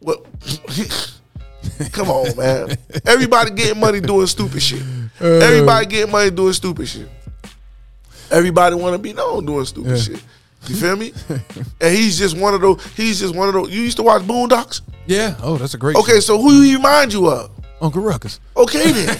"What? 0.00 0.24
Come 1.92 2.10
on, 2.10 2.36
man. 2.36 2.76
Everybody 3.06 3.50
getting 3.52 3.80
money 3.80 4.00
doing 4.00 4.26
stupid 4.26 4.62
shit. 4.62 4.82
Uh. 5.20 5.26
Everybody 5.26 5.86
getting 5.86 6.12
money 6.12 6.30
doing 6.30 6.52
stupid 6.52 6.88
shit. 6.88 7.08
Everybody 8.30 8.76
want 8.76 8.94
to 8.94 8.98
be 8.98 9.12
known 9.12 9.44
doing 9.46 9.64
stupid 9.64 9.98
shit. 9.98 10.22
You 10.66 10.76
feel 10.76 10.96
me? 10.96 11.12
and 11.80 11.96
he's 11.96 12.18
just 12.18 12.36
one 12.36 12.54
of 12.54 12.60
those. 12.60 12.84
He's 12.94 13.20
just 13.20 13.34
one 13.34 13.48
of 13.48 13.54
those. 13.54 13.70
You 13.70 13.82
used 13.82 13.96
to 13.96 14.02
watch 14.02 14.22
Boondocks. 14.22 14.82
Yeah. 15.06 15.34
Oh, 15.42 15.56
that's 15.56 15.74
a 15.74 15.78
great. 15.78 15.96
Okay, 15.96 16.20
so 16.20 16.40
who 16.40 16.62
he 16.62 16.76
remind 16.76 17.12
you 17.12 17.28
of? 17.28 17.50
Uncle 17.80 18.02
Ruckus. 18.02 18.40
Okay 18.56 18.92
then. 18.92 19.18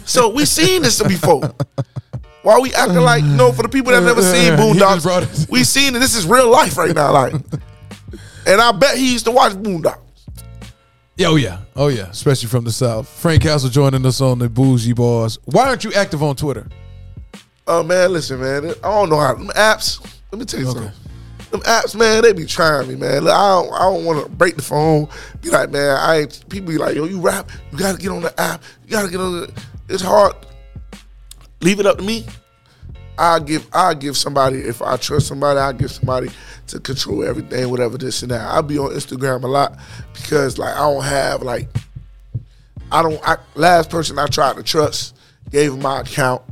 so 0.04 0.28
we 0.28 0.44
seen 0.44 0.82
this 0.82 1.00
before. 1.02 1.54
Why 2.42 2.58
we 2.58 2.74
acting 2.74 2.96
like 2.96 3.22
you 3.22 3.30
know 3.30 3.52
for 3.52 3.62
the 3.62 3.68
people 3.68 3.92
that 3.92 4.02
never 4.02 4.20
seen 4.20 4.58
He 4.58 4.78
just 4.78 5.04
brought 5.04 5.22
Boondocks? 5.22 5.48
We 5.48 5.64
seen 5.64 5.94
it. 5.94 6.00
This 6.00 6.14
is 6.14 6.26
real 6.26 6.50
life 6.50 6.76
right 6.76 6.94
now, 6.94 7.12
like. 7.12 7.34
And 8.46 8.60
I 8.60 8.72
bet 8.72 8.98
he 8.98 9.12
used 9.12 9.24
to 9.24 9.30
watch 9.30 9.52
Boondocks. 9.52 10.03
Yeah, 11.16 11.28
oh 11.28 11.36
yeah, 11.36 11.58
oh 11.76 11.86
yeah, 11.88 12.08
especially 12.08 12.48
from 12.48 12.64
the 12.64 12.72
south. 12.72 13.08
Frank 13.08 13.44
Kastle 13.44 13.70
joining 13.70 14.04
us 14.04 14.20
on 14.20 14.40
the 14.40 14.48
Bougie 14.48 14.94
Barz. 14.94 15.38
Why 15.44 15.68
aren't 15.68 15.84
you 15.84 15.92
active 15.92 16.24
on 16.24 16.34
Twitter? 16.34 16.66
Oh 17.68 17.84
man, 17.84 18.12
listen, 18.12 18.40
man. 18.40 18.70
I 18.82 18.90
don't 18.90 19.10
know 19.10 19.20
how 19.20 19.34
them 19.34 19.46
apps. 19.50 20.04
Let 20.32 20.40
me 20.40 20.44
tell 20.44 20.58
you 20.58 20.66
something. 20.66 20.90
Them 21.52 21.60
apps, 21.60 21.94
man, 21.94 22.22
they 22.22 22.32
be 22.32 22.46
trying 22.46 22.88
me, 22.88 22.96
man. 22.96 23.22
Look, 23.22 23.32
I 23.32 23.48
don't, 23.48 23.72
I 23.74 23.78
don't 23.82 24.04
want 24.04 24.24
to 24.24 24.28
break 24.28 24.56
the 24.56 24.62
phone. 24.62 25.08
Be 25.40 25.50
like, 25.50 25.70
man, 25.70 25.96
I. 25.96 26.26
People 26.48 26.72
be 26.72 26.78
like, 26.78 26.96
yo, 26.96 27.04
you 27.04 27.20
rap, 27.20 27.48
you 27.70 27.78
gotta 27.78 27.96
get 27.96 28.10
on 28.10 28.22
the 28.22 28.40
app. 28.40 28.60
You 28.84 28.90
gotta 28.90 29.08
get 29.08 29.20
on 29.20 29.40
the. 29.40 29.62
It's 29.88 30.02
hard. 30.02 30.34
Leave 31.60 31.78
it 31.78 31.86
up 31.86 31.98
to 31.98 32.02
me. 32.02 32.26
I 33.18 33.38
give 33.38 33.68
I 33.72 33.94
give 33.94 34.16
somebody 34.16 34.58
if 34.58 34.82
I 34.82 34.96
trust 34.96 35.28
somebody, 35.28 35.58
I 35.58 35.72
give 35.72 35.90
somebody 35.90 36.30
to 36.68 36.80
control 36.80 37.24
everything, 37.24 37.70
whatever 37.70 37.96
this 37.96 38.22
and 38.22 38.30
that. 38.30 38.40
I'll 38.40 38.62
be 38.62 38.78
on 38.78 38.90
Instagram 38.90 39.44
a 39.44 39.46
lot 39.46 39.78
because 40.12 40.58
like 40.58 40.74
I 40.74 40.78
don't 40.80 41.04
have 41.04 41.42
like 41.42 41.68
I 42.90 43.02
don't 43.02 43.20
I 43.26 43.36
last 43.54 43.90
person 43.90 44.18
I 44.18 44.26
tried 44.26 44.56
to 44.56 44.62
trust 44.62 45.16
gave 45.50 45.78
my 45.78 46.00
account, 46.00 46.42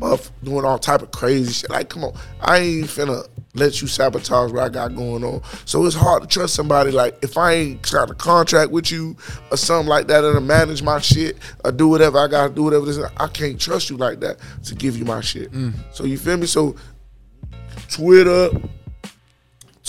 muff 0.00 0.32
doing 0.42 0.64
all 0.64 0.78
type 0.78 1.02
of 1.02 1.10
crazy 1.10 1.52
shit. 1.52 1.70
Like, 1.70 1.88
come 1.88 2.04
on, 2.04 2.14
I 2.40 2.58
ain't 2.58 2.86
finna 2.86 3.26
let 3.54 3.82
you 3.82 3.88
sabotage 3.88 4.52
what 4.52 4.62
I 4.62 4.68
got 4.68 4.94
going 4.94 5.24
on. 5.24 5.42
So 5.64 5.84
it's 5.84 5.94
hard 5.94 6.22
to 6.22 6.28
trust 6.28 6.54
somebody 6.54 6.90
like 6.90 7.18
if 7.22 7.36
I 7.36 7.52
ain't 7.52 7.90
got 7.90 8.10
a 8.10 8.14
contract 8.14 8.70
with 8.70 8.90
you 8.90 9.16
or 9.50 9.56
something 9.56 9.88
like 9.88 10.06
that 10.06 10.24
and 10.24 10.34
to 10.34 10.40
manage 10.40 10.82
my 10.82 11.00
shit 11.00 11.36
or 11.64 11.72
do 11.72 11.88
whatever 11.88 12.18
I 12.18 12.28
gotta 12.28 12.52
do, 12.52 12.64
whatever 12.64 12.86
this 12.86 12.98
I 13.16 13.26
can't 13.28 13.60
trust 13.60 13.90
you 13.90 13.96
like 13.96 14.20
that 14.20 14.38
to 14.64 14.74
give 14.74 14.96
you 14.96 15.04
my 15.04 15.20
shit. 15.20 15.50
Mm. 15.52 15.74
So 15.92 16.04
you 16.04 16.16
feel 16.16 16.36
me? 16.36 16.46
So 16.46 16.76
Twitter, 17.88 18.50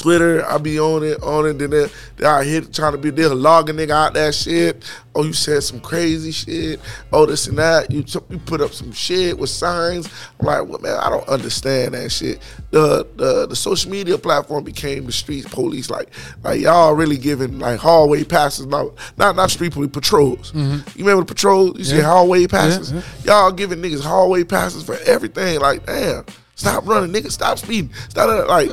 Twitter, 0.02 0.44
I 0.46 0.58
be 0.58 0.80
on 0.80 1.04
it, 1.04 1.22
on 1.22 1.46
it. 1.46 1.60
Then 1.60 1.70
they, 1.70 2.26
out 2.26 2.44
here 2.44 2.62
trying 2.62 2.94
to 2.94 2.98
be 2.98 3.12
there, 3.12 3.30
logging 3.30 3.76
nigga 3.76 3.92
out 3.92 4.14
that 4.16 4.34
shit. 4.34 4.84
Oh, 5.14 5.24
you 5.24 5.34
said 5.34 5.62
some 5.62 5.80
crazy 5.80 6.32
shit. 6.32 6.80
Oh, 7.14 7.26
this 7.26 7.48
and 7.48 7.58
that. 7.58 7.92
You 7.92 8.04
you 8.30 8.40
put 8.40 8.62
up 8.62 8.72
some 8.72 8.92
shit 8.92 9.38
with 9.38 9.50
signs. 9.50 10.10
I'm 10.40 10.46
like, 10.46 10.68
well, 10.68 10.80
man, 10.80 10.98
I 10.98 11.10
don't 11.10 11.28
understand 11.28 11.94
that 11.94 12.12
shit. 12.12 12.40
The 12.72 13.06
the 13.16 13.48
the 13.48 13.56
social 13.56 13.92
media 13.92 14.18
platform 14.18 14.64
became 14.64 15.06
the 15.06 15.12
street 15.12 15.46
police. 15.46 15.90
Like 15.90 16.10
like 16.44 16.62
y'all 16.62 16.94
really 16.94 17.18
giving 17.18 17.60
like 17.60 17.80
hallway 17.80 18.24
passes, 18.24 18.66
not 18.66 18.94
not 19.18 19.36
not 19.36 19.52
street 19.52 19.74
police 19.74 19.92
patrols. 19.92 20.52
Mm-hmm. 20.54 20.98
You 20.98 21.06
remember 21.06 21.24
the 21.26 21.34
patrols? 21.34 21.78
You 21.78 21.84
see 21.86 22.00
hallway 22.00 22.48
passes. 22.48 22.92
yeah. 22.92 23.02
Y'all 23.26 23.52
giving 23.52 23.80
niggas 23.82 24.02
hallway 24.02 24.44
passes 24.44 24.84
for 24.84 24.98
everything. 25.06 25.60
Like, 25.60 25.86
damn, 25.86 26.26
stop 26.56 26.88
running, 26.88 27.12
nigga. 27.12 27.32
Stop 27.32 27.60
speeding. 27.60 27.92
Stop. 28.10 28.48
Like, 28.48 28.72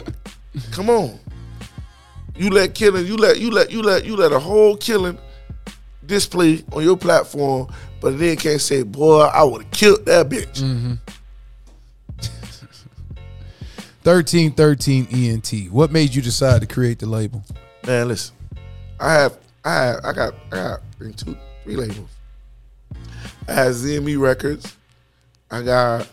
come 0.71 0.91
on. 0.91 1.19
You 2.37 2.51
let 2.51 2.75
killing, 2.75 3.07
you 3.07 3.17
let 3.17 3.41
you 3.41 3.51
let 3.51 3.71
you 3.71 3.83
let 3.83 4.05
you 4.05 4.17
let 4.17 4.33
a 4.33 4.39
whole 4.39 4.77
killing 4.77 5.19
display 6.07 6.65
on 6.73 6.83
your 6.83 6.97
platform, 6.97 7.69
but 8.01 8.19
then 8.19 8.37
can't 8.37 8.61
say, 8.61 8.83
boy, 8.83 9.23
I 9.23 9.43
would 9.45 9.63
have 9.65 9.73
killed 9.73 10.07
that 10.07 10.29
bitch. 10.29 10.61
Mm. 10.61 10.99
1313 14.05 15.09
ENT. 15.11 15.71
What 15.71 15.93
made 15.93 16.15
you 16.15 16.23
decide 16.23 16.63
to 16.63 16.67
create 16.67 16.99
the 16.99 17.07
label? 17.07 17.43
Man, 17.87 18.09
listen, 18.09 18.35
I 18.99 19.13
have, 19.13 19.39
I 19.65 19.75
have, 19.75 20.01
I 20.05 20.13
got, 20.13 20.35
I 20.51 20.57
got 20.57 20.81
two, 21.17 21.37
three 21.65 21.77
labels. 21.77 22.09
I 23.47 23.53
have 23.53 23.75
ZME 23.75 24.19
Records. 24.19 24.77
I 25.51 25.63
got 25.63 26.09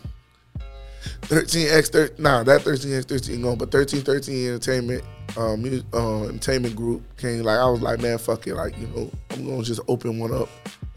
13X, 1.22 1.90
thir- 1.90 2.10
nah, 2.18 2.42
that 2.44 2.62
13X13 2.62 3.42
going, 3.42 3.58
but 3.58 3.72
1313 3.72 4.46
Entertainment, 4.48 5.04
um, 5.36 5.64
uh, 5.92 6.24
Entertainment 6.24 6.76
Group 6.76 7.02
came. 7.16 7.42
Like 7.42 7.58
I 7.58 7.68
was 7.68 7.80
like, 7.82 8.00
man, 8.00 8.18
fuck 8.18 8.46
it, 8.46 8.54
like 8.54 8.78
you 8.78 8.86
know, 8.88 9.10
I'm 9.30 9.44
gonna 9.46 9.62
just 9.62 9.80
open 9.88 10.18
one 10.18 10.32
up 10.34 10.48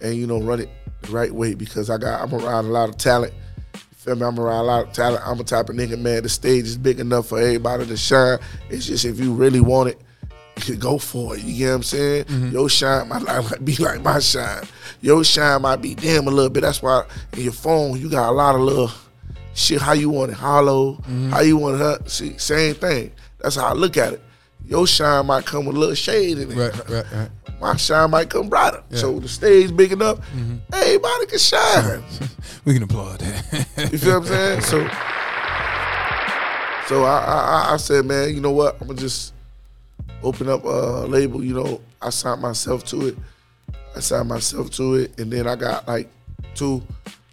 and 0.01 0.15
you 0.15 0.27
know 0.27 0.39
run 0.41 0.59
it 0.61 0.69
the 1.01 1.11
right 1.11 1.31
way 1.31 1.53
because 1.55 1.89
I 1.89 1.97
got, 1.97 2.21
I'm 2.21 2.33
around 2.33 2.65
a 2.65 2.69
lot 2.69 2.89
of 2.89 2.97
talent. 2.97 3.33
You 3.73 3.79
feel 3.95 4.15
me? 4.15 4.25
I'm 4.25 4.39
around 4.39 4.61
a 4.61 4.63
lot 4.67 4.87
of 4.87 4.93
talent. 4.93 5.23
I'm 5.25 5.39
a 5.39 5.43
type 5.43 5.69
of 5.69 5.75
nigga, 5.75 5.99
man. 5.99 6.23
The 6.23 6.29
stage 6.29 6.65
is 6.65 6.77
big 6.77 6.99
enough 6.99 7.27
for 7.27 7.39
everybody 7.39 7.85
to 7.85 7.97
shine. 7.97 8.37
It's 8.69 8.85
just 8.85 9.05
if 9.05 9.19
you 9.19 9.33
really 9.33 9.59
want 9.61 9.89
it, 9.89 10.01
you 10.57 10.63
could 10.63 10.79
go 10.79 10.97
for 10.97 11.35
it. 11.35 11.43
You 11.43 11.57
get 11.57 11.69
what 11.69 11.75
I'm 11.75 11.83
saying? 11.83 12.25
Your 12.51 12.69
shine 12.69 13.07
might 13.09 13.23
like- 13.23 13.63
be 13.65 13.75
like 13.77 14.01
my 14.01 14.19
shine. 14.19 14.63
Your 15.01 15.23
shine 15.23 15.61
might 15.61 15.77
be 15.81 15.95
damn 15.95 16.27
a 16.27 16.31
little 16.31 16.49
bit. 16.49 16.61
That's 16.61 16.81
why 16.81 17.05
in 17.33 17.43
your 17.43 17.53
phone 17.53 17.99
you 17.99 18.09
got 18.09 18.29
a 18.29 18.31
lot 18.31 18.55
of 18.55 18.61
little 18.61 18.91
shit. 19.53 19.81
How 19.81 19.93
you 19.93 20.09
want 20.09 20.31
it 20.31 20.35
hollow? 20.37 20.93
Mm-hmm. 20.93 21.29
How 21.31 21.41
you 21.41 21.57
want 21.57 21.81
it? 21.81 22.09
See, 22.09 22.37
same 22.37 22.75
thing. 22.75 23.11
That's 23.39 23.55
how 23.55 23.67
I 23.67 23.73
look 23.73 23.97
at 23.97 24.13
it. 24.13 24.21
Your 24.65 24.85
shine 24.85 25.25
might 25.25 25.45
come 25.45 25.65
with 25.65 25.75
a 25.75 25.79
little 25.79 25.95
shade 25.95 26.37
in 26.37 26.51
it. 26.51 26.55
Right, 26.55 26.89
right, 26.89 27.05
right. 27.11 27.29
My 27.59 27.75
shine 27.75 28.11
might 28.11 28.29
come 28.29 28.49
brighter. 28.49 28.83
So 28.91 29.19
the 29.19 29.27
stage 29.27 29.75
big 29.75 29.91
enough, 29.91 30.19
mm-hmm. 30.31 30.57
everybody 30.73 31.25
can 31.25 31.39
shine. 31.39 32.03
We 32.65 32.73
can 32.73 32.83
applaud 32.83 33.19
that. 33.19 33.91
You 33.91 33.97
feel 33.97 34.19
what 34.19 34.29
I'm 34.31 34.61
saying? 34.61 34.61
So, 34.69 34.87
so 36.87 37.03
I, 37.03 37.19
I, 37.19 37.69
I- 37.69 37.73
I 37.73 37.77
said, 37.77 38.05
man, 38.05 38.33
you 38.35 38.41
know 38.41 38.51
what? 38.51 38.75
I'm 38.81 38.87
gonna 38.87 38.99
just 38.99 39.33
open 40.23 40.49
up 40.49 40.63
a 40.65 41.05
label. 41.07 41.43
You 41.43 41.53
know, 41.53 41.81
I 42.01 42.09
signed 42.09 42.41
myself 42.41 42.83
to 42.85 43.07
it. 43.07 43.17
I 43.95 44.01
signed 44.01 44.27
myself 44.29 44.69
to 44.71 44.95
it, 44.95 45.17
and 45.19 45.31
then 45.31 45.47
I 45.47 45.55
got 45.55 45.87
like 45.87 46.09
two, 46.53 46.83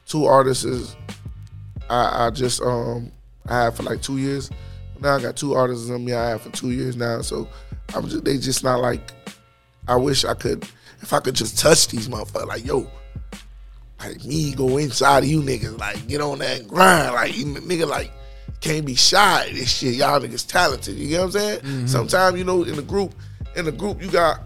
two 0.06 0.24
artists. 0.26 0.96
I, 1.88 2.26
I 2.26 2.30
just 2.30 2.62
um 2.62 3.12
I 3.48 3.64
had 3.64 3.74
for 3.74 3.82
like 3.82 4.02
two 4.02 4.18
years. 4.18 4.50
Now 5.00 5.16
I 5.16 5.22
got 5.22 5.36
two 5.36 5.54
artists 5.54 5.90
on 5.90 6.04
me. 6.04 6.12
I 6.12 6.30
have 6.30 6.42
for 6.42 6.50
two 6.50 6.70
years 6.70 6.96
now. 6.96 7.20
So 7.22 7.48
I'm 7.94 8.08
just 8.08 8.24
they 8.24 8.38
just 8.38 8.64
not 8.64 8.80
like. 8.80 9.12
I 9.88 9.94
wish 9.96 10.24
I 10.24 10.34
could. 10.34 10.64
If 11.00 11.12
I 11.12 11.20
could 11.20 11.34
just 11.34 11.58
touch 11.58 11.88
these 11.88 12.08
motherfuckers, 12.08 12.46
like 12.48 12.66
yo, 12.66 12.90
like 14.00 14.24
me 14.24 14.52
go 14.54 14.78
inside 14.78 15.22
of 15.22 15.28
you 15.30 15.42
niggas, 15.42 15.78
like 15.78 16.06
get 16.08 16.20
on 16.20 16.38
that 16.38 16.66
grind, 16.66 17.14
like 17.14 17.36
you 17.36 17.44
nigga 17.44 17.86
like 17.86 18.10
can't 18.60 18.84
be 18.84 18.94
shy 18.94 19.48
this 19.52 19.70
shit. 19.70 19.94
Y'all 19.94 20.18
niggas 20.20 20.46
talented. 20.46 20.96
You 20.96 21.18
know 21.18 21.26
what 21.26 21.36
I'm 21.36 21.62
saying? 21.62 21.86
Sometimes 21.86 22.38
you 22.38 22.44
know 22.44 22.64
in 22.64 22.76
the 22.76 22.82
group, 22.82 23.14
in 23.54 23.64
the 23.64 23.72
group 23.72 24.02
you 24.02 24.10
got 24.10 24.40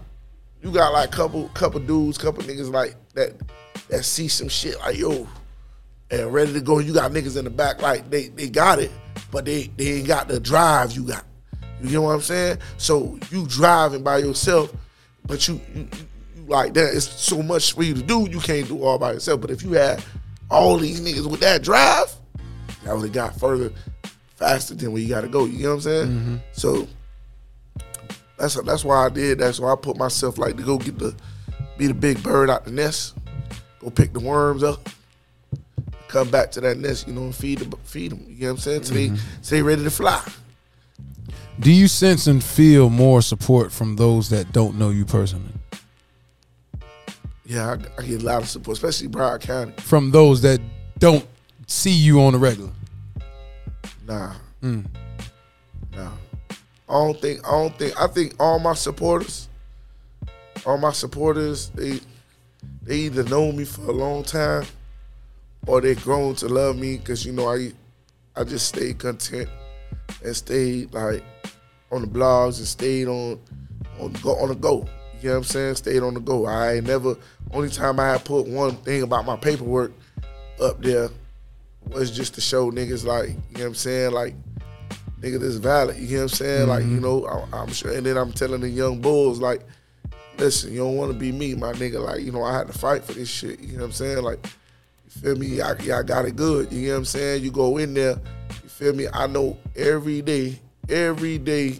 you 0.61 0.71
got 0.71 0.93
like 0.93 1.11
couple 1.11 1.49
couple 1.49 1.79
dudes, 1.79 2.17
couple 2.17 2.43
niggas 2.43 2.71
like 2.71 2.95
that 3.15 3.33
that 3.89 4.03
see 4.03 4.27
some 4.27 4.49
shit 4.49 4.77
like 4.79 4.97
yo 4.97 5.27
and 6.11 6.33
ready 6.33 6.53
to 6.53 6.61
go. 6.61 6.79
You 6.79 6.93
got 6.93 7.11
niggas 7.11 7.37
in 7.37 7.45
the 7.45 7.49
back 7.49 7.81
like 7.81 8.09
they 8.09 8.27
they 8.29 8.49
got 8.49 8.79
it, 8.79 8.91
but 9.31 9.45
they 9.45 9.71
they 9.77 9.93
ain't 9.93 10.07
got 10.07 10.27
the 10.27 10.39
drive 10.39 10.91
you 10.91 11.03
got. 11.05 11.25
You 11.81 11.89
get 11.89 12.01
what 12.01 12.11
I'm 12.11 12.21
saying? 12.21 12.59
So 12.77 13.17
you 13.31 13.47
driving 13.47 14.03
by 14.03 14.19
yourself, 14.19 14.71
but 15.25 15.47
you, 15.47 15.59
you, 15.73 15.87
you 16.35 16.43
like 16.45 16.73
that. 16.75 16.93
It's 16.93 17.07
so 17.07 17.41
much 17.41 17.73
for 17.73 17.83
you 17.83 17.95
to 17.95 18.03
do. 18.03 18.27
You 18.29 18.39
can't 18.39 18.67
do 18.67 18.83
all 18.83 18.99
by 18.99 19.13
yourself. 19.13 19.41
But 19.41 19.49
if 19.49 19.63
you 19.63 19.71
had 19.71 20.03
all 20.49 20.77
these 20.77 21.01
niggas 21.01 21.29
with 21.29 21.39
that 21.39 21.63
drive, 21.63 22.13
that 22.83 22.93
would 22.93 23.03
have 23.03 23.13
got 23.13 23.39
further 23.39 23.71
faster 24.35 24.75
than 24.75 24.91
where 24.91 25.01
you 25.01 25.09
got 25.09 25.21
to 25.21 25.27
go. 25.27 25.45
You 25.45 25.57
get 25.57 25.67
what 25.67 25.73
I'm 25.73 25.81
saying? 25.81 26.07
Mm-hmm. 26.07 26.35
So 26.51 26.87
that's 28.37 28.61
that's 28.61 28.83
why 28.83 29.05
I 29.05 29.09
did. 29.09 29.39
That's 29.39 29.59
why 29.59 29.71
I 29.71 29.75
put 29.75 29.97
myself 29.97 30.37
like 30.37 30.57
to 30.57 30.63
go 30.63 30.77
get 30.77 30.99
the 30.99 31.15
be 31.77 31.87
the 31.87 31.93
big 31.95 32.21
bird 32.21 32.49
out 32.49 32.65
the 32.65 32.71
nest, 32.71 33.15
go 33.79 33.89
pick 33.89 34.13
the 34.13 34.19
worms 34.19 34.61
up, 34.61 34.87
come 36.11 36.29
back 36.29 36.51
to 36.51 36.61
that 36.61 36.77
nest, 36.77 37.07
you 37.07 37.13
know, 37.13 37.23
and 37.23 37.35
feed 37.35 37.59
them, 37.59 37.71
feed 37.83 38.11
them. 38.11 38.25
You 38.27 38.35
get 38.35 38.45
what 38.47 38.51
I'm 38.51 38.57
saying? 38.57 38.81
Till 38.81 38.95
they, 38.95 39.07
till 39.07 39.57
they 39.57 39.61
ready 39.61 39.83
to 39.83 39.91
fly. 39.91 40.21
Do 41.59 41.71
you 41.71 41.87
sense 41.87 42.27
and 42.27 42.43
feel 42.43 42.89
more 42.89 43.21
support 43.21 43.71
from 43.71 43.95
those 43.95 44.29
that 44.29 44.51
don't 44.51 44.77
know 44.77 44.89
you 44.89 45.05
personally? 45.05 45.53
Yeah, 47.45 47.75
I, 47.97 48.01
I 48.01 48.05
get 48.05 48.21
a 48.21 48.25
lot 48.25 48.41
of 48.41 48.49
support, 48.49 48.77
especially 48.77 49.07
Broward 49.07 49.41
County. 49.41 49.73
From 49.77 50.11
those 50.11 50.41
that 50.41 50.59
don't 50.99 51.25
see 51.67 51.91
you 51.91 52.21
on 52.21 52.33
the 52.33 52.39
regular? 52.39 52.71
Nah, 54.07 54.33
mm. 54.61 54.85
nah. 55.95 56.11
I 56.89 56.93
don't 56.93 57.21
think. 57.21 57.47
I 57.47 57.51
don't 57.51 57.77
think. 57.77 57.99
I 57.99 58.07
think 58.07 58.35
all 58.39 58.59
my 58.59 58.73
supporters, 58.73 59.49
all 60.65 60.77
my 60.77 60.91
supporters, 60.91 61.69
they 61.69 61.99
they 62.83 62.97
either 62.97 63.23
know 63.23 63.51
me 63.51 63.65
for 63.65 63.81
a 63.83 63.93
long 63.93 64.23
time, 64.23 64.65
or 65.67 65.81
they 65.81 65.95
grown 65.95 66.35
to 66.35 66.47
love 66.47 66.77
me 66.77 66.97
because 66.97 67.25
you 67.25 67.31
know 67.31 67.47
I 67.47 67.71
I 68.35 68.43
just 68.43 68.67
stayed 68.67 68.99
content 68.99 69.49
and 70.23 70.35
stayed 70.35 70.93
like 70.93 71.23
on 71.91 72.01
the 72.01 72.07
blogs 72.07 72.57
and 72.57 72.67
stayed 72.67 73.07
on 73.07 73.39
on 73.99 74.13
the 74.13 74.19
go 74.19 74.35
on 74.37 74.49
the 74.49 74.55
go. 74.55 74.87
You 75.21 75.29
know 75.29 75.35
what 75.35 75.37
I'm 75.37 75.43
saying? 75.43 75.75
Stayed 75.75 76.01
on 76.01 76.15
the 76.15 76.19
go. 76.19 76.47
I 76.47 76.75
ain't 76.75 76.87
never. 76.87 77.15
Only 77.51 77.69
time 77.69 77.99
I 77.99 78.09
had 78.09 78.25
put 78.25 78.47
one 78.47 78.75
thing 78.77 79.03
about 79.03 79.25
my 79.25 79.35
paperwork 79.35 79.91
up 80.61 80.81
there 80.81 81.09
was 81.87 82.11
just 82.11 82.35
to 82.35 82.41
show 82.41 82.71
niggas 82.71 83.05
like 83.05 83.29
you 83.29 83.33
know 83.33 83.61
what 83.61 83.65
I'm 83.65 83.75
saying 83.75 84.11
like 84.11 84.35
nigga 85.21 85.39
this 85.39 85.55
valid. 85.55 85.97
You 85.97 86.17
know 86.17 86.23
what 86.23 86.31
I'm 86.31 86.37
saying? 86.37 86.67
Like 86.67 86.83
you 86.83 86.99
mm-hmm. 86.99 87.01
know 87.01 87.47
I, 87.53 87.61
I'm 87.61 87.71
sure. 87.71 87.91
And 87.91 88.05
then 88.05 88.17
I'm 88.17 88.31
telling 88.31 88.61
the 88.61 88.69
young 88.69 89.01
bulls 89.01 89.39
like, 89.39 89.61
listen, 90.37 90.71
you 90.73 90.79
don't 90.79 90.95
want 90.95 91.11
to 91.11 91.17
be 91.17 91.31
me, 91.31 91.53
my 91.53 91.73
nigga. 91.73 92.03
Like 92.03 92.21
you 92.21 92.31
know 92.31 92.43
I 92.43 92.57
had 92.57 92.67
to 92.67 92.73
fight 92.73 93.03
for 93.03 93.13
this 93.13 93.29
shit. 93.29 93.59
You 93.59 93.73
know 93.73 93.79
what 93.79 93.85
I'm 93.85 93.91
saying? 93.91 94.23
Like 94.23 94.45
you 95.15 95.21
feel 95.21 95.35
me? 95.35 95.47
Y'all, 95.47 95.79
y'all 95.81 96.03
got 96.03 96.25
it 96.25 96.35
good. 96.35 96.71
You 96.71 96.87
know 96.87 96.93
what 96.93 96.97
I'm 96.99 97.05
saying? 97.05 97.43
You 97.43 97.51
go 97.51 97.77
in 97.77 97.93
there. 97.93 98.17
You 98.63 98.69
feel 98.69 98.93
me? 98.93 99.07
I 99.13 99.27
know 99.27 99.57
every 99.75 100.21
day, 100.21 100.59
every 100.89 101.37
day 101.37 101.79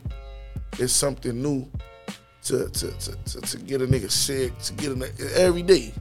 is 0.79 0.91
something 0.91 1.41
new 1.41 1.67
to 2.43 2.69
to, 2.69 2.91
to, 2.91 3.15
to, 3.25 3.41
to 3.41 3.57
get 3.59 3.81
a 3.81 3.85
nigga 3.87 4.09
sick, 4.09 4.57
to 4.59 4.73
get 4.73 4.91
a 4.91 4.95
nigga, 4.95 5.33
every 5.35 5.61
day. 5.61 5.93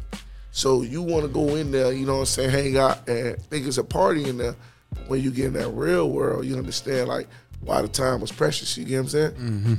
So 0.53 0.83
you 0.83 1.03
want 1.03 1.23
to 1.23 1.29
go 1.29 1.55
in 1.55 1.71
there, 1.71 1.93
you 1.93 2.07
know 2.07 2.15
what 2.15 2.21
I'm 2.21 2.27
saying, 2.27 2.51
hang 2.51 2.77
out 2.77 3.09
and 3.09 3.41
think 3.45 3.67
it's 3.67 3.79
a 3.79 3.85
party 3.85 4.29
in 4.29 4.37
there. 4.37 4.57
But 4.93 5.09
when 5.09 5.23
you 5.23 5.31
get 5.31 5.47
in 5.47 5.53
that 5.53 5.69
real 5.69 6.11
world, 6.11 6.45
you 6.45 6.57
understand 6.57 7.09
like 7.09 7.29
why 7.61 7.83
the 7.83 7.89
time 7.89 8.21
was 8.21 8.33
precious. 8.33 8.77
You 8.77 8.85
get 8.85 8.97
what 8.97 9.01
I'm 9.03 9.09
saying? 9.09 9.79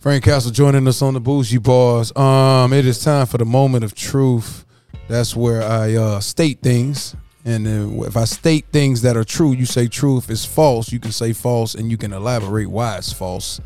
Frank 0.00 0.24
Kastle 0.24 0.52
joining 0.52 0.86
us 0.88 1.02
on 1.02 1.14
the 1.14 1.20
Bougie 1.20 1.58
Barz. 1.58 2.16
Um, 2.18 2.72
it 2.72 2.86
is 2.86 3.02
time 3.02 3.26
for 3.26 3.38
the 3.38 3.44
moment 3.44 3.84
of 3.84 3.94
truth. 3.94 4.64
That's 5.08 5.34
where 5.34 5.62
I 5.62 5.94
uh, 5.94 6.20
state 6.20 6.60
things 6.60 7.16
And 7.44 7.66
then 7.66 8.00
if 8.06 8.16
I 8.16 8.24
state 8.24 8.66
things 8.72 9.02
that 9.02 9.16
are 9.16 9.24
true, 9.24 9.52
you 9.52 9.64
say 9.64 9.88
true. 9.88 10.18
If 10.18 10.28
it's 10.30 10.44
false, 10.44 10.92
you 10.92 11.00
can 11.00 11.12
say 11.12 11.32
false, 11.32 11.74
and 11.74 11.90
you 11.90 11.96
can 11.96 12.12
elaborate 12.12 12.68
why 12.68 12.98
it's 12.98 13.12
false. 13.12 13.60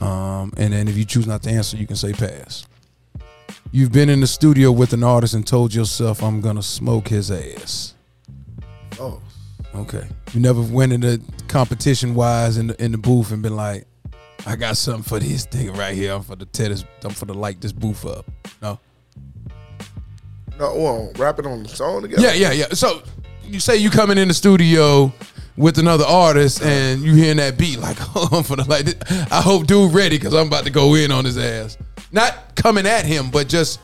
Um, 0.00 0.52
and 0.56 0.72
then 0.72 0.88
if 0.88 0.96
you 0.96 1.04
choose 1.04 1.26
not 1.26 1.42
to 1.44 1.50
answer, 1.50 1.76
you 1.76 1.86
can 1.86 1.96
say 1.96 2.12
pass. 2.12 2.66
You've 3.72 3.92
been 3.92 4.10
in 4.10 4.20
the 4.20 4.26
studio 4.26 4.70
with 4.70 4.92
an 4.92 5.02
artist 5.02 5.34
and 5.34 5.46
told 5.46 5.74
yourself, 5.74 6.22
"I'm 6.22 6.40
gonna 6.40 6.62
smoke 6.62 7.08
his 7.08 7.30
ass." 7.30 7.94
Oh, 9.00 9.20
Okay. 9.74 10.06
You 10.32 10.40
never 10.40 10.60
went 10.60 10.92
in 10.92 11.02
into 11.02 11.20
competition 11.48 12.14
wise 12.14 12.56
in 12.56 12.68
the 12.68 12.84
in 12.84 12.92
the 12.92 12.98
booth 12.98 13.32
and 13.32 13.42
been 13.42 13.56
like, 13.56 13.86
I 14.46 14.56
got 14.56 14.76
something 14.76 15.02
for 15.02 15.18
this 15.18 15.46
nigga 15.46 15.76
right 15.76 15.94
here. 15.94 16.12
I'm 16.12 16.22
for 16.22 16.36
the 16.36 16.44
tennis. 16.44 16.84
I'm 17.02 17.10
for 17.10 17.24
the 17.24 17.34
light 17.34 17.60
this 17.60 17.72
booth 17.72 18.06
up. 18.06 18.30
No. 18.62 18.78
No, 20.58 20.74
well, 20.76 21.12
rapping 21.16 21.46
on 21.46 21.62
the 21.62 21.68
song 21.68 22.02
together. 22.02 22.22
Yeah, 22.22 22.32
yeah, 22.32 22.52
yeah. 22.52 22.66
So 22.72 23.02
you 23.42 23.60
say 23.60 23.76
you 23.76 23.90
coming 23.90 24.18
in 24.18 24.28
the 24.28 24.34
studio 24.34 25.12
with 25.56 25.78
another 25.78 26.04
artist 26.04 26.62
and 26.62 27.02
you 27.02 27.14
hearing 27.14 27.36
that 27.38 27.56
beat 27.58 27.78
like, 27.78 27.96
oh, 28.16 28.28
I'm 28.32 28.42
for 28.42 28.56
the 28.56 28.64
light. 28.64 28.94
I 29.32 29.40
hope 29.40 29.66
dude 29.66 29.92
ready 29.92 30.16
because 30.18 30.34
I'm 30.34 30.46
about 30.48 30.64
to 30.64 30.70
go 30.70 30.94
in 30.94 31.10
on 31.12 31.24
his 31.24 31.38
ass. 31.38 31.76
Not 32.12 32.54
coming 32.56 32.86
at 32.86 33.04
him, 33.04 33.30
but 33.30 33.48
just 33.48 33.80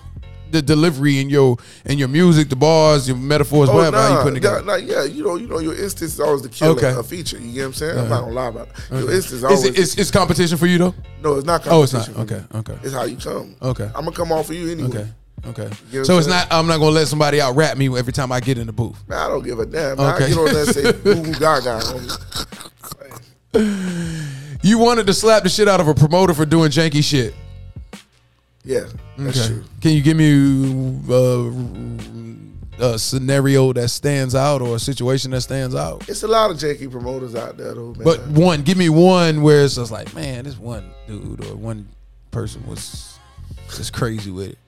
the 0.52 0.60
delivery 0.62 1.20
and 1.20 1.30
your 1.30 1.56
and 1.84 1.96
your 1.98 2.08
music, 2.08 2.48
the 2.48 2.56
bars, 2.56 3.06
your 3.06 3.16
metaphors, 3.16 3.68
Oh, 3.68 3.74
whatever 3.76 3.96
how 3.96 4.08
you 4.08 4.14
nah, 4.14 4.22
putting 4.22 4.34
together. 4.34 4.62
nah, 4.62 4.72
nah, 4.72 4.76
yeah, 4.78 5.04
you 5.04 5.22
know, 5.22 5.36
you 5.36 5.46
know, 5.46 5.58
your 5.60 5.74
instance 5.74 6.14
is 6.14 6.20
always 6.20 6.42
the 6.42 6.48
killer 6.48 6.72
Okay. 6.72 6.90
a 6.90 7.02
feature. 7.04 7.38
You 7.38 7.52
get 7.52 7.60
what 7.60 7.66
I'm 7.66 7.72
saying? 7.74 7.98
I'm 7.98 8.08
not 8.08 8.20
gonna 8.22 8.32
lie 8.32 8.48
about 8.48 8.68
it. 8.68 8.74
Your 8.90 9.12
instance 9.12 9.32
Is 9.32 9.44
always 9.44 9.64
it, 9.64 9.78
it's, 9.78 9.94
it's 9.96 10.10
competition 10.10 10.58
for 10.58 10.66
you 10.66 10.78
though? 10.78 10.94
no, 11.22 11.34
it's 11.36 11.46
not. 11.46 11.62
Competition 11.62 12.14
Oh, 12.16 12.22
it's 12.22 12.30
not. 12.30 12.32
Okay, 12.32 12.72
okay. 12.72 12.78
It's 12.82 12.94
how 12.94 13.04
you 13.04 13.16
come. 13.16 13.54
Okay. 13.62 13.84
I'm 13.94 14.04
gonna 14.04 14.12
come 14.12 14.32
off 14.32 14.46
for 14.48 14.54
you 14.54 14.70
anyway. 14.72 14.88
Okay. 14.88 15.08
Okay. 15.46 15.70
You 15.90 15.98
know 15.98 16.04
so 16.04 16.18
it's 16.18 16.26
not. 16.26 16.46
I'm 16.50 16.66
not 16.66 16.78
gonna 16.78 16.90
let 16.90 17.08
somebody 17.08 17.40
out 17.40 17.56
rap 17.56 17.76
me 17.76 17.86
every 17.96 18.12
time 18.12 18.30
I 18.30 18.40
get 18.40 18.58
in 18.58 18.66
the 18.66 18.72
booth. 18.72 19.02
I 19.10 19.28
don't 19.28 19.42
give 19.42 19.58
a 19.58 19.66
damn. 19.66 19.98
Okay. 19.98 20.24
I 20.24 20.28
get 20.28 20.38
on 20.38 20.48
and 20.48 20.68
say 20.68 20.92
goo 21.04 21.32
gaga. 21.38 21.80
You 24.62 24.78
wanted 24.78 25.06
to 25.06 25.14
slap 25.14 25.42
the 25.42 25.48
shit 25.48 25.68
out 25.68 25.80
of 25.80 25.88
a 25.88 25.94
promoter 25.94 26.34
for 26.34 26.44
doing 26.44 26.70
janky 26.70 27.02
shit. 27.02 27.34
Yeah, 28.64 28.84
that's 29.16 29.46
true. 29.46 29.64
Can 29.80 29.92
you 29.92 30.02
give 30.02 30.18
me 30.18 30.98
uh, 31.08 31.50
a 32.92 32.98
scenario 32.98 33.72
that 33.72 33.88
stands 33.88 34.34
out 34.34 34.60
or 34.60 34.76
a 34.76 34.78
situation 34.78 35.30
that 35.30 35.40
stands 35.40 35.74
out? 35.74 36.06
It's 36.08 36.22
a 36.22 36.28
lot 36.28 36.50
of 36.50 36.58
janky 36.58 36.90
promoters 36.90 37.34
out 37.34 37.56
there 37.56 37.74
though, 37.74 37.94
man. 37.94 38.04
But 38.04 38.26
one, 38.28 38.62
give 38.62 38.76
me 38.76 38.90
one 38.90 39.40
where 39.40 39.64
it's 39.64 39.76
just 39.76 39.90
like, 39.90 40.14
man, 40.14 40.44
this 40.44 40.58
one 40.58 40.90
dude 41.06 41.42
or 41.46 41.56
one 41.56 41.88
person 42.30 42.66
was 42.66 43.18
just 43.70 43.94
crazy 43.94 44.30
with 44.30 44.50
it. 44.50 44.58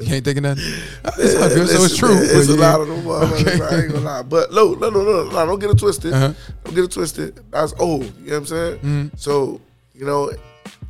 You 0.00 0.14
ain't 0.14 0.24
thinking 0.24 0.42
that? 0.42 0.58
It's 1.18 1.34
all 1.34 1.48
good, 1.48 1.68
so 1.68 1.84
it's 1.84 1.96
true. 1.96 2.16
It's 2.20 2.48
a 2.48 2.56
lot 2.56 2.80
of 2.80 2.88
them. 2.88 3.02
motherfuckers, 3.04 3.60
I 3.72 3.82
ain't 3.82 3.92
gonna 3.92 4.04
lie. 4.04 4.22
But 4.22 4.52
no, 4.52 4.74
no, 4.74 4.90
no, 4.90 5.02
no, 5.02 5.24
no. 5.30 5.46
Don't 5.46 5.58
get 5.58 5.70
it 5.70 5.78
twisted. 5.78 6.12
Uh-huh. 6.12 6.32
Don't 6.64 6.74
get 6.74 6.84
it 6.84 6.90
twisted. 6.92 7.40
That's 7.50 7.72
old. 7.78 8.04
You 8.04 8.10
know 8.10 8.32
what 8.32 8.36
I'm 8.38 8.46
saying? 8.46 8.76
Mm-hmm. 8.78 9.06
So 9.16 9.60
you 9.94 10.04
know, 10.04 10.30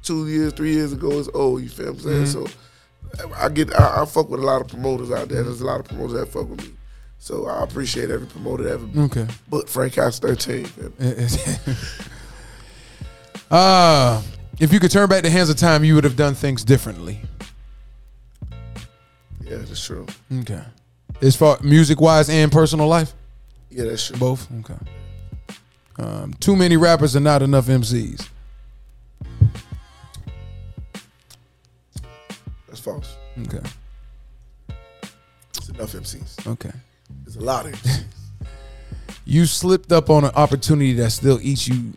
two 0.02 0.28
years, 0.28 0.52
three 0.52 0.72
years 0.72 0.92
ago 0.92 1.10
is 1.12 1.28
old. 1.34 1.62
You 1.62 1.68
feel 1.68 1.86
what 1.86 1.94
I'm 1.94 2.00
saying? 2.00 2.24
Mm-hmm. 2.24 3.26
So 3.26 3.34
I 3.36 3.48
get, 3.48 3.74
I, 3.78 4.02
I 4.02 4.04
fuck 4.04 4.28
with 4.28 4.40
a 4.40 4.44
lot 4.44 4.60
of 4.60 4.68
promoters 4.68 5.10
out 5.10 5.28
there. 5.28 5.42
There's 5.42 5.60
a 5.60 5.66
lot 5.66 5.80
of 5.80 5.86
promoters 5.86 6.14
that 6.14 6.26
fuck 6.26 6.48
with 6.50 6.62
me. 6.66 6.72
So 7.18 7.46
I 7.46 7.62
appreciate 7.62 8.10
every 8.10 8.26
promoter 8.26 8.64
that 8.64 8.72
ever 8.74 8.86
Okay. 9.04 9.26
booked 9.48 9.68
Frank 9.68 9.94
House 9.94 10.18
13. 10.18 10.68
man. 10.98 11.28
uh, 13.50 14.22
if 14.58 14.72
you 14.72 14.80
could 14.80 14.90
turn 14.90 15.08
back 15.08 15.22
the 15.22 15.30
hands 15.30 15.50
of 15.50 15.56
time, 15.56 15.84
you 15.84 15.94
would 15.94 16.04
have 16.04 16.16
done 16.16 16.34
things 16.34 16.64
differently. 16.64 17.20
Yeah, 19.46 19.58
that's 19.58 19.84
true. 19.84 20.06
Okay. 20.40 20.62
As 21.22 21.36
far 21.36 21.58
music 21.62 22.00
wise 22.00 22.28
and 22.28 22.50
personal 22.50 22.88
life? 22.88 23.14
Yeah, 23.70 23.84
that's 23.84 24.06
true. 24.06 24.16
Both? 24.18 24.48
Okay. 24.60 24.78
Um, 25.98 26.34
too 26.34 26.56
many 26.56 26.76
rappers 26.76 27.14
and 27.14 27.24
not 27.24 27.42
enough 27.42 27.66
MCs. 27.66 28.28
That's 32.66 32.80
false. 32.80 33.16
Okay. 33.46 33.60
It's 35.56 35.68
enough 35.68 35.92
MCs. 35.92 36.46
Okay. 36.46 36.72
There's 37.24 37.36
a 37.36 37.40
lot 37.40 37.66
of 37.66 37.72
MCs. 37.72 38.04
You 39.28 39.44
slipped 39.46 39.90
up 39.90 40.08
on 40.08 40.24
an 40.24 40.30
opportunity 40.36 40.92
that 40.94 41.10
still 41.10 41.40
eats 41.42 41.66
you, 41.66 41.94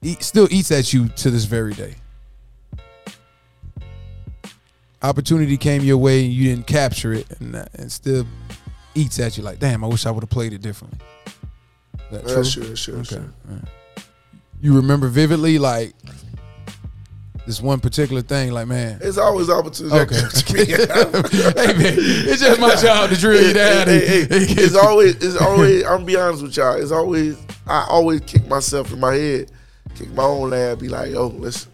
eat, 0.00 0.22
still 0.22 0.48
eats 0.50 0.70
at 0.70 0.90
you 0.90 1.08
to 1.08 1.30
this 1.30 1.44
very 1.44 1.74
day. 1.74 1.96
Opportunity 5.06 5.56
came 5.56 5.82
your 5.82 5.98
way 5.98 6.24
and 6.24 6.32
you 6.32 6.48
didn't 6.48 6.66
capture 6.66 7.12
it, 7.12 7.26
and 7.40 7.54
and 7.74 7.92
still 7.92 8.26
eats 8.96 9.20
at 9.20 9.36
you 9.36 9.44
like, 9.44 9.60
damn, 9.60 9.84
I 9.84 9.86
wish 9.86 10.04
I 10.04 10.10
would 10.10 10.22
have 10.22 10.30
played 10.30 10.52
it 10.52 10.62
differently. 10.62 10.98
Is 11.94 12.02
that 12.10 12.24
That's 12.24 12.52
true. 12.52 12.64
That's 12.64 12.82
true. 12.82 12.94
Okay. 12.94 13.16
That's 13.16 13.60
true. 13.60 14.02
You 14.60 14.74
remember 14.76 15.08
vividly, 15.08 15.58
like 15.58 15.94
this 17.46 17.60
one 17.60 17.78
particular 17.78 18.22
thing, 18.22 18.50
like 18.50 18.66
man. 18.66 18.98
It's 19.00 19.18
always 19.18 19.48
opportunity. 19.48 19.96
Okay. 19.96 20.16
hey 20.46 21.72
man, 21.72 21.94
it's 22.26 22.40
just 22.40 22.60
my 22.60 22.74
job 22.74 23.10
to 23.10 23.16
drill 23.16 23.46
you 23.46 23.52
down. 23.52 23.86
Hey, 23.86 24.06
hey, 24.06 24.20
hey, 24.24 24.46
it's 24.48 24.74
always, 24.74 25.14
it's 25.16 25.36
always. 25.40 25.84
I'm 25.84 25.98
gonna 25.98 26.04
be 26.04 26.16
honest 26.16 26.42
with 26.42 26.56
y'all. 26.56 26.74
It's 26.74 26.90
always, 26.90 27.40
I 27.66 27.86
always 27.88 28.22
kick 28.22 28.48
myself 28.48 28.92
in 28.92 28.98
my 28.98 29.14
head, 29.14 29.52
kick 29.94 30.10
my 30.10 30.24
own 30.24 30.50
lab, 30.50 30.80
be 30.80 30.88
like, 30.88 31.12
yo, 31.12 31.28
listen, 31.28 31.70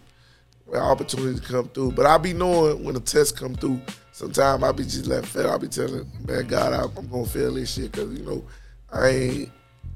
when 0.73 0.81
opportunities 0.81 1.39
come 1.39 1.69
through. 1.69 1.91
But 1.91 2.05
I 2.05 2.17
be 2.17 2.33
knowing 2.33 2.83
when 2.83 2.95
the 2.95 2.99
tests 2.99 3.31
come 3.31 3.55
through. 3.55 3.79
Sometimes 4.11 4.63
I 4.63 4.71
be 4.71 4.83
just 4.83 5.05
letting 5.05 5.25
fail. 5.25 5.51
I 5.51 5.57
be 5.57 5.67
telling, 5.67 6.09
man, 6.27 6.47
God, 6.47 6.73
I, 6.73 6.83
I'm 6.97 7.07
gonna 7.07 7.25
fail 7.25 7.53
this 7.53 7.73
shit 7.73 7.91
because 7.91 8.11
you 8.17 8.25
know, 8.25 8.43
I 8.91 9.07
ain't. 9.07 9.51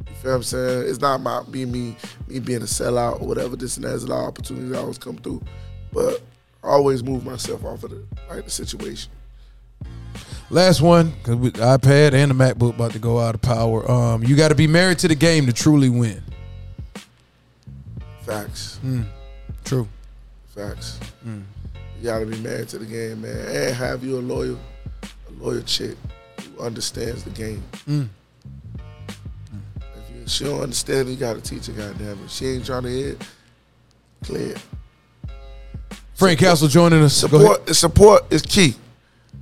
You 0.08 0.14
feel 0.22 0.32
what 0.32 0.38
I'm 0.38 0.44
saying? 0.44 0.90
It's 0.90 1.00
not 1.00 1.20
about 1.20 1.52
being 1.52 1.72
me, 1.72 1.96
me 2.28 2.40
being 2.40 2.62
a 2.62 2.66
sellout 2.66 3.22
or 3.22 3.28
whatever. 3.28 3.56
This 3.56 3.78
and 3.78 3.84
that. 3.86 3.90
There's 3.90 4.04
a 4.04 4.08
lot 4.08 4.22
of 4.22 4.28
opportunities 4.28 4.70
that 4.70 4.80
always 4.80 4.98
come 4.98 5.18
through, 5.18 5.42
but 5.92 6.22
I 6.64 6.70
always 6.70 7.04
move 7.04 7.26
myself 7.26 7.66
off 7.66 7.84
of 7.84 7.92
the 7.92 8.04
like 8.30 8.46
the 8.46 8.52
situation. 8.52 9.12
Last 10.50 10.82
one, 10.82 11.10
because 11.10 11.36
with 11.36 11.56
iPad 11.56 12.14
and 12.14 12.32
the 12.32 12.36
MacBook 12.36 12.76
about 12.76 12.92
to 12.92 13.00
go 13.00 13.20
out 13.20 13.36
of 13.36 13.42
power. 13.42 13.90
Um, 13.90 14.24
you 14.24 14.36
got 14.36 14.48
to 14.48 14.56
be 14.56 14.66
married 14.66 15.00
to 15.00 15.08
the 15.08 15.16
game 15.16 15.46
to 15.48 15.54
truly 15.54 15.90
win. 15.90 16.24
Facts. 18.22 18.80
True. 19.66 19.88
Facts. 20.58 21.00
Mm. 21.24 21.44
You 22.00 22.04
gotta 22.04 22.26
be 22.26 22.36
married 22.40 22.68
to 22.70 22.80
the 22.80 22.86
game, 22.86 23.22
man, 23.22 23.38
and 23.38 23.76
have 23.76 24.04
you 24.04 24.18
a 24.18 24.22
loyal, 24.22 24.58
a 25.04 25.44
loyal 25.44 25.62
chick 25.62 25.96
who 26.42 26.64
understands 26.64 27.24
the 27.24 27.30
game. 27.30 27.64
Mm. 27.88 28.08
If 29.78 30.16
you, 30.16 30.28
she 30.28 30.46
don't 30.46 30.62
understand, 30.62 31.10
you 31.10 31.16
gotta 31.16 31.42
teach 31.42 31.68
her. 31.68 31.74
Goddamn 31.74 32.24
it, 32.24 32.32
she 32.32 32.48
ain't 32.48 32.66
trying 32.66 32.84
to 32.84 32.90
hear. 32.90 33.18
Clear. 34.24 34.56
Frank 36.16 36.40
Kastle 36.40 36.70
joining 36.70 37.04
us. 37.04 37.14
Support. 37.14 37.76
Support 37.76 38.34
is 38.34 38.42
key. 38.42 38.74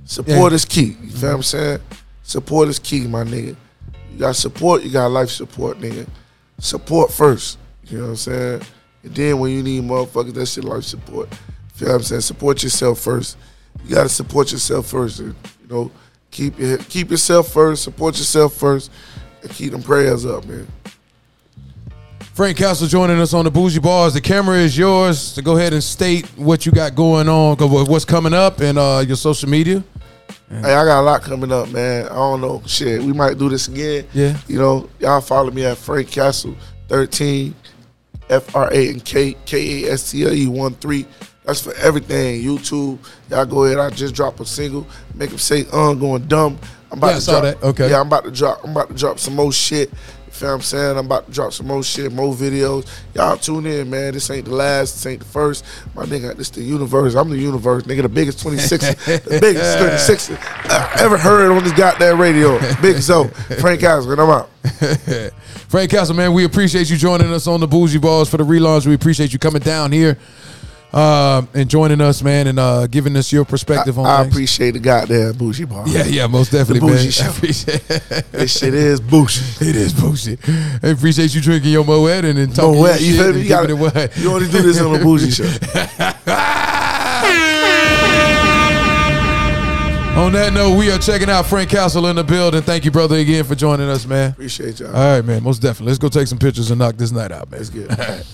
Support 0.04 0.52
Yeah. 0.52 0.56
is 0.56 0.64
key. 0.66 0.96
You 1.00 1.10
feel 1.10 1.10
what 1.10 1.22
I'm 1.22 1.34
mm-hmm. 1.36 1.40
saying? 1.40 1.80
Support 2.24 2.68
is 2.68 2.78
key, 2.78 3.06
my 3.06 3.24
nigga. 3.24 3.56
You 4.12 4.18
got 4.18 4.36
support. 4.36 4.82
You 4.82 4.90
got 4.90 5.06
life 5.06 5.30
support, 5.30 5.80
nigga. 5.80 6.06
Support 6.58 7.10
first. 7.10 7.56
You 7.84 7.96
know 7.96 8.04
what 8.04 8.10
I'm 8.10 8.16
saying? 8.16 8.62
And 9.06 9.14
then 9.14 9.38
when 9.38 9.52
you 9.52 9.62
need 9.62 9.84
motherfuckers, 9.84 10.34
that 10.34 10.46
shit 10.46 10.64
life 10.64 10.82
support. 10.82 11.32
Feel 11.74 11.88
what 11.88 11.94
I'm 11.94 12.02
saying? 12.02 12.22
Support 12.22 12.64
yourself 12.64 12.98
first. 12.98 13.38
You 13.84 13.94
gotta 13.94 14.08
support 14.08 14.50
yourself 14.50 14.86
first. 14.86 15.20
And, 15.20 15.34
you 15.62 15.68
know, 15.68 15.90
keep 16.32 16.58
your 16.58 16.78
keep 16.78 17.12
yourself 17.12 17.52
first. 17.52 17.84
Support 17.84 18.18
yourself 18.18 18.54
first, 18.54 18.90
and 19.42 19.50
keep 19.52 19.70
them 19.70 19.82
prayers 19.82 20.26
up, 20.26 20.44
man. 20.46 20.66
Frank 22.34 22.58
Kastle 22.58 22.88
joining 22.88 23.20
us 23.20 23.32
on 23.32 23.44
the 23.44 23.50
Bougie 23.50 23.78
Barz. 23.78 24.12
The 24.12 24.20
camera 24.20 24.56
is 24.56 24.76
yours 24.76 25.32
to 25.34 25.42
go 25.42 25.56
ahead 25.56 25.72
and 25.72 25.82
state 25.82 26.26
what 26.36 26.66
you 26.66 26.72
got 26.72 26.96
going 26.96 27.28
on, 27.28 27.56
what's 27.58 28.04
coming 28.04 28.34
up, 28.34 28.60
and 28.60 28.76
uh, 28.76 29.04
your 29.06 29.16
social 29.16 29.48
media. 29.48 29.84
Hey, 30.48 30.74
I 30.74 30.84
got 30.84 31.00
a 31.00 31.02
lot 31.02 31.22
coming 31.22 31.52
up, 31.52 31.70
man. 31.70 32.06
I 32.06 32.14
don't 32.14 32.40
know. 32.40 32.60
Shit, 32.66 33.02
we 33.02 33.12
might 33.12 33.38
do 33.38 33.48
this 33.48 33.68
again. 33.68 34.06
Yeah. 34.12 34.36
You 34.48 34.58
know, 34.58 34.90
y'all 34.98 35.20
follow 35.20 35.50
me 35.52 35.64
at 35.64 35.78
Frank 35.78 36.10
Kastle 36.10 36.56
13, 36.88 37.54
F 38.28 38.54
R 38.54 38.72
A 38.72 38.88
and 38.88 39.04
K 39.04 39.36
K 39.46 39.84
A 39.84 39.92
S 39.92 40.10
T 40.12 40.24
L 40.24 40.32
E 40.32 40.46
1 40.46 40.74
3. 40.74 41.06
That's 41.44 41.60
for 41.60 41.74
everything. 41.74 42.42
YouTube. 42.42 42.98
Y'all 43.30 43.46
go 43.46 43.64
ahead. 43.64 43.78
I 43.78 43.90
just 43.90 44.14
dropped 44.14 44.40
a 44.40 44.44
single. 44.44 44.86
Make 45.14 45.30
them 45.30 45.38
say, 45.38 45.64
uh, 45.72 45.94
going 45.94 46.26
dumb. 46.26 46.58
I'm 46.90 46.98
about 46.98 47.12
Yeah, 47.14 47.18
to 47.18 47.24
drop, 47.26 47.42
that. 47.42 47.62
Okay. 47.62 47.90
Yeah, 47.90 48.00
I'm 48.00 48.06
about 48.08 48.24
to 48.24 48.30
drop. 48.32 48.64
I'm 48.64 48.70
about 48.70 48.88
to 48.88 48.94
drop 48.94 49.18
some 49.18 49.36
more 49.36 49.52
shit. 49.52 49.90
Feel 50.36 50.54
I'm 50.54 50.60
saying? 50.60 50.98
I'm 50.98 51.06
about 51.06 51.26
to 51.26 51.32
drop 51.32 51.52
some 51.52 51.66
more 51.66 51.82
shit, 51.82 52.12
more 52.12 52.34
videos. 52.34 52.86
Y'all 53.14 53.38
tune 53.38 53.66
in, 53.66 53.88
man. 53.88 54.12
This 54.12 54.30
ain't 54.30 54.44
the 54.44 54.54
last. 54.54 54.94
This 54.94 55.06
ain't 55.06 55.20
the 55.20 55.26
first. 55.26 55.64
My 55.94 56.04
nigga, 56.04 56.36
this 56.36 56.50
the 56.50 56.62
universe. 56.62 57.14
I'm 57.14 57.30
the 57.30 57.38
universe, 57.38 57.84
nigga. 57.84 58.02
The 58.02 58.08
biggest 58.10 58.40
26, 58.40 58.94
the 59.06 59.38
biggest 59.40 59.78
36 59.78 60.30
I 60.30 60.96
ever 61.00 61.16
heard 61.16 61.50
on 61.50 61.64
this 61.64 61.72
goddamn 61.72 62.20
radio. 62.20 62.58
Big 62.82 62.96
Zo, 62.98 63.24
Frank 63.60 63.82
Osmond. 63.82 64.20
I'm 64.20 64.28
out. 64.28 64.50
Frank 65.68 65.90
Kastle, 65.90 66.14
man, 66.14 66.32
we 66.32 66.44
appreciate 66.44 66.90
you 66.90 66.96
joining 66.96 67.32
us 67.32 67.46
on 67.46 67.60
the 67.60 67.66
Bougie 67.66 67.98
Barz 67.98 68.28
for 68.28 68.36
the 68.36 68.44
relaunch. 68.44 68.86
We 68.86 68.94
appreciate 68.94 69.32
you 69.32 69.38
coming 69.38 69.62
down 69.62 69.90
here 69.90 70.18
um, 70.92 71.48
and 71.52 71.68
joining 71.68 72.00
us, 72.00 72.22
man, 72.22 72.46
and 72.46 72.58
uh, 72.58 72.86
giving 72.86 73.16
us 73.16 73.30
your 73.32 73.44
perspective 73.44 73.98
on 73.98 74.06
I 74.06 74.22
things. 74.22 74.34
appreciate 74.34 74.70
the 74.72 74.78
goddamn 74.78 75.32
bougie 75.34 75.64
bar. 75.64 75.86
Yeah, 75.86 76.04
yeah, 76.04 76.26
most 76.26 76.52
definitely, 76.52 76.88
bougie 76.88 77.04
man. 77.04 77.10
show. 77.10 77.24
I 77.26 77.28
appreciate 77.28 77.88
This 78.32 78.58
shit 78.58 78.74
is 78.74 79.00
bougie. 79.10 79.40
It 79.60 79.76
is 79.76 79.92
bullshit. 79.92 80.40
I 80.48 80.88
appreciate 80.88 81.34
you 81.34 81.40
drinking 81.40 81.72
your 81.72 81.84
Moet 81.84 82.24
and 82.24 82.38
then 82.38 82.52
talking 82.52 82.80
Moet, 82.80 83.00
you 83.00 83.14
shit 83.14 83.34
me? 83.34 83.42
You, 83.42 83.48
gotta, 83.48 83.74
it 83.74 84.16
you 84.16 84.30
only 84.32 84.48
do 84.48 84.62
this 84.62 84.80
on 84.80 84.94
a 84.94 84.98
bougie 85.02 85.30
show. 85.30 85.44
On 90.16 90.32
that 90.32 90.54
note, 90.54 90.78
we 90.78 90.90
are 90.90 90.98
checking 90.98 91.28
out 91.28 91.44
Frank 91.44 91.68
Kastle 91.68 92.08
in 92.08 92.16
the 92.16 92.24
building. 92.24 92.62
Thank 92.62 92.86
you, 92.86 92.90
brother, 92.90 93.16
again 93.16 93.44
for 93.44 93.54
joining 93.54 93.86
us, 93.86 94.06
man. 94.06 94.30
Appreciate 94.30 94.80
y'all. 94.80 94.88
All 94.96 95.16
right, 95.16 95.22
man. 95.22 95.42
Most 95.42 95.60
definitely. 95.60 95.88
Let's 95.90 95.98
go 95.98 96.08
take 96.08 96.26
some 96.26 96.38
pictures 96.38 96.70
and 96.70 96.78
knock 96.78 96.96
this 96.96 97.12
night 97.12 97.32
out, 97.32 97.50
man. 97.50 97.60
Let's 97.60 97.68
get 97.68 97.90
it. 97.90 98.26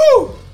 Woo! 0.00 0.49